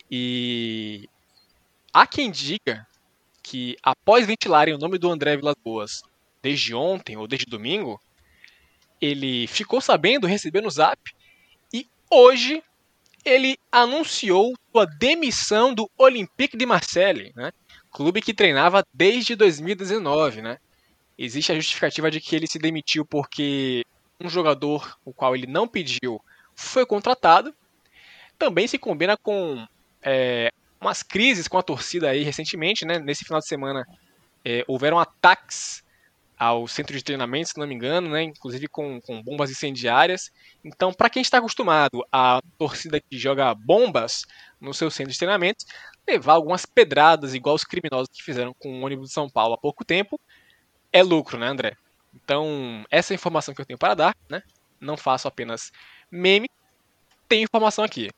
E 0.09 1.07
há 1.93 2.05
quem 2.05 2.29
diga 2.29 2.85
que 3.41 3.75
após 3.83 4.25
ventilarem 4.25 4.73
o 4.73 4.77
nome 4.77 4.97
do 4.97 5.11
André 5.11 5.35
Vilas 5.35 5.55
Boas 5.63 6.01
desde 6.41 6.73
ontem 6.73 7.17
ou 7.17 7.27
desde 7.27 7.45
domingo, 7.45 7.99
ele 8.99 9.47
ficou 9.47 9.81
sabendo, 9.81 10.27
recebeu 10.27 10.61
no 10.61 10.69
zap, 10.69 10.99
e 11.73 11.87
hoje 12.09 12.63
ele 13.25 13.57
anunciou 13.71 14.53
sua 14.71 14.85
demissão 14.85 15.73
do 15.73 15.89
Olympique 15.97 16.57
de 16.57 16.65
Marseille, 16.65 17.31
né? 17.35 17.51
clube 17.91 18.21
que 18.21 18.33
treinava 18.33 18.85
desde 18.93 19.35
2019. 19.35 20.41
Né? 20.41 20.57
Existe 21.17 21.51
a 21.51 21.55
justificativa 21.55 22.11
de 22.11 22.19
que 22.19 22.35
ele 22.35 22.47
se 22.47 22.59
demitiu 22.59 23.05
porque 23.05 23.85
um 24.19 24.29
jogador 24.29 24.97
o 25.05 25.13
qual 25.13 25.35
ele 25.35 25.47
não 25.47 25.67
pediu 25.67 26.21
foi 26.55 26.85
contratado. 26.85 27.53
Também 28.37 28.67
se 28.67 28.77
combina 28.77 29.15
com 29.17 29.65
é, 30.01 30.49
umas 30.81 31.01
crises 31.03 31.47
com 31.47 31.57
a 31.57 31.63
torcida 31.63 32.09
aí 32.09 32.23
recentemente, 32.23 32.85
né? 32.85 32.99
Nesse 32.99 33.23
final 33.23 33.39
de 33.39 33.47
semana 33.47 33.85
é, 34.43 34.63
houveram 34.67 34.99
ataques 34.99 35.83
ao 36.37 36.67
centro 36.67 36.95
de 36.97 37.03
treinamento, 37.03 37.49
se 37.49 37.57
não 37.57 37.65
me 37.65 37.73
engano, 37.73 38.09
né? 38.09 38.23
inclusive 38.23 38.67
com, 38.67 38.99
com 38.99 39.21
bombas 39.21 39.49
incendiárias. 39.49 40.31
Então, 40.63 40.91
para 40.91 41.09
quem 41.09 41.21
está 41.21 41.37
acostumado 41.37 42.05
à 42.11 42.41
torcida 42.57 42.99
que 42.99 43.17
joga 43.17 43.53
bombas 43.53 44.23
no 44.59 44.73
seu 44.73 44.91
centro 44.91 45.13
de 45.13 45.17
treinamento, 45.17 45.63
levar 46.07 46.33
algumas 46.33 46.65
pedradas, 46.65 47.33
igual 47.33 47.55
os 47.55 47.63
criminosos 47.63 48.09
que 48.11 48.23
fizeram 48.23 48.53
com 48.59 48.81
o 48.81 48.83
ônibus 48.83 49.09
de 49.09 49.13
São 49.13 49.29
Paulo 49.29 49.53
há 49.53 49.57
pouco 49.57 49.85
tempo, 49.85 50.19
é 50.91 51.01
lucro, 51.01 51.37
né, 51.37 51.47
André? 51.47 51.77
Então, 52.13 52.83
essa 52.91 53.13
é 53.13 53.15
a 53.15 53.15
informação 53.15 53.53
que 53.53 53.61
eu 53.61 53.65
tenho 53.65 53.79
para 53.79 53.95
dar, 53.95 54.15
né? 54.29 54.43
Não 54.81 54.97
faço 54.97 55.27
apenas 55.27 55.71
meme, 56.13 56.47
tem 57.27 57.41
informação 57.41 57.83
aqui. 57.83 58.11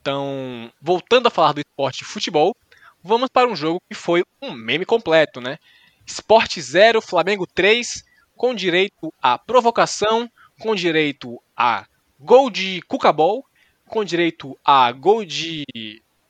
Então, 0.00 0.72
voltando 0.80 1.26
a 1.26 1.30
falar 1.30 1.52
do 1.52 1.60
esporte 1.60 1.98
de 1.98 2.04
futebol, 2.04 2.56
vamos 3.02 3.28
para 3.28 3.48
um 3.48 3.56
jogo 3.56 3.82
que 3.88 3.94
foi 3.94 4.24
um 4.40 4.52
meme 4.52 4.84
completo, 4.84 5.40
né? 5.40 5.58
Esporte 6.06 6.60
0, 6.60 7.02
Flamengo 7.02 7.44
3, 7.46 8.04
com 8.36 8.54
direito 8.54 9.12
a 9.20 9.36
provocação, 9.36 10.30
com 10.60 10.74
direito 10.76 11.42
a 11.56 11.86
gol 12.20 12.48
de 12.48 12.80
Cucabol, 12.82 13.44
com 13.86 14.04
direito 14.04 14.56
a 14.64 14.90
gol 14.92 15.24
de 15.24 15.64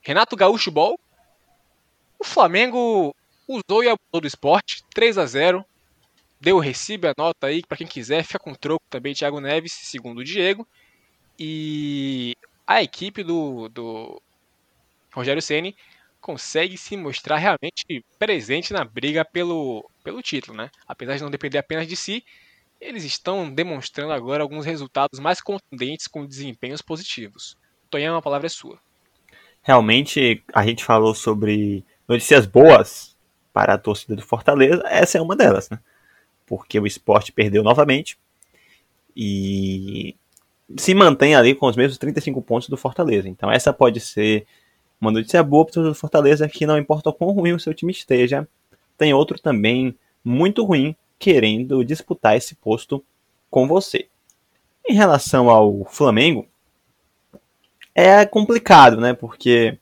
Renato 0.00 0.34
Gaúcho 0.36 0.70
Ball. 0.70 0.98
O 2.18 2.24
Flamengo 2.24 3.14
usou 3.46 3.84
e 3.84 3.88
abusou 3.88 4.20
do 4.20 4.26
esporte, 4.26 4.82
3 4.94 5.18
a 5.18 5.26
0 5.26 5.64
Deu 6.42 6.56
o 6.56 6.60
recibo, 6.60 7.06
a 7.06 7.14
nota 7.16 7.46
aí, 7.46 7.62
para 7.62 7.78
quem 7.78 7.86
quiser, 7.86 8.24
fica 8.24 8.36
com 8.36 8.52
troco 8.52 8.84
também, 8.90 9.14
Thiago 9.14 9.40
Neves, 9.40 9.74
segundo 9.74 10.18
o 10.18 10.24
Diego. 10.24 10.66
E 11.38 12.36
a 12.66 12.82
equipe 12.82 13.22
do, 13.22 13.68
do 13.68 14.20
Rogério 15.14 15.40
Ceni 15.40 15.76
consegue 16.20 16.76
se 16.76 16.96
mostrar 16.96 17.36
realmente 17.36 18.04
presente 18.18 18.72
na 18.72 18.84
briga 18.84 19.24
pelo, 19.24 19.88
pelo 20.02 20.20
título, 20.20 20.56
né? 20.56 20.68
Apesar 20.86 21.14
de 21.14 21.22
não 21.22 21.30
depender 21.30 21.58
apenas 21.58 21.86
de 21.86 21.94
si, 21.94 22.24
eles 22.80 23.04
estão 23.04 23.48
demonstrando 23.48 24.12
agora 24.12 24.42
alguns 24.42 24.66
resultados 24.66 25.20
mais 25.20 25.40
contundentes 25.40 26.08
com 26.08 26.26
desempenhos 26.26 26.82
positivos. 26.82 27.56
Tonhão, 27.88 28.16
a 28.16 28.22
palavra 28.22 28.48
é 28.48 28.50
sua. 28.50 28.80
Realmente, 29.62 30.42
a 30.52 30.66
gente 30.66 30.82
falou 30.82 31.14
sobre 31.14 31.84
notícias 32.08 32.46
boas 32.46 33.16
para 33.52 33.74
a 33.74 33.78
torcida 33.78 34.16
do 34.16 34.22
Fortaleza, 34.22 34.82
essa 34.86 35.18
é 35.18 35.20
uma 35.20 35.36
delas, 35.36 35.70
né? 35.70 35.78
Porque 36.46 36.78
o 36.78 36.86
esporte 36.86 37.32
perdeu 37.32 37.62
novamente 37.62 38.18
e 39.16 40.16
se 40.76 40.94
mantém 40.94 41.34
ali 41.34 41.54
com 41.54 41.66
os 41.66 41.76
mesmos 41.76 41.98
35 41.98 42.40
pontos 42.42 42.68
do 42.68 42.76
Fortaleza. 42.76 43.28
Então, 43.28 43.50
essa 43.50 43.72
pode 43.72 44.00
ser 44.00 44.46
uma 45.00 45.10
notícia 45.10 45.42
boa 45.42 45.66
para 45.66 45.80
o 45.80 45.94
Fortaleza 45.94 46.48
que 46.48 46.66
não 46.66 46.78
importa 46.78 47.10
o 47.10 47.12
quão 47.12 47.32
ruim 47.32 47.52
o 47.52 47.60
seu 47.60 47.74
time 47.74 47.92
esteja, 47.92 48.46
tem 48.96 49.12
outro 49.12 49.38
também 49.38 49.94
muito 50.24 50.64
ruim 50.64 50.94
querendo 51.18 51.84
disputar 51.84 52.36
esse 52.36 52.54
posto 52.54 53.04
com 53.50 53.66
você. 53.66 54.08
Em 54.88 54.94
relação 54.94 55.50
ao 55.50 55.84
Flamengo, 55.84 56.46
é 57.94 58.24
complicado, 58.24 59.00
né? 59.00 59.12
Porque 59.12 59.78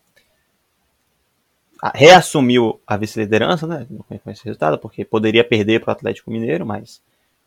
reassumiu 1.95 2.81
a 2.87 2.97
vice-liderança, 2.97 3.67
né? 3.67 3.87
Com 4.23 4.31
esse 4.31 4.45
resultado, 4.45 4.79
porque 4.79 5.05
poderia 5.05 5.45
perder 5.45 5.81
para 5.81 5.91
o 5.91 5.93
Atlético 5.93 6.31
Mineiro, 6.31 6.67
mas 6.67 7.01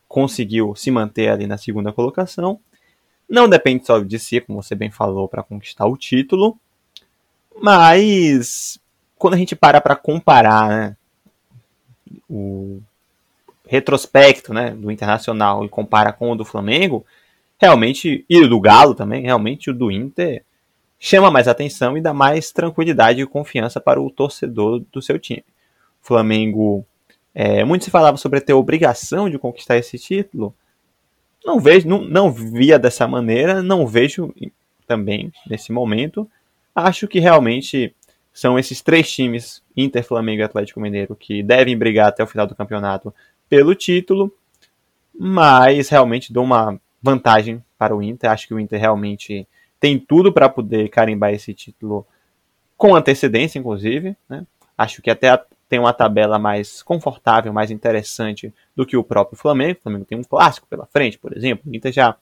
conseguiu 0.08 0.76
se 0.76 0.92
manter 0.92 1.30
ali 1.30 1.48
na 1.48 1.58
segunda 1.58 1.92
colocação. 1.92 2.60
Não 3.30 3.48
depende 3.48 3.86
só 3.86 4.00
de 4.00 4.20
si, 4.20 4.42
como 4.42 4.62
você 4.62 4.76
bem 4.76 4.92
falou, 4.92 5.28
para 5.28 5.44
conquistar 5.44 5.86
o 5.86 5.98
título. 5.98 6.58
Mas 7.62 8.80
quando 9.18 9.36
a 9.36 9.38
gente 9.38 9.56
para 9.56 9.80
para 9.80 9.96
comparar 9.96 10.70
né, 10.70 10.98
o 12.30 12.82
retrospecto 13.68 14.54
né, 14.54 14.72
do 14.72 14.92
Internacional 14.92 15.64
e 15.64 15.70
compara 15.70 16.12
com 16.12 16.32
o 16.32 16.36
do 16.36 16.44
Flamengo, 16.44 17.06
realmente, 17.58 18.26
e 18.30 18.40
o 18.40 18.48
do 18.50 18.60
Galo 18.60 18.94
também, 18.94 19.24
realmente 19.24 19.70
o 19.70 19.74
do 19.74 19.90
Inter 19.90 20.44
chama 21.06 21.30
mais 21.30 21.48
atenção 21.48 21.98
e 21.98 22.02
dá 22.02 22.14
mais 22.14 22.52
tranquilidade 22.52 23.22
e 23.22 23.28
confiança 23.28 23.82
para 23.82 24.02
o 24.02 24.10
torcedor 24.10 24.82
do 24.92 25.02
seu 25.02 25.20
time. 25.20 25.44
O 26.02 26.08
Flamengo, 26.08 26.86
é, 27.36 27.64
muito 27.64 27.84
se 27.84 27.92
falava 27.92 28.16
sobre 28.16 28.40
ter 28.40 28.54
obrigação 28.54 29.30
de 29.30 29.38
conquistar 29.38 29.78
esse 29.78 29.98
título. 30.00 30.56
Não 31.46 31.60
vejo, 31.60 31.88
não, 31.88 32.02
não 32.02 32.32
via 32.32 32.80
dessa 32.80 33.08
maneira, 33.08 33.62
não 33.62 33.86
vejo 33.86 34.34
também 34.88 35.32
nesse 35.48 35.72
momento 35.72 36.30
Acho 36.76 37.08
que 37.08 37.20
realmente 37.20 37.96
são 38.34 38.58
esses 38.58 38.82
três 38.82 39.12
times, 39.12 39.62
Inter, 39.78 40.04
Flamengo 40.04 40.42
e 40.42 40.44
Atlético 40.44 40.80
Mineiro, 40.80 41.16
que 41.16 41.44
devem 41.44 41.78
brigar 41.78 42.08
até 42.08 42.24
o 42.24 42.28
final 42.28 42.48
do 42.48 42.56
campeonato 42.56 43.14
pelo 43.48 43.76
título, 43.76 44.34
mas 45.14 45.90
realmente 45.90 46.34
dou 46.34 46.44
uma 46.44 46.80
vantagem 47.02 47.64
para 47.78 47.96
o 47.96 48.02
Inter. 48.02 48.32
Acho 48.32 48.48
que 48.48 48.54
o 48.56 48.60
Inter 48.60 48.80
realmente 48.80 49.48
tem 49.84 50.00
tudo 50.00 50.32
para 50.32 50.48
poder 50.48 50.88
carimbar 50.88 51.34
esse 51.34 51.54
título 51.54 52.08
com 52.78 52.96
antecedência, 52.96 53.60
inclusive. 53.60 54.16
Né? 54.30 54.48
Acho 54.78 55.02
que 55.02 55.12
até 55.12 55.38
tem 55.68 55.78
uma 55.78 55.92
tabela 55.92 56.40
mais 56.40 56.82
confortável, 56.82 57.52
mais 57.52 57.70
interessante 57.70 58.54
do 58.74 58.86
que 58.86 58.96
o 58.96 59.04
próprio 59.04 59.38
Flamengo. 59.38 59.78
O 59.78 59.84
Flamengo 59.84 60.06
tem 60.06 60.18
um 60.18 60.24
clássico 60.24 60.66
pela 60.68 60.86
frente, 60.86 61.20
por 61.20 61.36
exemplo. 61.36 61.70
O 61.70 61.76
Inter 61.76 61.92
já, 61.92 62.16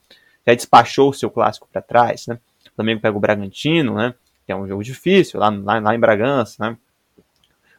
já 0.43 0.55
despachou 0.55 1.11
o 1.11 1.13
seu 1.13 1.29
clássico 1.29 1.69
para 1.71 1.83
trás. 1.83 2.25
Né? 2.25 2.39
O 2.71 2.75
Flamengo 2.77 2.99
pega 2.99 3.15
o 3.15 3.19
Bragantino, 3.19 3.93
né? 3.93 4.15
que 4.43 4.51
é 4.51 4.55
um 4.55 4.67
jogo 4.67 4.83
difícil, 4.83 5.39
lá, 5.39 5.49
lá, 5.49 5.79
lá 5.79 5.93
em 5.93 5.99
Bragança, 5.99 6.55
né? 6.65 6.77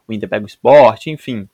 O 0.07 0.12
Inter 0.12 0.28
pega 0.28 0.45
o 0.45 0.49
esporte, 0.49 1.11
enfim. 1.11 1.49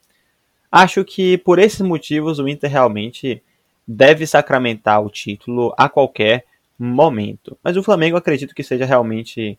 Acho 0.70 1.02
que 1.02 1.38
por 1.38 1.58
esses 1.58 1.80
motivos 1.80 2.38
o 2.38 2.46
Inter 2.46 2.70
realmente 2.70 3.42
deve 3.86 4.26
sacramentar 4.26 5.02
o 5.02 5.08
título 5.08 5.72
a 5.78 5.88
qualquer 5.88 6.44
momento. 6.78 7.58
Mas 7.62 7.76
o 7.76 7.82
Flamengo 7.82 8.16
acredito 8.16 8.54
que 8.54 8.62
seja 8.62 8.84
realmente 8.84 9.58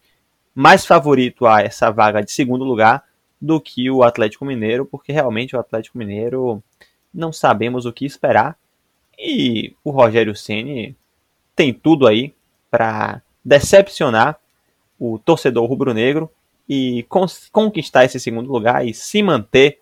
mais 0.55 0.85
favorito 0.85 1.45
a 1.45 1.61
essa 1.61 1.91
vaga 1.91 2.21
de 2.21 2.31
segundo 2.31 2.63
lugar 2.63 3.03
do 3.41 3.59
que 3.59 3.89
o 3.89 4.03
Atlético 4.03 4.45
Mineiro, 4.45 4.85
porque 4.85 5.11
realmente 5.11 5.55
o 5.55 5.59
Atlético 5.59 5.97
Mineiro 5.97 6.61
não 7.13 7.31
sabemos 7.31 7.85
o 7.85 7.93
que 7.93 8.05
esperar. 8.05 8.57
E 9.17 9.75
o 9.83 9.91
Rogério 9.91 10.35
Ceni 10.35 10.95
tem 11.55 11.73
tudo 11.73 12.07
aí 12.07 12.33
para 12.71 13.21
decepcionar 13.43 14.39
o 14.97 15.17
torcedor 15.19 15.65
rubro-negro 15.65 16.29
e 16.67 17.05
conquistar 17.51 18.05
esse 18.05 18.19
segundo 18.19 18.51
lugar 18.51 18.85
e 18.85 18.93
se 18.93 19.23
manter 19.23 19.81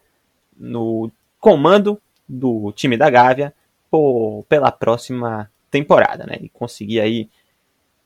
no 0.55 1.11
comando 1.39 2.01
do 2.27 2.71
time 2.71 2.97
da 2.97 3.09
Gávea 3.09 3.53
por, 3.91 4.45
pela 4.47 4.71
próxima 4.71 5.51
temporada, 5.69 6.25
né? 6.25 6.37
E 6.41 6.49
conseguir 6.49 6.99
aí 6.99 7.29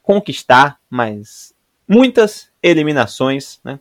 conquistar 0.02 0.80
mais 0.90 1.54
muitas 1.88 2.52
eliminações, 2.62 3.60
né? 3.64 3.80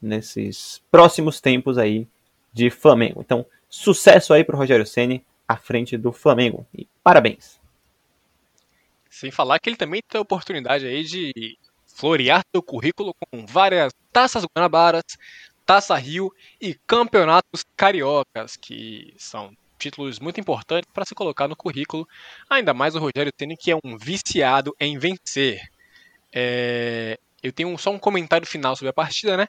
Nesses 0.00 0.82
próximos 0.90 1.40
tempos 1.40 1.78
aí 1.78 2.06
de 2.52 2.70
Flamengo. 2.70 3.20
Então, 3.20 3.44
sucesso 3.68 4.32
aí 4.32 4.44
para 4.44 4.54
o 4.54 4.58
Rogério 4.58 4.86
Ceni 4.86 5.24
à 5.46 5.56
frente 5.56 5.96
do 5.96 6.12
Flamengo 6.12 6.66
e 6.74 6.86
parabéns. 7.02 7.60
Sem 9.08 9.30
falar 9.30 9.58
que 9.58 9.68
ele 9.68 9.76
também 9.76 10.00
tem 10.08 10.18
a 10.18 10.22
oportunidade 10.22 10.86
aí 10.86 11.04
de 11.04 11.56
florear 11.86 12.42
seu 12.52 12.62
currículo 12.62 13.14
com 13.14 13.46
várias 13.46 13.92
taças 14.12 14.44
Guanabaras, 14.44 15.04
Taça 15.64 15.96
Rio 15.96 16.32
e 16.60 16.74
campeonatos 16.86 17.64
cariocas, 17.76 18.56
que 18.56 19.14
são 19.16 19.56
títulos 19.84 20.18
muito 20.18 20.40
importantes 20.40 20.90
para 20.92 21.04
se 21.04 21.14
colocar 21.14 21.46
no 21.46 21.56
currículo, 21.56 22.08
ainda 22.48 22.72
mais 22.72 22.94
o 22.94 22.98
Rogério 22.98 23.32
Ceni 23.38 23.56
que 23.56 23.70
é 23.70 23.76
um 23.84 23.98
viciado 23.98 24.74
em 24.80 24.98
vencer. 24.98 25.60
É... 26.32 27.18
Eu 27.42 27.52
tenho 27.52 27.76
só 27.76 27.90
um 27.90 27.98
comentário 27.98 28.46
final 28.46 28.74
sobre 28.74 28.88
a 28.88 28.92
partida, 28.92 29.36
né? 29.36 29.46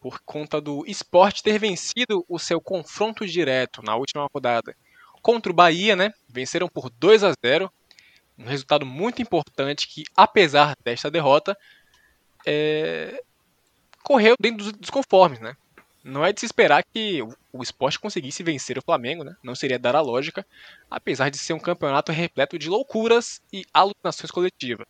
Por 0.00 0.20
conta 0.20 0.60
do 0.60 0.84
esporte 0.86 1.42
ter 1.42 1.58
vencido 1.58 2.24
o 2.28 2.38
seu 2.38 2.60
confronto 2.60 3.26
direto 3.26 3.82
na 3.82 3.96
última 3.96 4.28
rodada 4.32 4.76
contra 5.20 5.50
o 5.50 5.54
Bahia, 5.54 5.96
né? 5.96 6.12
Venceram 6.28 6.68
por 6.68 6.90
2 6.90 7.24
a 7.24 7.32
0 7.44 7.70
um 8.36 8.46
resultado 8.46 8.84
muito 8.84 9.22
importante 9.22 9.86
que, 9.88 10.02
apesar 10.16 10.76
desta 10.84 11.10
derrota, 11.10 11.56
é... 12.46 13.22
correu 14.02 14.34
dentro 14.40 14.72
dos 14.72 14.90
conformes, 14.90 15.40
né? 15.40 15.56
Não 16.04 16.22
é 16.22 16.34
de 16.34 16.40
se 16.40 16.44
esperar 16.44 16.84
que 16.84 17.22
o 17.50 17.62
esporte 17.62 17.98
conseguisse 17.98 18.42
vencer 18.42 18.76
o 18.76 18.82
Flamengo, 18.82 19.24
né? 19.24 19.34
Não 19.42 19.54
seria 19.54 19.78
dar 19.78 19.96
a 19.96 20.02
lógica, 20.02 20.46
apesar 20.90 21.30
de 21.30 21.38
ser 21.38 21.54
um 21.54 21.58
campeonato 21.58 22.12
repleto 22.12 22.58
de 22.58 22.68
loucuras 22.68 23.40
e 23.50 23.64
alucinações 23.72 24.30
coletivas. 24.30 24.86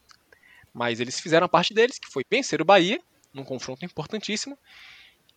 Mas 0.72 0.98
eles 0.98 1.20
fizeram 1.20 1.44
a 1.44 1.48
parte 1.48 1.72
deles, 1.72 2.00
que 2.00 2.10
foi 2.10 2.24
vencer 2.28 2.60
o 2.60 2.64
Bahia, 2.64 3.00
num 3.32 3.44
confronto 3.44 3.84
importantíssimo, 3.84 4.58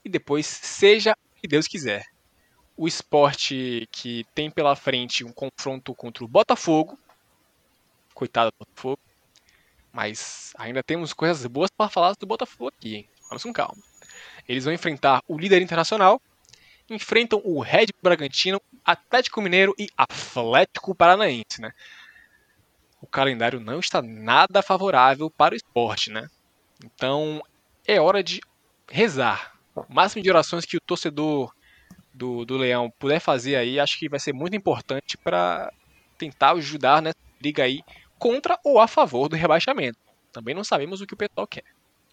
e 0.04 0.10
depois 0.10 0.48
seja 0.48 1.12
o 1.12 1.40
que 1.40 1.48
Deus 1.48 1.68
quiser. 1.68 2.08
O 2.76 2.88
esporte 2.88 3.88
que 3.92 4.26
tem 4.34 4.50
pela 4.50 4.76
frente 4.76 5.24
um 5.24 5.32
confronto 5.32 5.94
contra 5.94 6.26
o 6.26 6.28
Botafogo, 6.28 6.98
coitado 8.16 8.50
do 8.50 8.66
Botafogo. 8.66 9.00
Mas 9.94 10.54
ainda 10.58 10.82
temos 10.82 11.14
coisas 11.14 11.46
boas 11.46 11.70
para 11.70 11.90
falar 11.90 12.16
do 12.16 12.26
Botafogo 12.26 12.70
aqui, 12.76 12.96
hein? 12.96 13.10
Vamos 13.30 13.44
com 13.44 13.54
calma. 13.54 13.84
Eles 14.48 14.66
vão 14.66 14.74
enfrentar 14.74 15.22
o 15.28 15.38
líder 15.38 15.62
internacional 15.62 16.22
enfrentam 16.90 17.42
o 17.44 17.60
Red 17.60 17.88
Bragantino, 18.02 18.62
Atlético 18.84 19.42
Mineiro 19.42 19.74
e 19.78 19.90
Atlético 19.98 20.96
Paranaense, 20.96 21.60
né? 21.60 21.74
O 23.02 23.08
calendário 23.08 23.60
não 23.60 23.80
está 23.80 24.02
nada 24.02 24.62
favorável 24.62 25.30
para 25.30 25.54
o 25.54 25.58
esporte, 25.58 26.12
né? 26.12 26.28
Então 26.84 27.42
é 27.86 28.00
hora 28.00 28.24
de 28.24 28.42
rezar. 28.90 29.54
O 29.76 29.86
máximo 29.94 30.24
de 30.24 30.30
orações 30.30 30.66
que 30.66 30.78
o 30.78 30.82
torcedor 30.82 31.54
do, 32.14 32.46
do 32.46 32.58
Leão 32.58 32.92
puder 32.98 33.20
fazer 33.20 33.56
aí, 33.56 33.80
acho 33.80 34.00
que 34.00 34.10
vai 34.10 34.20
ser 34.20 34.34
muito 34.34 34.56
importante 34.56 35.18
para 35.18 35.72
tentar 36.18 36.52
ajudar 36.54 37.02
nessa 37.02 37.18
briga 37.40 37.64
aí 37.64 37.84
contra 38.18 38.58
ou 38.64 38.80
a 38.80 38.88
favor 38.88 39.30
do 39.30 39.36
rebaixamento. 39.36 40.00
Também 40.32 40.56
não 40.56 40.64
sabemos 40.64 41.02
o 41.02 41.06
que 41.06 41.14
o 41.14 41.18
pessoal 41.18 41.46
quer. 41.46 41.64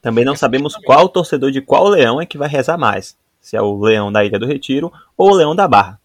Também 0.04 0.22
não 0.22 0.36
sabemos 0.36 0.76
qual 0.76 1.08
torcedor 1.08 1.50
de 1.50 1.62
qual 1.62 1.88
leão 1.88 2.20
é 2.20 2.26
que 2.26 2.36
vai 2.36 2.46
rezar 2.46 2.76
mais. 2.76 3.16
Se 3.40 3.56
é 3.56 3.62
o 3.62 3.80
leão 3.80 4.12
da 4.12 4.22
Ilha 4.22 4.38
do 4.38 4.44
Retiro 4.44 4.92
ou 5.16 5.30
o 5.30 5.34
leão 5.34 5.56
da 5.56 5.66
Barra. 5.66 5.98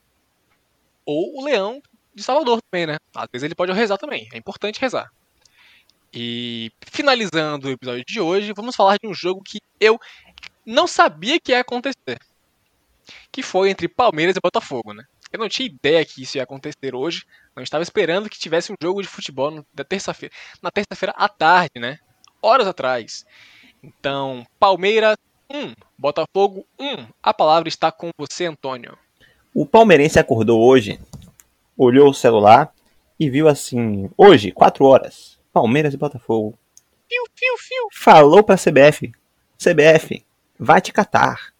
Ou 1.06 1.38
o 1.38 1.44
leão 1.44 1.82
de 2.16 2.24
Salvador 2.24 2.62
também, 2.62 2.88
né? 2.88 2.96
Às 3.14 3.28
vezes 3.30 3.44
ele 3.44 3.56
pode 3.56 3.74
rezar 3.74 3.98
também. 3.98 4.30
É 4.32 4.38
importante 4.38 4.80
rezar. 4.80 5.12
E 6.14 6.72
finalizando 6.90 7.68
o 7.68 7.72
episódio 7.72 8.06
de 8.08 8.22
hoje, 8.22 8.54
vamos 8.56 8.74
falar 8.74 8.96
de 8.96 9.06
um 9.06 9.14
jogo 9.14 9.42
que 9.44 9.60
eu 9.82 10.00
não 10.66 10.88
sabia 10.88 11.38
que 11.38 11.52
ia 11.52 11.60
acontecer. 11.60 12.20
Que 13.30 13.44
foi 13.44 13.70
entre 13.70 13.90
Palmeiras 13.90 14.38
e 14.38 14.40
Botafogo, 14.42 14.94
né? 14.94 15.04
Eu 15.30 15.40
não 15.40 15.50
tinha 15.50 15.68
ideia 15.68 16.06
que 16.06 16.24
isso 16.24 16.38
ia 16.38 16.44
acontecer 16.44 16.96
hoje. 16.96 17.26
Não 17.54 17.64
estava 17.64 17.84
esperando 17.84 18.30
que 18.30 18.40
tivesse 18.40 18.72
um 18.72 18.76
jogo 18.82 19.02
de 19.02 19.10
futebol 19.10 19.52
na 19.52 19.84
terça-feira, 19.84 20.34
na 20.62 20.72
terça-feira 20.72 21.14
à 21.18 21.28
tarde, 21.28 21.82
né? 21.82 22.00
Horas 22.42 22.66
atrás. 22.66 23.26
Então, 23.82 24.46
Palmeiras 24.60 25.18
1, 25.50 25.74
Botafogo 25.98 26.66
1. 26.80 27.08
A 27.24 27.34
palavra 27.34 27.70
está 27.70 27.92
com 27.92 28.12
você, 28.18 28.46
Antônio. 28.46 28.98
O 29.54 29.66
palmeirense 29.66 30.20
acordou 30.20 30.62
hoje, 30.62 31.00
olhou 31.78 32.10
o 32.10 32.14
celular 32.14 32.74
e 33.20 33.30
viu 33.30 33.48
assim: 33.48 34.10
hoje, 34.18 34.52
4 34.52 34.86
horas, 34.86 35.40
Palmeiras 35.52 35.94
e 35.94 35.98
Botafogo. 35.98 36.58
Fiu, 37.08 37.24
fiu, 37.36 37.58
fiu. 37.58 37.88
Falou 37.92 38.44
para 38.44 38.56
a 38.56 38.58
CBF: 38.58 39.12
CBF, 39.58 40.26
vai 40.60 40.82
te 40.82 40.94
catar. 40.94 41.54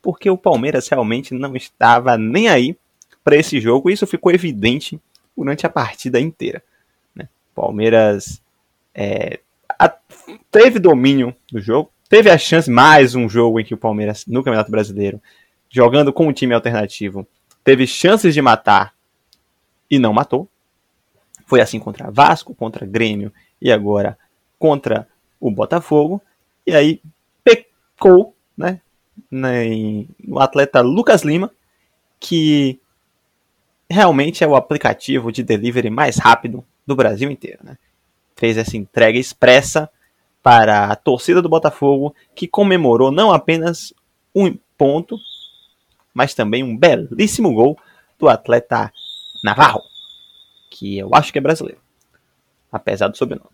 Porque 0.00 0.30
o 0.30 0.38
Palmeiras 0.38 0.88
realmente 0.88 1.34
não 1.34 1.56
estava 1.56 2.16
nem 2.16 2.48
aí 2.48 2.76
para 3.24 3.36
esse 3.36 3.60
jogo, 3.60 3.90
e 3.90 3.92
isso 3.92 4.06
ficou 4.06 4.30
evidente 4.30 5.00
durante 5.36 5.66
a 5.66 5.70
partida 5.70 6.20
inteira. 6.20 6.62
Né? 7.14 7.28
Palmeiras 7.54 8.40
é, 8.94 9.40
a, 9.78 9.94
teve 10.50 10.78
domínio 10.78 11.34
do 11.50 11.60
jogo, 11.60 11.90
teve 12.08 12.30
a 12.30 12.38
chance, 12.38 12.70
mais 12.70 13.14
um 13.14 13.28
jogo 13.28 13.60
em 13.60 13.64
que 13.64 13.74
o 13.74 13.78
Palmeiras, 13.78 14.24
no 14.26 14.42
Campeonato 14.42 14.70
Brasileiro, 14.70 15.20
jogando 15.68 16.12
com 16.12 16.26
um 16.26 16.32
time 16.32 16.54
alternativo, 16.54 17.26
teve 17.62 17.86
chances 17.86 18.34
de 18.34 18.42
matar 18.42 18.94
e 19.90 19.98
não 19.98 20.12
matou. 20.12 20.48
Foi 21.46 21.60
assim 21.60 21.78
contra 21.78 22.10
Vasco, 22.10 22.54
contra 22.54 22.86
Grêmio 22.86 23.32
e 23.60 23.70
agora 23.70 24.18
contra 24.58 25.06
o 25.40 25.50
Botafogo. 25.50 26.20
E 26.66 26.74
aí 26.74 27.00
pecou 27.44 28.34
né, 28.56 28.80
no 29.30 30.40
atleta 30.40 30.80
Lucas 30.80 31.22
Lima, 31.22 31.50
que 32.18 32.80
realmente 33.88 34.42
é 34.42 34.46
o 34.46 34.56
aplicativo 34.56 35.30
de 35.30 35.42
delivery 35.42 35.90
mais 35.90 36.16
rápido 36.16 36.64
do 36.86 36.96
Brasil 36.96 37.30
inteiro. 37.30 37.58
Né? 37.62 37.76
Fez 38.36 38.56
essa 38.56 38.76
entrega 38.76 39.18
expressa 39.18 39.90
para 40.42 40.84
a 40.92 40.96
torcida 40.96 41.42
do 41.42 41.48
Botafogo, 41.48 42.14
que 42.34 42.46
comemorou 42.46 43.10
não 43.10 43.32
apenas 43.32 43.92
um 44.34 44.56
ponto, 44.78 45.18
mas 46.14 46.34
também 46.34 46.62
um 46.62 46.76
belíssimo 46.76 47.52
gol 47.52 47.76
do 48.18 48.28
atleta 48.28 48.92
Navarro, 49.42 49.82
que 50.70 50.98
eu 50.98 51.10
acho 51.14 51.32
que 51.32 51.38
é 51.38 51.42
brasileiro, 51.42 51.80
apesar 52.70 53.08
do 53.08 53.16
sobrenome. 53.16 53.50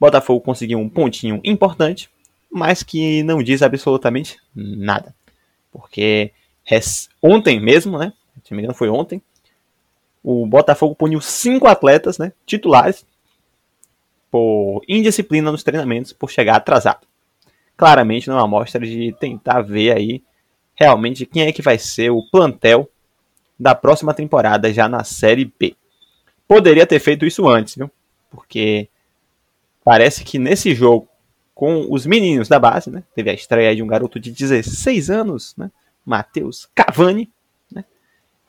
Botafogo 0.00 0.40
conseguiu 0.40 0.78
um 0.78 0.88
pontinho 0.88 1.40
importante, 1.44 2.08
mas 2.50 2.82
que 2.82 3.22
não 3.22 3.42
diz 3.42 3.62
absolutamente 3.62 4.38
nada. 4.54 5.14
Porque 5.70 6.32
ontem 7.20 7.60
mesmo, 7.60 7.98
né? 7.98 8.12
Se 8.44 8.52
não 8.52 8.56
me 8.56 8.62
engano, 8.62 8.74
foi 8.74 8.88
ontem 8.88 9.20
o 10.24 10.46
Botafogo 10.46 10.94
puniu 10.94 11.20
cinco 11.20 11.66
atletas 11.66 12.16
né, 12.16 12.32
titulares 12.46 13.04
por 14.34 14.82
indisciplina 14.88 15.52
nos 15.52 15.62
treinamentos 15.62 16.12
por 16.12 16.28
chegar 16.28 16.56
atrasado. 16.56 17.06
Claramente 17.76 18.26
não 18.26 18.36
é 18.36 18.42
amostra 18.42 18.84
de 18.84 19.14
tentar 19.20 19.62
ver 19.62 19.96
aí 19.96 20.24
realmente 20.74 21.24
quem 21.24 21.44
é 21.44 21.52
que 21.52 21.62
vai 21.62 21.78
ser 21.78 22.10
o 22.10 22.20
plantel 22.32 22.90
da 23.56 23.76
próxima 23.76 24.12
temporada 24.12 24.72
já 24.72 24.88
na 24.88 25.04
Série 25.04 25.44
B. 25.44 25.76
Poderia 26.48 26.84
ter 26.84 26.98
feito 26.98 27.24
isso 27.24 27.46
antes, 27.46 27.76
viu? 27.76 27.88
Porque 28.28 28.88
parece 29.84 30.24
que 30.24 30.36
nesse 30.36 30.74
jogo 30.74 31.08
com 31.54 31.86
os 31.88 32.04
meninos 32.04 32.48
da 32.48 32.58
base, 32.58 32.90
né? 32.90 33.04
Teve 33.14 33.30
a 33.30 33.34
estreia 33.34 33.76
de 33.76 33.84
um 33.84 33.86
garoto 33.86 34.18
de 34.18 34.32
16 34.32 35.10
anos, 35.10 35.54
né? 35.56 35.70
Matheus 36.04 36.68
Cavani, 36.74 37.30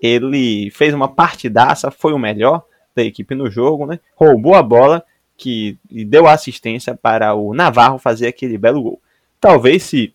ele 0.02 0.72
fez 0.72 0.96
uma 0.96 1.08
partidaça, 1.08 1.92
foi 1.92 2.12
o 2.12 2.18
melhor 2.18 2.66
da 2.96 3.04
equipe 3.04 3.36
no 3.36 3.52
jogo, 3.52 3.86
né? 3.86 4.00
Roubou 4.16 4.56
a 4.56 4.64
bola 4.64 5.06
que 5.38 5.78
deu 5.90 6.28
assistência 6.28 6.96
para 6.96 7.34
o 7.34 7.54
Navarro 7.54 7.98
fazer 7.98 8.28
aquele 8.28 8.58
belo 8.58 8.82
gol. 8.82 9.02
Talvez 9.40 9.84
se 9.84 10.14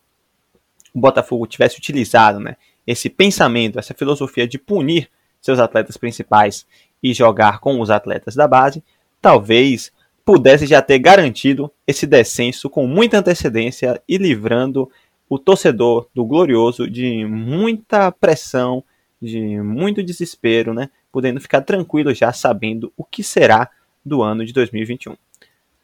o 0.94 1.00
Botafogo 1.00 1.46
tivesse 1.46 1.78
utilizado, 1.78 2.40
né, 2.40 2.56
esse 2.86 3.08
pensamento, 3.08 3.78
essa 3.78 3.94
filosofia 3.94 4.46
de 4.46 4.58
punir 4.58 5.08
seus 5.40 5.58
atletas 5.58 5.96
principais 5.96 6.66
e 7.02 7.14
jogar 7.14 7.60
com 7.60 7.80
os 7.80 7.90
atletas 7.90 8.34
da 8.34 8.48
base, 8.48 8.82
talvez 9.20 9.92
pudesse 10.24 10.66
já 10.66 10.82
ter 10.82 10.98
garantido 10.98 11.70
esse 11.86 12.06
descenso 12.06 12.68
com 12.68 12.86
muita 12.86 13.18
antecedência 13.18 14.02
e 14.08 14.16
livrando 14.16 14.90
o 15.28 15.38
torcedor 15.38 16.08
do 16.14 16.24
Glorioso 16.24 16.90
de 16.90 17.24
muita 17.24 18.10
pressão 18.10 18.82
de 19.20 19.60
muito 19.60 20.02
desespero, 20.02 20.72
né? 20.72 20.90
Podendo 21.12 21.40
ficar 21.40 21.60
tranquilo 21.60 22.14
já 22.14 22.32
sabendo 22.32 22.92
o 22.96 23.04
que 23.04 23.22
será 23.22 23.70
do 24.11 24.22
ano 24.22 24.44
de 24.44 24.52
2021. 24.52 25.16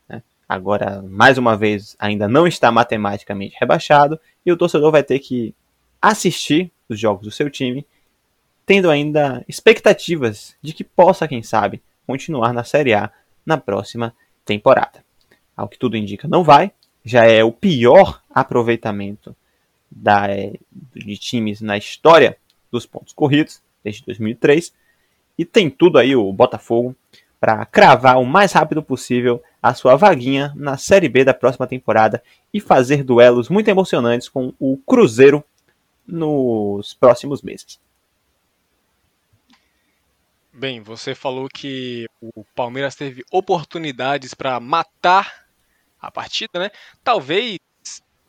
Né? 0.08 0.20
Agora, 0.48 1.00
mais 1.00 1.38
uma 1.38 1.56
vez, 1.56 1.94
ainda 1.96 2.26
não 2.26 2.44
está 2.44 2.72
matematicamente 2.72 3.56
rebaixado 3.58 4.18
e 4.44 4.50
o 4.50 4.56
torcedor 4.56 4.90
vai 4.90 5.04
ter 5.04 5.20
que 5.20 5.54
assistir 6.02 6.72
os 6.88 6.98
jogos 6.98 7.24
do 7.24 7.30
seu 7.30 7.48
time, 7.48 7.86
tendo 8.66 8.90
ainda 8.90 9.44
expectativas 9.48 10.56
de 10.60 10.72
que 10.72 10.82
possa, 10.82 11.28
quem 11.28 11.42
sabe, 11.42 11.80
continuar 12.04 12.52
na 12.52 12.64
Série 12.64 12.94
A 12.94 13.12
na 13.44 13.56
próxima 13.56 14.12
temporada. 14.44 15.04
Ao 15.56 15.68
que 15.68 15.78
tudo 15.78 15.96
indica, 15.96 16.26
não 16.26 16.42
vai. 16.42 16.72
Já 17.04 17.24
é 17.24 17.44
o 17.44 17.52
pior 17.52 18.20
aproveitamento 18.28 19.36
da, 19.88 20.28
é, 20.28 20.54
de 20.94 21.16
times 21.16 21.60
na 21.60 21.78
história 21.78 22.36
dos 22.72 22.84
pontos 22.84 23.12
corridos 23.12 23.62
desde 23.84 24.04
2003 24.04 24.74
e 25.38 25.44
tem 25.44 25.70
tudo 25.70 25.98
aí 25.98 26.16
o 26.16 26.32
Botafogo 26.32 26.96
para 27.40 27.64
cravar 27.66 28.18
o 28.18 28.24
mais 28.24 28.52
rápido 28.52 28.82
possível 28.82 29.42
a 29.62 29.74
sua 29.74 29.96
vaguinha 29.96 30.52
na 30.56 30.76
Série 30.76 31.08
B 31.08 31.24
da 31.24 31.34
próxima 31.34 31.66
temporada 31.66 32.22
e 32.52 32.60
fazer 32.60 33.02
duelos 33.02 33.48
muito 33.48 33.68
emocionantes 33.68 34.28
com 34.28 34.54
o 34.58 34.76
Cruzeiro 34.78 35.44
nos 36.06 36.94
próximos 36.94 37.42
meses. 37.42 37.78
Bem, 40.52 40.80
você 40.80 41.14
falou 41.14 41.48
que 41.52 42.06
o 42.20 42.42
Palmeiras 42.54 42.94
teve 42.94 43.22
oportunidades 43.30 44.32
para 44.32 44.58
matar 44.58 45.46
a 46.00 46.10
partida, 46.10 46.58
né? 46.58 46.70
Talvez 47.04 47.58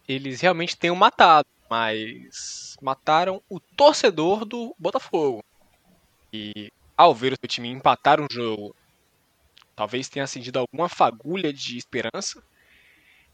eles 0.08 0.42
realmente 0.42 0.76
tenham 0.76 0.96
matado, 0.96 1.48
mas 1.70 2.76
mataram 2.82 3.42
o 3.50 3.60
torcedor 3.60 4.44
do 4.44 4.76
Botafogo. 4.78 5.42
E 6.34 6.70
ao 6.98 7.14
ver 7.14 7.34
o 7.34 7.38
seu 7.40 7.48
time 7.48 7.70
empatar 7.70 8.20
um 8.20 8.28
jogo, 8.30 8.76
talvez 9.78 10.10
tenha 10.10 10.24
acendido 10.24 10.58
alguma 10.58 10.90
fagulha 10.90 11.54
de 11.54 11.78
esperança. 11.78 12.44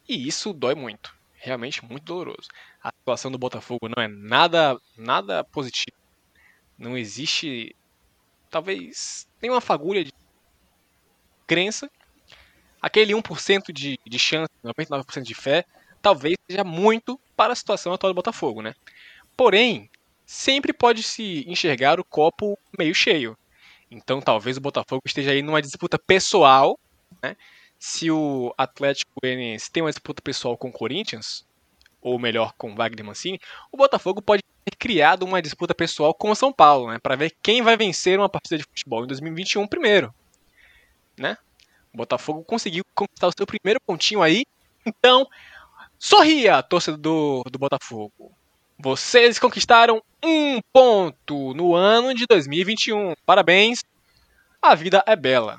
E 0.08 0.28
isso 0.28 0.52
dói 0.52 0.76
muito, 0.76 1.16
realmente 1.36 1.84
muito 1.86 2.04
doloroso. 2.04 2.50
A 2.84 2.92
situação 2.92 3.32
do 3.32 3.38
Botafogo 3.38 3.88
não 3.88 4.04
é 4.04 4.10
nada, 4.10 4.78
nada 4.98 5.42
positiva. 5.46 5.98
Não 6.78 6.98
existe, 6.98 7.74
talvez, 8.50 9.26
nenhuma 9.42 9.62
fagulha 9.62 10.04
de 10.04 10.12
crença. 11.48 11.90
Aquele 12.82 13.14
1% 13.14 13.72
de, 13.72 13.98
de 14.06 14.20
chance, 14.20 14.52
99% 14.62 15.24
de 15.24 15.34
fé, 15.34 15.64
talvez 16.02 16.36
seja 16.46 16.66
muito 16.66 17.18
para 17.38 17.54
a 17.54 17.56
situação 17.56 17.94
atual 17.94 18.12
do 18.12 18.18
Botafogo, 18.18 18.62
né? 18.62 18.76
Porém, 19.38 19.90
sempre 20.26 20.74
pode 20.74 21.04
se 21.04 21.46
enxergar 21.48 22.02
o 22.02 22.04
copo 22.04 22.60
meio 22.78 22.94
cheio. 22.94 23.38
Então, 23.94 24.20
talvez 24.20 24.58
o 24.58 24.62
Botafogo 24.62 25.04
esteja 25.06 25.32
aí 25.32 25.44
numa 25.44 25.62
disputa 25.62 26.00
pessoal, 26.00 26.80
né? 27.22 27.36
Se 27.78 28.10
o 28.10 28.54
Atlético 28.58 29.12
Goianiense 29.22 29.72
tem 29.72 29.84
uma 29.84 29.92
disputa 29.92 30.22
pessoal 30.22 30.58
com 30.58 30.70
o 30.70 30.72
Corinthians, 30.72 31.46
ou 32.02 32.18
melhor, 32.18 32.54
com 32.58 32.72
o 32.72 32.76
Wagner 32.76 33.06
Mancini, 33.06 33.40
o 33.72 33.78
Botafogo 33.78 34.22
pode 34.22 34.42
ter 34.66 34.76
criado 34.78 35.24
uma 35.24 35.42
disputa 35.42 35.76
pessoal 35.76 36.14
com 36.14 36.32
o 36.32 36.36
São 36.36 36.52
Paulo, 36.52 36.92
né? 36.92 36.98
Para 36.98 37.16
ver 37.16 37.36
quem 37.44 37.62
vai 37.62 37.78
vencer 37.78 38.18
uma 38.18 38.30
partida 38.30 38.58
de 38.58 38.64
futebol 38.64 39.04
em 39.04 39.08
2021 39.08 39.68
primeiro, 39.68 40.14
né? 41.18 41.38
O 41.94 41.98
Botafogo 41.98 42.44
conseguiu 42.44 42.84
conquistar 42.96 43.28
o 43.28 43.34
seu 43.38 43.46
primeiro 43.46 43.80
pontinho 43.86 44.22
aí. 44.22 44.44
Então, 44.86 45.26
sorria, 45.98 46.62
torcedor 46.62 47.00
do, 47.00 47.44
do 47.50 47.60
Botafogo. 47.60 48.34
Vocês 48.78 49.40
conquistaram 49.40 50.02
um 50.24 50.60
ponto 50.72 51.54
no 51.54 51.76
ano 51.76 52.14
de 52.14 52.26
2021. 52.26 53.14
Parabéns. 53.26 53.84
A 54.62 54.76
vida 54.76 55.04
é 55.06 55.16
bela. 55.16 55.58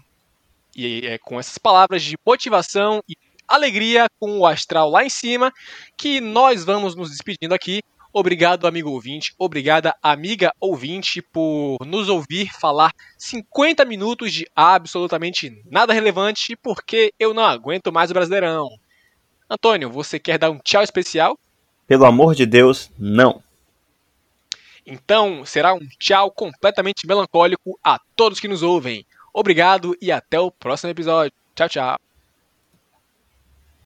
E 0.74 1.06
é 1.06 1.18
com 1.18 1.38
essas 1.38 1.58
palavras 1.58 2.02
de 2.02 2.16
motivação 2.26 3.02
e 3.08 3.16
alegria, 3.46 4.06
com 4.18 4.38
o 4.38 4.46
astral 4.46 4.90
lá 4.90 5.04
em 5.04 5.10
cima, 5.10 5.52
que 5.96 6.20
nós 6.20 6.64
vamos 6.64 6.96
nos 6.96 7.10
despedindo 7.10 7.54
aqui. 7.54 7.80
Obrigado, 8.12 8.66
amigo 8.66 8.90
ouvinte. 8.90 9.34
Obrigada, 9.38 9.94
amiga 10.02 10.52
ouvinte, 10.60 11.20
por 11.20 11.78
nos 11.84 12.08
ouvir 12.08 12.48
falar 12.60 12.92
50 13.18 13.84
minutos 13.84 14.32
de 14.32 14.46
absolutamente 14.54 15.60
nada 15.70 15.92
relevante, 15.92 16.56
porque 16.56 17.12
eu 17.18 17.34
não 17.34 17.44
aguento 17.44 17.92
mais 17.92 18.10
o 18.10 18.14
Brasileirão. 18.14 18.68
Antônio, 19.50 19.90
você 19.90 20.18
quer 20.18 20.38
dar 20.38 20.50
um 20.50 20.58
tchau 20.58 20.82
especial? 20.82 21.38
Pelo 21.86 22.06
amor 22.06 22.34
de 22.34 22.46
Deus, 22.46 22.90
não. 22.98 23.42
Então, 24.86 25.44
será 25.44 25.74
um 25.74 25.86
tchau 25.98 26.30
completamente 26.30 27.06
melancólico 27.06 27.78
a 27.82 27.98
todos 28.14 28.40
que 28.40 28.48
nos 28.48 28.62
ouvem. 28.62 29.06
Obrigado 29.32 29.96
e 30.00 30.12
até 30.12 30.38
o 30.38 30.50
próximo 30.50 30.90
episódio. 30.90 31.32
Tchau, 31.54 31.68
tchau. 31.68 31.98